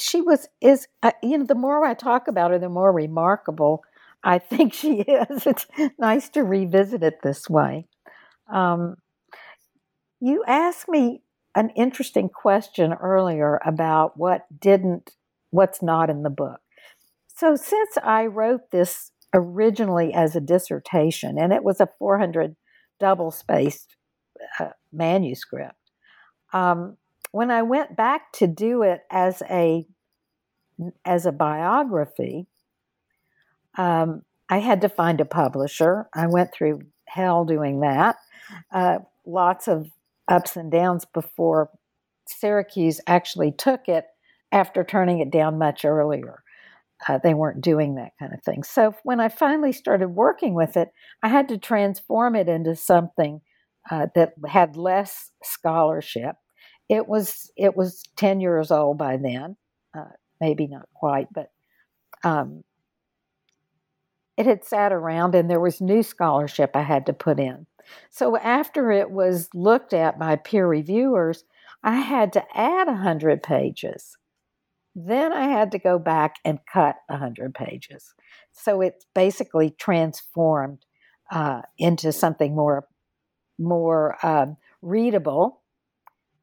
she 0.00 0.20
was 0.20 0.48
is 0.60 0.88
uh, 1.02 1.12
you 1.22 1.38
know 1.38 1.44
the 1.44 1.54
more 1.54 1.84
I 1.84 1.94
talk 1.94 2.28
about 2.28 2.50
her, 2.50 2.58
the 2.58 2.68
more 2.68 2.92
remarkable 2.92 3.82
I 4.24 4.38
think 4.38 4.72
she 4.72 5.00
is. 5.00 5.46
It's 5.46 5.66
nice 5.98 6.28
to 6.30 6.44
revisit 6.44 7.02
it 7.02 7.22
this 7.22 7.48
way. 7.50 7.86
Um, 8.52 8.96
you 10.20 10.44
asked 10.46 10.88
me 10.88 11.22
an 11.54 11.70
interesting 11.70 12.28
question 12.28 12.92
earlier 12.92 13.60
about 13.64 14.16
what 14.16 14.46
didn't, 14.60 15.10
what's 15.52 15.82
not 15.82 16.10
in 16.10 16.24
the 16.24 16.30
book. 16.30 16.60
So 17.36 17.54
since 17.54 17.96
I 18.02 18.26
wrote 18.26 18.70
this 18.72 19.12
originally 19.32 20.12
as 20.12 20.34
a 20.34 20.40
dissertation, 20.40 21.38
and 21.38 21.52
it 21.52 21.62
was 21.62 21.80
a 21.80 21.88
400 21.98 22.56
double 22.98 23.30
spaced 23.30 23.96
uh, 24.58 24.70
manuscript, 24.92 25.76
um, 26.52 26.96
when 27.30 27.50
I 27.50 27.62
went 27.62 27.96
back 27.96 28.32
to 28.34 28.46
do 28.46 28.82
it 28.82 29.00
as 29.10 29.42
a 29.48 29.86
as 31.04 31.26
a 31.26 31.32
biography, 31.32 32.46
um, 33.78 34.22
I 34.48 34.58
had 34.58 34.80
to 34.80 34.88
find 34.88 35.20
a 35.20 35.24
publisher. 35.24 36.08
I 36.14 36.26
went 36.26 36.52
through 36.52 36.80
hell 37.06 37.44
doing 37.44 37.80
that. 37.80 38.16
Uh, 38.70 38.98
lots 39.24 39.68
of 39.68 39.90
ups 40.28 40.56
and 40.56 40.70
downs 40.70 41.04
before 41.04 41.70
Syracuse 42.26 43.00
actually 43.06 43.52
took 43.52 43.88
it 43.88 44.06
after 44.52 44.84
turning 44.84 45.18
it 45.18 45.30
down 45.30 45.58
much 45.58 45.84
earlier. 45.84 46.42
Uh, 47.08 47.18
they 47.18 47.34
weren't 47.34 47.60
doing 47.60 47.96
that 47.96 48.12
kind 48.20 48.32
of 48.32 48.42
thing. 48.44 48.62
So 48.62 48.94
when 49.02 49.18
I 49.18 49.28
finally 49.28 49.72
started 49.72 50.10
working 50.10 50.54
with 50.54 50.76
it, 50.76 50.90
I 51.22 51.28
had 51.28 51.48
to 51.48 51.58
transform 51.58 52.36
it 52.36 52.48
into 52.48 52.76
something 52.76 53.40
uh, 53.90 54.06
that 54.14 54.34
had 54.46 54.76
less 54.76 55.32
scholarship. 55.42 56.36
It 56.88 57.08
was 57.08 57.50
it 57.56 57.76
was 57.76 58.04
ten 58.16 58.40
years 58.40 58.70
old 58.70 58.98
by 58.98 59.16
then, 59.16 59.56
uh, 59.96 60.10
maybe 60.40 60.68
not 60.68 60.88
quite, 60.94 61.26
but 61.32 61.50
um, 62.22 62.62
it 64.36 64.46
had 64.46 64.64
sat 64.64 64.92
around 64.92 65.34
and 65.34 65.50
there 65.50 65.60
was 65.60 65.80
new 65.80 66.02
scholarship 66.02 66.76
I 66.76 66.82
had 66.82 67.06
to 67.06 67.12
put 67.12 67.40
in. 67.40 67.66
So 68.10 68.36
after 68.36 68.92
it 68.92 69.10
was 69.10 69.48
looked 69.54 69.92
at 69.92 70.18
by 70.18 70.36
peer 70.36 70.66
reviewers, 70.66 71.44
I 71.82 71.96
had 71.96 72.32
to 72.34 72.44
add 72.54 72.86
100 72.86 73.42
pages. 73.42 74.16
Then 74.94 75.32
I 75.32 75.44
had 75.44 75.72
to 75.72 75.78
go 75.78 75.98
back 75.98 76.36
and 76.44 76.58
cut 76.70 76.96
100 77.08 77.54
pages. 77.54 78.14
So 78.52 78.80
it's 78.80 79.06
basically 79.14 79.70
transformed 79.70 80.84
uh, 81.30 81.62
into 81.78 82.12
something 82.12 82.54
more, 82.54 82.86
more 83.58 84.24
um, 84.24 84.56
readable 84.82 85.62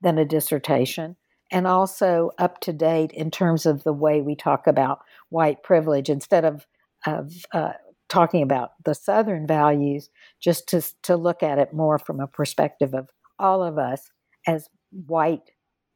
than 0.01 0.17
a 0.17 0.25
dissertation 0.25 1.15
and 1.51 1.67
also 1.67 2.31
up 2.37 2.59
to 2.61 2.73
date 2.73 3.11
in 3.11 3.31
terms 3.31 3.65
of 3.65 3.83
the 3.83 3.93
way 3.93 4.21
we 4.21 4.35
talk 4.35 4.67
about 4.67 4.99
white 5.29 5.63
privilege 5.63 6.09
instead 6.09 6.45
of 6.45 6.65
of 7.05 7.33
uh, 7.53 7.73
talking 8.09 8.41
about 8.41 8.71
the 8.83 8.95
Southern 8.95 9.47
values, 9.47 10.09
just 10.41 10.67
to, 10.67 10.81
to 11.03 11.15
look 11.15 11.43
at 11.43 11.59
it 11.59 11.73
more 11.73 11.97
from 11.99 12.19
a 12.19 12.27
perspective 12.27 12.93
of 12.93 13.09
all 13.37 13.63
of 13.63 13.77
us 13.77 14.09
as 14.45 14.67
white 14.91 15.51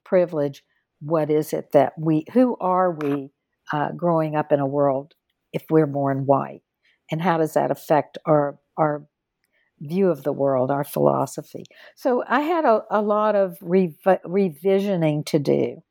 privilege. 0.06 0.64
What 1.06 1.30
is 1.30 1.54
it 1.54 1.72
that 1.74 1.94
we, 1.98 2.26
who 2.34 2.56
are 2.60 2.92
we 2.92 3.32
uh, 3.72 3.92
growing 3.92 4.36
up 4.36 4.52
in 4.52 4.60
a 4.60 4.68
world 4.68 5.14
if 5.52 5.64
we're 5.70 5.88
born 5.88 6.26
white? 6.26 6.62
And 7.12 7.22
how 7.22 7.38
does 7.38 7.54
that 7.54 7.72
affect 7.72 8.18
our, 8.26 8.58
our 8.78 9.06
view 9.80 10.10
of 10.10 10.24
the 10.24 10.32
world, 10.32 10.72
our 10.72 10.84
philosophy? 10.84 11.66
So 11.96 12.24
I 12.28 12.42
had 12.42 12.66
a, 12.66 12.84
a 12.90 13.02
lot 13.02 13.36
of 13.36 13.58
rev- 13.62 13.98
revisioning 14.26 15.26
to 15.28 15.40
do. 15.40 15.84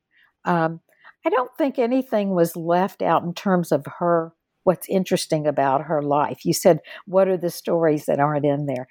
Um, 0.45 0.81
I 1.25 1.31
don't 1.31 1.51
think 1.57 1.79
anything 1.79 2.31
was 2.31 2.57
left 2.57 3.03
out 3.03 3.23
in 3.23 3.35
terms 3.35 3.71
of 3.71 3.87
her 3.99 4.33
what's 4.65 4.89
interesting 4.89 5.47
about 5.47 5.83
her 5.83 6.03
life. 6.03 6.45
You 6.45 6.53
said, 6.53 6.81
what 7.07 7.29
are 7.29 7.37
the 7.37 7.51
stories 7.51 8.07
that 8.07 8.21
aren't 8.21 8.47
in 8.47 8.67
there? 8.67 8.87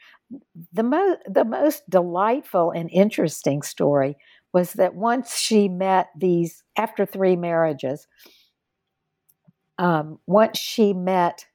The, 0.73 0.83
mo- 0.83 1.17
the 1.25 1.45
most 1.45 1.89
delightful 1.89 2.71
and 2.71 2.89
interesting 2.91 3.61
story 3.61 4.17
was 4.53 4.73
that 4.73 4.95
once 4.95 5.37
she 5.37 5.67
met 5.67 6.09
these, 6.17 6.63
after 6.77 7.05
three 7.05 7.35
marriages, 7.35 8.07
um, 9.77 10.19
once 10.27 10.59
she 10.59 10.93
met 10.93 11.45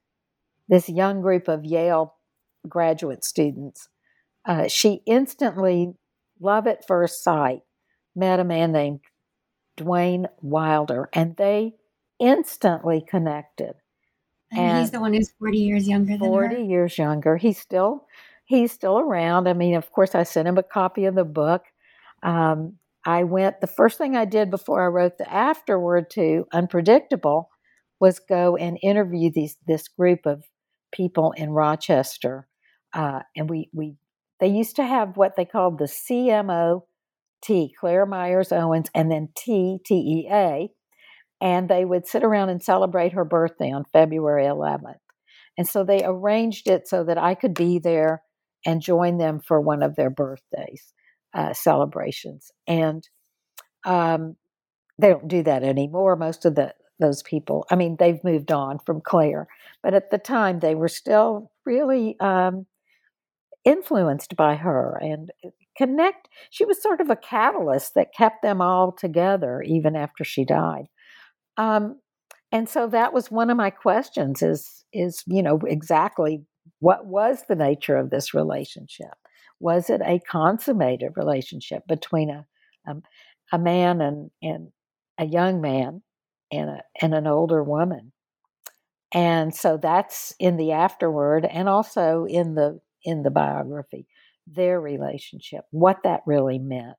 this 0.69 0.89
young 0.89 1.21
group 1.21 1.49
of 1.49 1.65
Yale 1.65 2.15
graduate 2.69 3.25
students, 3.25 3.89
uh, 4.47 4.69
she 4.69 5.03
instantly, 5.07 5.93
love 6.41 6.67
at 6.67 6.87
first 6.87 7.23
sight, 7.23 7.61
met 8.15 8.41
a 8.41 8.45
man 8.45 8.73
named 8.73 9.01
Dwayne 9.77 10.27
Wilder, 10.41 11.09
and 11.13 11.37
they 11.37 11.75
instantly 12.19 13.05
connected. 13.07 13.75
And, 14.51 14.61
and 14.61 14.79
he's 14.79 14.91
the 14.91 15.01
one 15.01 15.13
who's 15.13 15.33
40 15.39 15.59
years 15.59 15.89
younger 15.89 16.17
than 16.17 16.21
40 16.21 16.55
her. 16.55 16.63
years 16.63 16.99
younger. 16.99 17.37
He's 17.37 17.59
still 17.59 18.07
he's 18.45 18.73
still 18.73 18.99
around. 18.99 19.49
I 19.49 19.53
mean, 19.53 19.75
of 19.75 19.91
course, 19.93 20.15
I 20.15 20.23
sent 20.23 20.49
him 20.49 20.57
a 20.57 20.63
copy 20.63 21.05
of 21.05 21.15
the 21.15 21.25
book. 21.25 21.65
Um, 22.23 22.79
I 23.07 23.23
went, 23.23 23.61
the 23.61 23.69
first 23.69 23.99
thing 23.99 24.17
I 24.17 24.25
did 24.25 24.51
before 24.51 24.83
I 24.83 24.89
wrote 24.89 25.17
the 25.17 25.33
afterword 25.33 26.11
to 26.11 26.47
Unpredictable 26.53 27.49
was 28.01 28.19
go 28.19 28.57
and 28.57 28.79
interview 28.83 29.31
these 29.33 29.57
this 29.67 29.87
group 29.87 30.27
of 30.27 30.43
people 30.93 31.33
in 31.37 31.51
Rochester. 31.51 32.49
Uh, 32.93 33.21
and 33.37 33.49
we, 33.49 33.71
we, 33.73 33.95
they 34.41 34.49
used 34.49 34.77
to 34.77 34.85
have 34.85 35.17
what 35.17 35.37
they 35.37 35.45
called 35.45 35.79
the 35.79 35.85
CMO 35.85 36.83
T, 37.43 37.73
Claire 37.79 38.07
Myers 38.07 38.51
Owens, 38.51 38.89
and 38.93 39.11
then 39.11 39.29
T, 39.37 39.79
T 39.87 39.95
E 39.95 40.29
A, 40.31 40.69
and 41.41 41.69
they 41.69 41.85
would 41.85 42.09
sit 42.09 42.25
around 42.25 42.49
and 42.49 42.63
celebrate 42.63 43.13
her 43.13 43.25
birthday 43.25 43.71
on 43.71 43.85
February 43.93 44.47
11th. 44.47 44.99
And 45.57 45.69
so 45.69 45.85
they 45.85 46.03
arranged 46.05 46.69
it 46.69 46.89
so 46.89 47.05
that 47.05 47.19
I 47.19 47.35
could 47.35 47.55
be 47.55 47.79
there 47.79 48.23
and 48.67 48.83
join 48.83 49.19
them 49.19 49.41
for 49.41 49.61
one 49.61 49.83
of 49.83 49.95
their 49.95 50.11
birthdays 50.11 50.93
uh, 51.37 51.53
celebrations. 51.53 52.51
And 52.67 53.07
um, 53.85 54.37
they 54.99 55.09
don't 55.09 55.29
do 55.29 55.43
that 55.45 55.63
anymore. 55.63 56.17
Most 56.17 56.45
of 56.45 56.55
the 56.57 56.75
those 56.99 57.23
people, 57.23 57.67
I 57.71 57.77
mean, 57.77 57.97
they've 57.99 58.25
moved 58.25 58.51
on 58.51 58.79
from 58.79 59.03
Claire, 59.03 59.49
but 59.83 59.93
at 59.93 60.11
the 60.11 60.17
time 60.17 60.61
they 60.61 60.75
were 60.75 60.89
still 60.89 61.51
really 61.67 62.19
um, 62.21 62.65
influenced 63.67 64.35
by 64.35 64.55
her 64.55 64.99
and 65.03 65.31
connect. 65.77 66.29
She 66.49 66.65
was 66.65 66.83
sort 66.83 67.03
of 67.03 67.11
a 67.11 67.17
catalyst 67.17 67.95
that 67.97 68.15
kept 68.15 68.41
them 68.41 68.63
all 68.63 68.93
together 68.93 69.61
even 69.61 69.95
after 69.95 70.25
she 70.25 70.47
died. 70.47 70.87
Um, 71.59 72.01
and 72.51 72.67
so 72.67 72.87
that 72.89 73.13
was 73.13 73.31
one 73.31 73.51
of 73.51 73.59
my 73.59 73.69
questions 73.69 74.41
is 74.41 74.85
is 74.93 75.23
you 75.27 75.43
know 75.43 75.59
exactly 75.67 76.45
what 76.79 77.05
was 77.05 77.45
the 77.47 77.57
nature 77.57 77.97
of 77.97 78.09
this 78.09 78.33
relationship 78.33 79.15
was 79.61 79.91
it 79.91 80.01
a 80.05 80.21
consummated 80.31 81.13
relationship 81.17 81.83
between 81.89 82.31
a 82.31 82.47
um, 82.89 83.03
a 83.53 83.59
man 83.59 84.01
and 84.01 84.31
and 84.43 84.69
a 85.19 85.25
young 85.25 85.61
man 85.61 86.03
and 86.53 86.71
a 86.71 86.83
and 87.01 87.15
an 87.15 87.27
older 87.27 87.63
woman 87.63 88.13
and 89.13 89.55
so 89.55 89.79
that's 89.81 90.35
in 90.39 90.57
the 90.57 90.73
afterword 90.73 91.45
and 91.45 91.69
also 91.69 92.27
in 92.29 92.55
the 92.55 92.81
in 93.05 93.23
the 93.23 93.31
biography 93.31 94.07
their 94.47 94.81
relationship 94.81 95.65
what 95.71 95.99
that 96.05 96.21
really 96.27 96.59
meant 96.59 96.97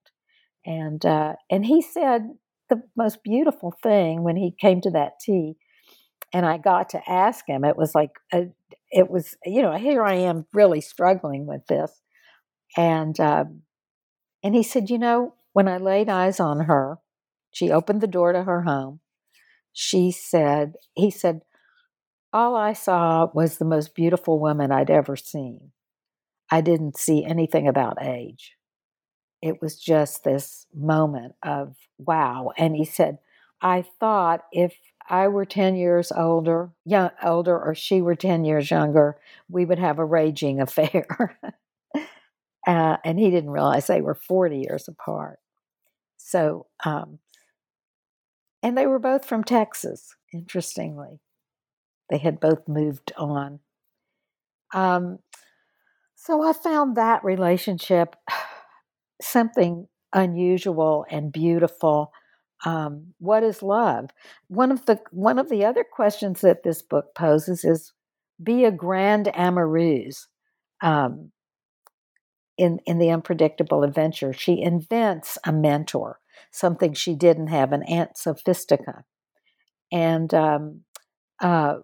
and 0.65 1.05
uh, 1.05 1.33
and 1.49 1.65
he 1.65 1.81
said 1.81 2.23
the 2.69 2.81
most 2.95 3.23
beautiful 3.23 3.73
thing 3.81 4.23
when 4.23 4.35
he 4.35 4.53
came 4.59 4.81
to 4.81 4.91
that 4.91 5.13
tea 5.21 5.55
and 6.33 6.45
I 6.45 6.57
got 6.57 6.89
to 6.89 7.09
ask 7.09 7.47
him. 7.47 7.63
It 7.63 7.77
was 7.77 7.95
like, 7.95 8.11
a, 8.33 8.47
it 8.91 9.09
was, 9.09 9.35
you 9.45 9.61
know, 9.61 9.73
here 9.73 10.03
I 10.03 10.15
am 10.15 10.45
really 10.53 10.81
struggling 10.81 11.45
with 11.45 11.65
this. 11.67 12.01
And, 12.77 13.19
um, 13.19 13.63
and 14.43 14.55
he 14.55 14.63
said, 14.63 14.89
you 14.89 14.99
know, 14.99 15.33
when 15.53 15.67
I 15.67 15.77
laid 15.77 16.09
eyes 16.09 16.39
on 16.39 16.61
her, 16.61 16.99
she 17.51 17.71
opened 17.71 18.01
the 18.01 18.07
door 18.07 18.31
to 18.33 18.43
her 18.43 18.61
home. 18.61 18.99
She 19.73 20.11
said, 20.11 20.75
he 20.93 21.11
said, 21.11 21.41
all 22.31 22.55
I 22.55 22.73
saw 22.73 23.29
was 23.33 23.57
the 23.57 23.65
most 23.65 23.95
beautiful 23.95 24.39
woman 24.39 24.71
I'd 24.71 24.91
ever 24.91 25.15
seen. 25.15 25.71
I 26.51 26.61
didn't 26.61 26.97
see 26.97 27.25
anything 27.25 27.67
about 27.67 28.01
age 28.01 28.57
it 29.41 29.61
was 29.61 29.77
just 29.79 30.23
this 30.23 30.65
moment 30.73 31.35
of 31.43 31.75
wow. 31.97 32.51
And 32.57 32.75
he 32.75 32.85
said, 32.85 33.19
I 33.61 33.83
thought 33.99 34.41
if 34.51 34.75
I 35.09 35.27
were 35.27 35.45
10 35.45 35.75
years 35.75 36.11
older, 36.11 36.71
young, 36.85 37.11
older, 37.23 37.57
or 37.57 37.73
she 37.75 38.01
were 38.01 38.15
10 38.15 38.45
years 38.45 38.69
younger, 38.69 39.17
we 39.49 39.65
would 39.65 39.79
have 39.79 39.99
a 39.99 40.05
raging 40.05 40.59
affair. 40.61 41.39
Uh, 42.67 42.97
and 43.05 43.17
he 43.17 43.31
didn't 43.31 43.49
realize 43.49 43.87
they 43.87 44.01
were 44.01 44.13
40 44.13 44.59
years 44.59 44.87
apart. 44.89 45.39
So, 46.17 46.67
um, 46.83 47.19
and 48.61 48.77
they 48.77 48.85
were 48.85 48.99
both 48.99 49.23
from 49.25 49.43
Texas, 49.43 50.15
interestingly. 50.33 51.21
They 52.09 52.17
had 52.17 52.39
both 52.39 52.67
moved 52.67 53.13
on. 53.17 53.59
Um, 54.73 55.19
so 56.15 56.43
I 56.43 56.51
found 56.51 56.97
that 56.97 57.23
relationship 57.23 58.15
something 59.21 59.87
unusual 60.13 61.05
and 61.09 61.31
beautiful. 61.31 62.11
Um, 62.65 63.13
what 63.19 63.43
is 63.43 63.63
love? 63.63 64.09
One 64.47 64.71
of 64.71 64.85
the 64.87 64.99
one 65.11 65.39
of 65.39 65.49
the 65.49 65.63
other 65.63 65.85
questions 65.89 66.41
that 66.41 66.63
this 66.63 66.81
book 66.81 67.15
poses 67.15 67.63
is: 67.63 67.93
be 68.43 68.65
a 68.65 68.71
grand 68.71 69.27
amoureuse. 69.35 70.27
Um, 70.81 71.31
in 72.57 72.79
in 72.85 72.97
the 72.99 73.09
unpredictable 73.09 73.83
adventure, 73.83 74.33
she 74.33 74.61
invents 74.61 75.37
a 75.45 75.51
mentor, 75.51 76.19
something 76.51 76.93
she 76.93 77.15
didn't 77.15 77.47
have, 77.47 77.71
an 77.71 77.83
Aunt 77.83 78.15
Sophistica, 78.15 79.03
and 79.91 80.33
um, 80.33 80.81
uh, 81.41 81.75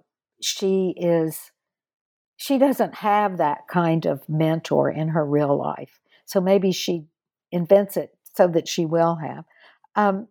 she 0.41 0.93
is 0.97 1.51
she 2.37 2.57
doesn't 2.57 2.95
have 2.95 3.37
that 3.37 3.67
kind 3.69 4.05
of 4.05 4.27
mentor 4.27 4.89
in 4.89 5.09
her 5.09 5.25
real 5.25 5.57
life. 5.57 5.99
So 6.25 6.41
maybe 6.41 6.71
she 6.71 7.05
invents 7.51 7.95
it 7.95 8.17
so 8.35 8.47
that 8.47 8.67
she 8.67 8.85
will 8.85 9.15
have. 9.15 9.45
Um, 9.95 10.27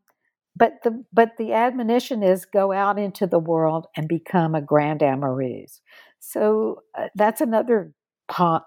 but 0.55 0.83
the 0.85 1.05
but 1.13 1.37
the 1.39 1.53
admonition 1.53 2.23
is 2.23 2.45
go 2.45 2.73
out 2.73 2.99
into 2.99 3.27
the 3.27 3.39
world 3.39 3.87
and 3.97 4.07
become 4.07 4.55
a 4.55 4.61
grand 4.61 5.01
amoureuse. 5.01 5.81
So 6.21 6.83
uh, 6.99 7.09
that's 7.15 7.41
another 7.41 7.93
po- 8.29 8.61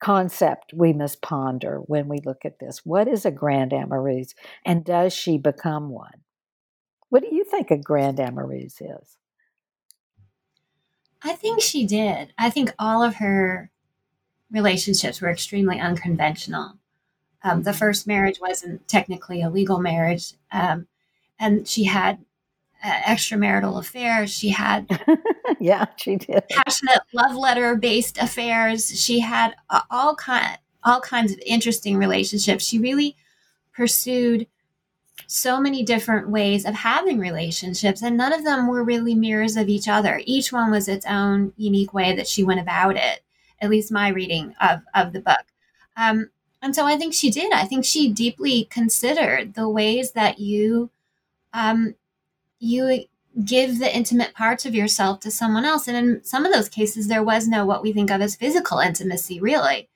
concept 0.00 0.72
we 0.74 0.92
must 0.92 1.22
ponder 1.22 1.78
when 1.86 2.08
we 2.08 2.20
look 2.24 2.44
at 2.44 2.58
this. 2.58 2.84
What 2.84 3.08
is 3.08 3.24
a 3.24 3.30
grand 3.30 3.72
amoureuse, 3.72 4.34
and 4.64 4.84
does 4.84 5.12
she 5.12 5.38
become 5.38 5.90
one? 5.90 6.22
What 7.08 7.22
do 7.22 7.34
you 7.34 7.44
think 7.44 7.70
a 7.70 7.78
grand 7.78 8.18
amoureuse 8.18 8.80
is? 8.80 9.16
I 11.22 11.32
think 11.32 11.60
she 11.60 11.86
did. 11.86 12.32
I 12.36 12.50
think 12.50 12.72
all 12.78 13.02
of 13.02 13.16
her 13.16 13.70
relationships 14.50 15.20
were 15.20 15.30
extremely 15.30 15.80
unconventional. 15.80 16.74
Um, 17.42 17.62
the 17.62 17.72
first 17.72 18.06
marriage 18.06 18.38
wasn't 18.40 18.86
technically 18.88 19.42
a 19.42 19.50
legal 19.50 19.78
marriage, 19.78 20.34
um, 20.52 20.86
and 21.38 21.66
she 21.66 21.84
had 21.84 22.24
extramarital 22.84 23.78
affairs. 23.78 24.30
She 24.30 24.50
had, 24.50 24.88
yeah, 25.60 25.86
she 25.96 26.16
did 26.16 26.44
passionate 26.48 27.00
love 27.12 27.34
letter 27.34 27.76
based 27.76 28.18
affairs. 28.18 28.98
She 28.98 29.20
had 29.20 29.54
uh, 29.70 29.82
all 29.90 30.14
kind 30.14 30.58
all 30.84 31.00
kinds 31.00 31.32
of 31.32 31.38
interesting 31.44 31.96
relationships. 31.96 32.64
She 32.64 32.78
really 32.78 33.16
pursued 33.72 34.46
so 35.26 35.60
many 35.60 35.82
different 35.82 36.28
ways 36.28 36.64
of 36.64 36.74
having 36.74 37.18
relationships, 37.18 38.02
and 38.02 38.16
none 38.16 38.32
of 38.32 38.44
them 38.44 38.68
were 38.68 38.84
really 38.84 39.14
mirrors 39.14 39.56
of 39.56 39.68
each 39.68 39.88
other. 39.88 40.20
Each 40.24 40.52
one 40.52 40.70
was 40.70 40.88
its 40.88 41.06
own 41.06 41.52
unique 41.56 41.92
way 41.92 42.14
that 42.14 42.28
she 42.28 42.44
went 42.44 42.60
about 42.60 42.96
it. 42.96 43.22
At 43.60 43.70
least 43.70 43.90
my 43.90 44.08
reading 44.08 44.54
of 44.60 44.82
of 44.94 45.12
the 45.12 45.20
book. 45.20 45.44
Um, 45.96 46.30
and 46.62 46.74
so 46.74 46.86
I 46.86 46.96
think 46.96 47.14
she 47.14 47.30
did. 47.30 47.52
I 47.52 47.64
think 47.64 47.84
she 47.84 48.12
deeply 48.12 48.64
considered 48.64 49.54
the 49.54 49.68
ways 49.68 50.12
that 50.12 50.38
you 50.38 50.90
um, 51.52 51.94
you 52.58 53.04
give 53.44 53.78
the 53.78 53.94
intimate 53.94 54.34
parts 54.34 54.64
of 54.64 54.74
yourself 54.74 55.20
to 55.20 55.30
someone 55.30 55.64
else. 55.64 55.88
And 55.88 55.96
in 55.96 56.24
some 56.24 56.46
of 56.46 56.52
those 56.52 56.68
cases, 56.68 57.08
there 57.08 57.22
was 57.22 57.46
no 57.46 57.66
what 57.66 57.82
we 57.82 57.92
think 57.92 58.10
of 58.10 58.20
as 58.20 58.36
physical 58.36 58.78
intimacy, 58.78 59.40
really. 59.40 59.88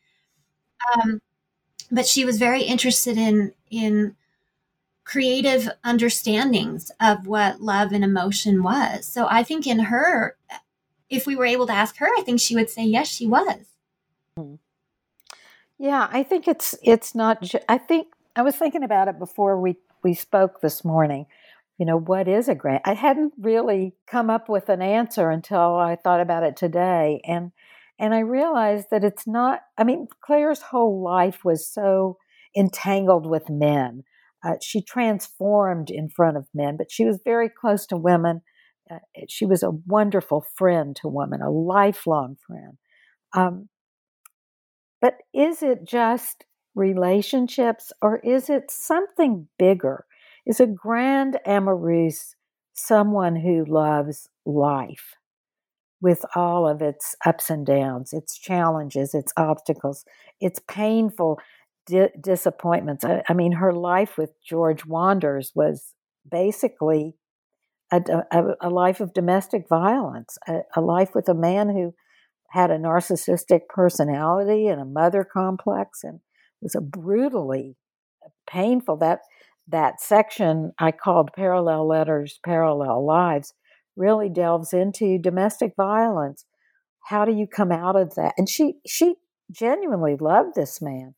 Um, 0.94 1.20
but 1.90 2.06
she 2.06 2.24
was 2.24 2.38
very 2.38 2.62
interested 2.62 3.16
in 3.16 3.52
in 3.70 4.16
creative 5.04 5.68
understandings 5.82 6.92
of 7.00 7.26
what 7.26 7.60
love 7.60 7.92
and 7.92 8.04
emotion 8.04 8.62
was. 8.62 9.06
So 9.06 9.26
I 9.28 9.42
think 9.42 9.66
in 9.66 9.80
her, 9.80 10.36
if 11.08 11.26
we 11.26 11.34
were 11.34 11.46
able 11.46 11.66
to 11.66 11.72
ask 11.72 11.96
her, 11.96 12.06
I 12.06 12.22
think 12.22 12.40
she 12.40 12.54
would 12.54 12.70
say 12.70 12.84
yes, 12.84 13.08
she 13.08 13.26
was. 13.26 13.66
Yeah, 15.78 16.08
I 16.12 16.22
think 16.22 16.46
it's 16.46 16.74
it's 16.82 17.14
not. 17.14 17.50
I 17.68 17.78
think 17.78 18.08
I 18.36 18.42
was 18.42 18.54
thinking 18.54 18.84
about 18.84 19.08
it 19.08 19.18
before 19.18 19.58
we 19.58 19.76
we 20.02 20.14
spoke 20.14 20.60
this 20.60 20.84
morning. 20.84 21.26
You 21.80 21.86
know, 21.86 21.98
what 21.98 22.28
is 22.28 22.46
a 22.50 22.54
grant? 22.54 22.82
I 22.84 22.92
hadn't 22.92 23.32
really 23.40 23.94
come 24.06 24.28
up 24.28 24.50
with 24.50 24.68
an 24.68 24.82
answer 24.82 25.30
until 25.30 25.76
I 25.76 25.96
thought 25.96 26.20
about 26.20 26.42
it 26.42 26.54
today, 26.54 27.22
and 27.24 27.52
and 27.98 28.14
I 28.14 28.18
realized 28.18 28.88
that 28.90 29.02
it's 29.02 29.26
not. 29.26 29.60
I 29.78 29.84
mean, 29.84 30.06
Claire's 30.22 30.60
whole 30.60 31.02
life 31.02 31.42
was 31.42 31.66
so 31.72 32.18
entangled 32.54 33.26
with 33.26 33.48
men. 33.48 34.04
Uh, 34.44 34.56
she 34.60 34.82
transformed 34.82 35.88
in 35.88 36.10
front 36.10 36.36
of 36.36 36.46
men, 36.52 36.76
but 36.76 36.92
she 36.92 37.06
was 37.06 37.18
very 37.24 37.48
close 37.48 37.86
to 37.86 37.96
women. 37.96 38.42
Uh, 38.90 38.98
she 39.30 39.46
was 39.46 39.62
a 39.62 39.70
wonderful 39.70 40.44
friend 40.56 40.94
to 40.96 41.08
women, 41.08 41.40
a 41.40 41.50
lifelong 41.50 42.36
friend. 42.46 42.76
Um, 43.34 43.70
but 45.00 45.14
is 45.32 45.62
it 45.62 45.86
just 45.86 46.44
relationships 46.74 47.90
or 48.02 48.18
is 48.18 48.50
it 48.50 48.70
something 48.70 49.48
bigger? 49.58 50.04
Is 50.46 50.60
a 50.60 50.66
grand 50.66 51.38
amoureuse 51.46 52.34
someone 52.72 53.36
who 53.36 53.64
loves 53.64 54.28
life 54.46 55.14
with 56.00 56.24
all 56.34 56.66
of 56.66 56.80
its 56.80 57.14
ups 57.26 57.50
and 57.50 57.66
downs, 57.66 58.12
its 58.12 58.38
challenges, 58.38 59.14
its 59.14 59.32
obstacles, 59.36 60.04
its 60.40 60.60
painful 60.66 61.38
di- 61.86 62.08
disappointments? 62.20 63.04
I, 63.04 63.22
I, 63.28 63.34
mean, 63.34 63.52
her 63.52 63.72
life 63.72 64.16
with 64.16 64.30
George 64.42 64.86
Wanders 64.86 65.52
was 65.54 65.94
basically 66.28 67.16
a, 67.92 68.02
a, 68.30 68.44
a 68.62 68.70
life 68.70 69.00
of 69.00 69.12
domestic 69.12 69.68
violence, 69.68 70.38
a, 70.48 70.60
a 70.74 70.80
life 70.80 71.14
with 71.14 71.28
a 71.28 71.34
man 71.34 71.68
who 71.68 71.94
had 72.50 72.70
a 72.70 72.78
narcissistic 72.78 73.60
personality 73.68 74.66
and 74.66 74.80
a 74.80 74.84
mother 74.84 75.24
complex 75.24 76.02
and 76.02 76.20
was 76.60 76.74
a 76.74 76.80
brutally 76.80 77.76
painful 78.48 78.96
that 78.96 79.20
that 79.68 80.00
section 80.00 80.72
I 80.78 80.92
called 80.92 81.30
parallel 81.34 81.86
letters 81.86 82.40
parallel 82.44 83.06
lives 83.06 83.54
really 83.96 84.28
delves 84.28 84.72
into 84.72 85.18
domestic 85.18 85.74
violence. 85.76 86.44
How 87.06 87.24
do 87.24 87.32
you 87.32 87.46
come 87.46 87.72
out 87.72 87.96
of 87.96 88.14
that? 88.14 88.34
And 88.36 88.48
she 88.48 88.74
she 88.86 89.16
genuinely 89.50 90.16
loved 90.16 90.54
this 90.54 90.80
man. 90.80 91.14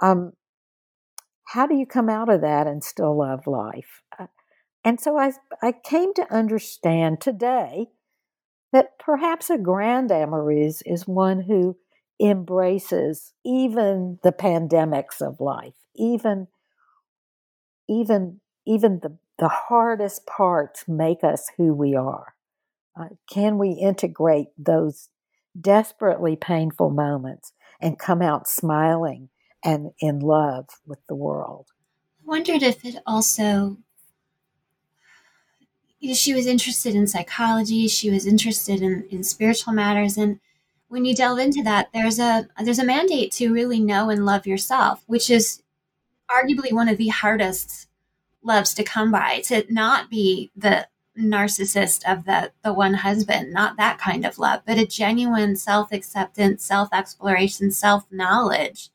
Um 0.00 0.32
how 1.44 1.66
do 1.66 1.76
you 1.76 1.86
come 1.86 2.08
out 2.08 2.28
of 2.28 2.40
that 2.40 2.66
and 2.66 2.82
still 2.82 3.16
love 3.16 3.46
life? 3.46 4.02
Uh, 4.18 4.26
and 4.84 5.00
so 5.00 5.16
I 5.18 5.32
I 5.62 5.72
came 5.72 6.12
to 6.14 6.32
understand 6.32 7.20
today 7.20 7.86
that 8.72 8.98
perhaps 8.98 9.48
a 9.48 9.58
grand 9.58 10.10
amoureuse 10.10 10.82
is 10.84 11.06
one 11.06 11.40
who 11.40 11.76
embraces 12.20 13.32
even 13.44 14.18
the 14.22 14.32
pandemics 14.32 15.20
of 15.20 15.40
life, 15.40 15.74
even 15.94 16.48
even 17.88 18.40
even 18.66 19.00
the, 19.00 19.16
the 19.38 19.48
hardest 19.48 20.26
parts 20.26 20.84
make 20.88 21.22
us 21.22 21.50
who 21.56 21.72
we 21.72 21.94
are. 21.94 22.34
Uh, 22.98 23.08
can 23.30 23.58
we 23.58 23.70
integrate 23.70 24.48
those 24.58 25.08
desperately 25.58 26.34
painful 26.34 26.90
moments 26.90 27.52
and 27.80 27.98
come 27.98 28.22
out 28.22 28.48
smiling 28.48 29.28
and 29.64 29.92
in 30.00 30.18
love 30.18 30.66
with 30.86 30.98
the 31.08 31.14
world? 31.14 31.66
I 32.24 32.28
wondered 32.28 32.62
if 32.62 32.84
it 32.84 32.96
also 33.06 33.76
she 36.14 36.34
was 36.34 36.46
interested 36.46 36.94
in 36.94 37.06
psychology 37.06 37.88
she 37.88 38.10
was 38.10 38.26
interested 38.26 38.80
in, 38.80 39.04
in 39.10 39.24
spiritual 39.24 39.72
matters 39.72 40.16
and 40.16 40.38
when 40.88 41.04
you 41.04 41.14
delve 41.16 41.38
into 41.38 41.64
that 41.64 41.88
there's 41.92 42.20
a 42.20 42.46
there's 42.62 42.78
a 42.78 42.84
mandate 42.84 43.32
to 43.32 43.52
really 43.52 43.80
know 43.80 44.08
and 44.08 44.24
love 44.24 44.46
yourself 44.46 45.02
which 45.06 45.30
is 45.30 45.62
arguably 46.30 46.72
one 46.72 46.88
of 46.88 46.98
the 46.98 47.08
hardest 47.08 47.88
loves 48.42 48.74
to 48.74 48.84
come 48.84 49.10
by 49.10 49.40
to 49.40 49.64
not 49.72 50.10
be 50.10 50.50
the 50.56 50.86
narcissist 51.18 52.02
of 52.10 52.24
the 52.26 52.52
the 52.62 52.72
one 52.72 52.92
husband 52.92 53.50
not 53.52 53.76
that 53.78 53.98
kind 53.98 54.26
of 54.26 54.38
love 54.38 54.60
but 54.66 54.76
a 54.76 54.86
genuine 54.86 55.56
self-acceptance 55.56 56.62
self-exploration 56.62 57.70
self-knowledge 57.70 58.90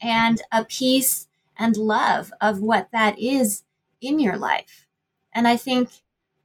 and 0.00 0.40
a 0.52 0.64
peace 0.64 1.26
and 1.58 1.76
love 1.76 2.32
of 2.40 2.60
what 2.60 2.88
that 2.92 3.18
is 3.18 3.64
in 4.00 4.20
your 4.20 4.36
life 4.36 4.86
and 5.32 5.48
i 5.48 5.56
think 5.56 5.90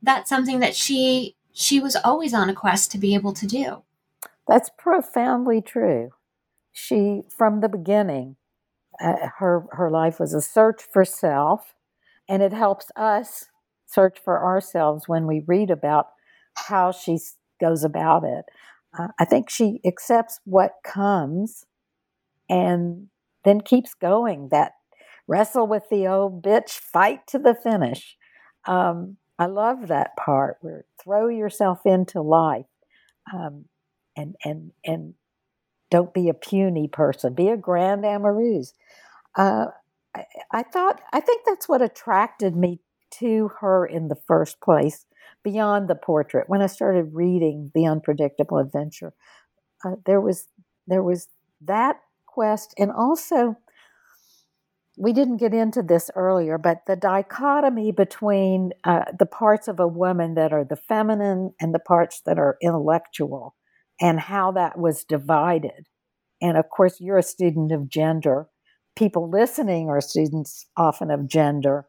that's 0.02 0.30
something 0.30 0.60
that 0.60 0.76
she 0.76 1.36
she 1.54 1.80
was 1.80 1.96
always 1.96 2.34
on 2.34 2.50
a 2.50 2.54
quest 2.54 2.92
to 2.92 2.98
be 2.98 3.14
able 3.14 3.34
to 3.34 3.48
do. 3.48 3.84
That's 4.48 4.70
profoundly 4.78 5.62
true. 5.62 6.12
She 6.72 7.22
from 7.30 7.62
the 7.62 7.70
beginning 7.70 8.36
uh, 9.02 9.30
her 9.40 9.66
her 9.72 9.90
life 9.90 10.20
was 10.20 10.34
a 10.34 10.42
search 10.42 10.82
for 10.92 11.06
self 11.06 11.76
and 12.28 12.42
it 12.42 12.54
helps 12.54 12.88
us 12.96 13.46
search 13.86 14.20
for 14.24 14.44
ourselves 14.44 15.08
when 15.08 15.28
we 15.28 15.44
read 15.46 15.70
about 15.70 16.08
how 16.56 16.92
she 16.92 17.18
goes 17.60 17.84
about 17.84 18.24
it. 18.24 18.46
Uh, 18.98 19.08
I 19.20 19.26
think 19.26 19.50
she 19.50 19.80
accepts 19.86 20.40
what 20.46 20.74
comes 20.84 21.66
and 22.50 23.08
then 23.44 23.62
keeps 23.62 23.94
going. 23.94 24.50
That 24.52 24.74
wrestle 25.28 25.68
with 25.68 25.84
the 25.90 26.08
old 26.08 26.44
bitch, 26.44 26.72
fight 26.72 27.26
to 27.28 27.40
the 27.40 27.56
finish. 27.56 28.18
Um, 28.66 29.18
I 29.40 29.48
love 29.48 29.88
that 29.88 30.16
part 30.16 30.58
where 30.62 30.86
throw 31.04 31.28
yourself 31.28 31.80
into 31.86 32.22
life, 32.22 32.66
um, 33.34 33.66
and 34.16 34.36
and 34.44 34.72
and 34.86 35.16
don't 35.94 36.12
be 36.12 36.28
a 36.28 36.34
puny 36.34 36.88
person. 36.88 37.36
Be 37.36 37.50
a 37.50 37.56
grand 37.56 38.04
amoureuse. 38.04 38.74
Uh, 39.38 39.68
I, 40.16 40.26
I 40.52 40.64
thought 40.64 41.00
I 41.14 41.20
think 41.20 41.44
that's 41.46 41.70
what 41.70 41.84
attracted 41.84 42.56
me 42.56 42.82
to 43.20 43.52
her 43.60 43.86
in 43.86 44.08
the 44.08 44.18
first 44.28 44.60
place. 44.60 45.06
Beyond 45.44 45.88
the 45.88 45.96
portrait, 45.96 46.50
when 46.50 46.64
I 46.64 46.68
started 46.68 47.14
reading 47.14 47.70
The 47.76 47.86
Unpredictable 47.86 48.58
Adventure, 48.58 49.14
uh, 49.86 49.98
there 50.08 50.20
was 50.20 50.48
there 50.88 51.04
was 51.04 51.28
that 51.62 51.98
quest, 52.26 52.74
and 52.80 52.92
also 52.92 53.56
we 54.98 55.14
didn't 55.14 55.38
get 55.38 55.54
into 55.54 55.84
this 55.84 56.10
earlier, 56.16 56.58
but 56.58 56.88
the 56.88 56.96
dichotomy 56.96 57.92
between 57.92 58.72
uh, 58.84 59.06
the 59.18 59.28
parts 59.28 59.68
of 59.68 59.80
a 59.80 59.88
woman 59.88 60.34
that 60.34 60.52
are 60.54 60.64
the 60.64 60.76
feminine 60.76 61.54
and 61.62 61.72
the 61.72 61.80
parts 61.80 62.22
that 62.26 62.40
are 62.40 62.58
intellectual, 62.64 63.56
and 64.04 64.20
how 64.20 64.52
that 64.52 64.78
was 64.78 65.06
divided. 65.06 65.88
And 66.42 66.58
of 66.58 66.70
course, 66.70 67.00
you're 67.00 67.18
a 67.18 67.24
student 67.24 67.72
of 67.72 67.88
gender. 67.88 68.48
People 68.98 69.30
listening 69.30 69.90
are 69.90 70.02
students 70.02 70.68
often 70.76 71.10
of 71.10 71.26
gender. 71.26 71.88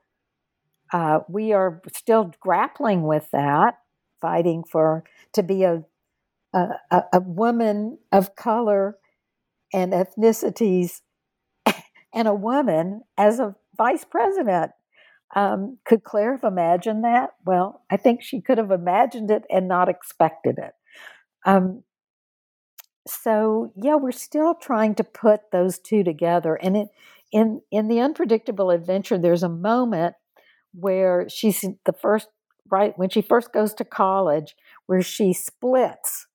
Uh, 0.93 1.21
we 1.29 1.53
are 1.53 1.83
still 1.93 2.33
grappling 2.39 3.03
with 3.03 3.29
that, 3.33 3.79
fighting 4.21 4.63
for 4.63 5.03
to 5.33 5.43
be 5.43 5.65
a, 5.65 5.85
a, 6.55 7.03
a 7.13 7.21
woman 7.21 7.99
of 8.13 8.37
color 8.37 8.97
and 9.73 9.93
ethnicities 9.93 11.01
and 12.15 12.29
a 12.29 12.35
woman 12.35 13.03
as 13.19 13.41
a 13.41 13.57
vice 13.77 14.05
president. 14.05 14.71
Um, 15.35 15.79
could 15.85 16.05
Claire 16.05 16.37
have 16.37 16.45
imagined 16.45 17.03
that? 17.03 17.31
Well, 17.45 17.83
I 17.91 17.97
think 17.97 18.23
she 18.23 18.41
could 18.41 18.59
have 18.59 18.71
imagined 18.71 19.33
it 19.33 19.43
and 19.51 19.67
not 19.67 19.89
expected 19.89 20.59
it. 20.59 20.75
Um, 21.45 21.83
so 23.07 23.73
yeah, 23.77 23.97
we're 23.97 24.13
still 24.13 24.55
trying 24.55 24.95
to 24.97 25.05
put 25.05 25.51
those 25.53 25.79
two 25.79 26.03
together. 26.05 26.55
And 26.55 26.77
it, 26.77 26.89
in 27.33 27.61
in 27.71 27.89
the 27.89 28.01
unpredictable 28.01 28.71
adventure, 28.71 29.19
there's 29.19 29.43
a 29.43 29.49
moment 29.49 30.15
where 30.73 31.29
she's 31.29 31.61
the 31.85 31.93
first 31.93 32.29
right 32.71 32.97
when 32.97 33.11
she 33.11 33.23
first 33.23 33.53
goes 33.53 33.75
to 33.75 33.85
college, 33.85 34.55
where 34.87 35.03
she 35.03 35.33
splits, 35.33 36.27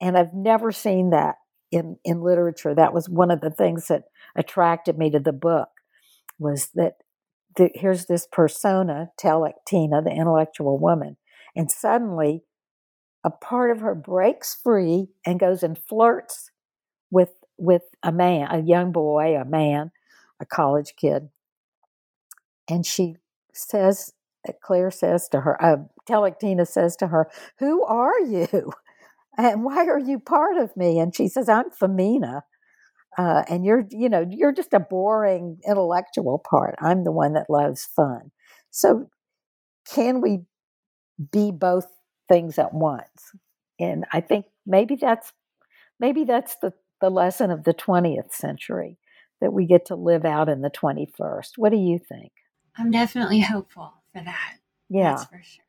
and 0.00 0.16
I've 0.16 0.34
never 0.34 0.72
seen 0.72 1.10
that 1.10 1.36
in 1.70 1.96
in 2.04 2.20
literature. 2.22 2.74
That 2.74 2.92
was 2.92 3.08
one 3.08 3.30
of 3.30 3.40
the 3.40 3.50
things 3.50 3.88
that 3.88 4.04
attracted 4.36 4.98
me 4.98 5.10
to 5.10 5.20
the 5.20 5.32
book 5.32 5.68
was 6.38 6.70
that 6.74 6.94
the, 7.56 7.70
here's 7.74 8.06
this 8.06 8.26
persona, 8.30 9.10
Telek-Tina, 9.20 10.02
the 10.02 10.10
intellectual 10.10 10.78
woman, 10.78 11.16
and 11.56 11.70
suddenly 11.70 12.44
a 13.24 13.30
part 13.30 13.70
of 13.70 13.80
her 13.80 13.94
breaks 13.94 14.54
free 14.54 15.08
and 15.26 15.40
goes 15.40 15.62
and 15.62 15.78
flirts 15.78 16.50
with 17.10 17.30
with 17.58 17.82
a 18.02 18.12
man, 18.12 18.48
a 18.50 18.60
young 18.62 18.92
boy, 18.92 19.36
a 19.36 19.44
man, 19.44 19.90
a 20.40 20.46
college 20.46 20.94
kid, 20.96 21.28
and 22.68 22.86
she 22.86 23.16
says, 23.52 24.12
Claire 24.62 24.90
says 24.90 25.28
to 25.28 25.40
her, 25.40 25.62
uh, 25.62 26.64
says 26.64 26.96
to 26.96 27.08
her, 27.08 27.30
"Who 27.58 27.84
are 27.84 28.18
you?" 28.20 28.72
and 29.38 29.64
why 29.64 29.86
are 29.86 29.98
you 29.98 30.18
part 30.18 30.56
of 30.58 30.76
me? 30.76 30.98
And 30.98 31.14
she 31.14 31.28
says, 31.28 31.48
I'm 31.48 31.70
Femina. 31.70 32.42
Uh, 33.18 33.44
and 33.48 33.64
you're, 33.64 33.84
you 33.90 34.08
know, 34.08 34.26
you're 34.28 34.52
just 34.52 34.72
a 34.72 34.80
boring 34.80 35.58
intellectual 35.66 36.42
part. 36.48 36.76
I'm 36.80 37.04
the 37.04 37.12
one 37.12 37.34
that 37.34 37.50
loves 37.50 37.84
fun. 37.84 38.30
So, 38.70 39.08
can 39.92 40.20
we 40.20 40.40
be 41.32 41.50
both 41.50 41.86
things 42.30 42.58
at 42.58 42.72
once? 42.72 43.32
And 43.78 44.06
I 44.12 44.20
think 44.20 44.46
maybe 44.66 44.96
that's 44.96 45.32
maybe 45.98 46.24
that's 46.24 46.56
the 46.56 46.72
the 47.00 47.10
lesson 47.10 47.50
of 47.50 47.64
the 47.64 47.74
20th 47.74 48.32
century 48.32 48.98
that 49.40 49.52
we 49.52 49.66
get 49.66 49.86
to 49.86 49.96
live 49.96 50.24
out 50.24 50.48
in 50.50 50.60
the 50.60 50.70
21st. 50.70 51.52
What 51.56 51.70
do 51.70 51.78
you 51.78 51.98
think? 51.98 52.32
I'm 52.76 52.90
definitely 52.90 53.40
hopeful 53.40 53.94
for 54.12 54.22
that. 54.22 54.58
Yeah, 54.90 55.10
that's 55.12 55.24
for 55.24 55.42
sure. 55.42 55.64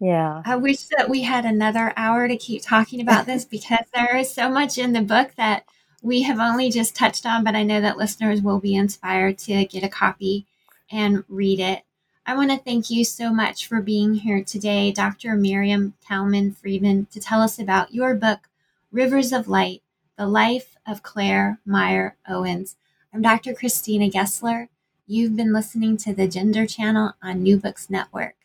Yeah. 0.00 0.42
I 0.44 0.56
wish 0.56 0.84
that 0.96 1.08
we 1.08 1.22
had 1.22 1.44
another 1.44 1.92
hour 1.96 2.28
to 2.28 2.36
keep 2.36 2.62
talking 2.62 3.00
about 3.00 3.26
this 3.26 3.44
because 3.50 3.86
there 3.94 4.16
is 4.16 4.32
so 4.32 4.50
much 4.50 4.76
in 4.76 4.92
the 4.92 5.00
book 5.00 5.32
that 5.36 5.64
we 6.02 6.22
have 6.22 6.38
only 6.38 6.70
just 6.70 6.94
touched 6.94 7.24
on, 7.24 7.44
but 7.44 7.56
I 7.56 7.62
know 7.62 7.80
that 7.80 7.96
listeners 7.96 8.42
will 8.42 8.60
be 8.60 8.74
inspired 8.74 9.38
to 9.38 9.64
get 9.64 9.82
a 9.82 9.88
copy 9.88 10.46
and 10.90 11.24
read 11.28 11.60
it. 11.60 11.82
I 12.26 12.34
want 12.34 12.50
to 12.50 12.58
thank 12.58 12.90
you 12.90 13.04
so 13.04 13.32
much 13.32 13.66
for 13.66 13.80
being 13.82 14.14
here 14.14 14.42
today, 14.42 14.92
Dr. 14.92 15.36
Miriam 15.36 15.94
Talman 16.06 16.52
Friedman, 16.52 17.06
to 17.12 17.20
tell 17.20 17.42
us 17.42 17.58
about 17.58 17.94
your 17.94 18.14
book, 18.14 18.48
Rivers 18.90 19.32
of 19.32 19.48
Light 19.48 19.82
The 20.16 20.26
Life 20.26 20.76
of 20.86 21.02
Claire 21.02 21.58
Meyer 21.66 22.16
Owens. 22.28 22.76
I'm 23.12 23.22
Dr. 23.22 23.54
Christina 23.54 24.08
Gessler. 24.08 24.68
You've 25.06 25.36
been 25.36 25.52
listening 25.52 25.96
to 25.98 26.14
the 26.14 26.26
Gender 26.26 26.66
Channel 26.66 27.12
on 27.22 27.42
New 27.42 27.58
Books 27.58 27.90
Network. 27.90 28.36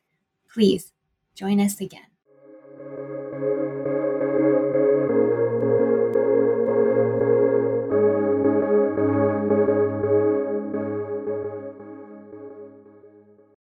Please 0.51 0.91
Join 1.39 1.61
us 1.61 1.79
again. 1.79 2.01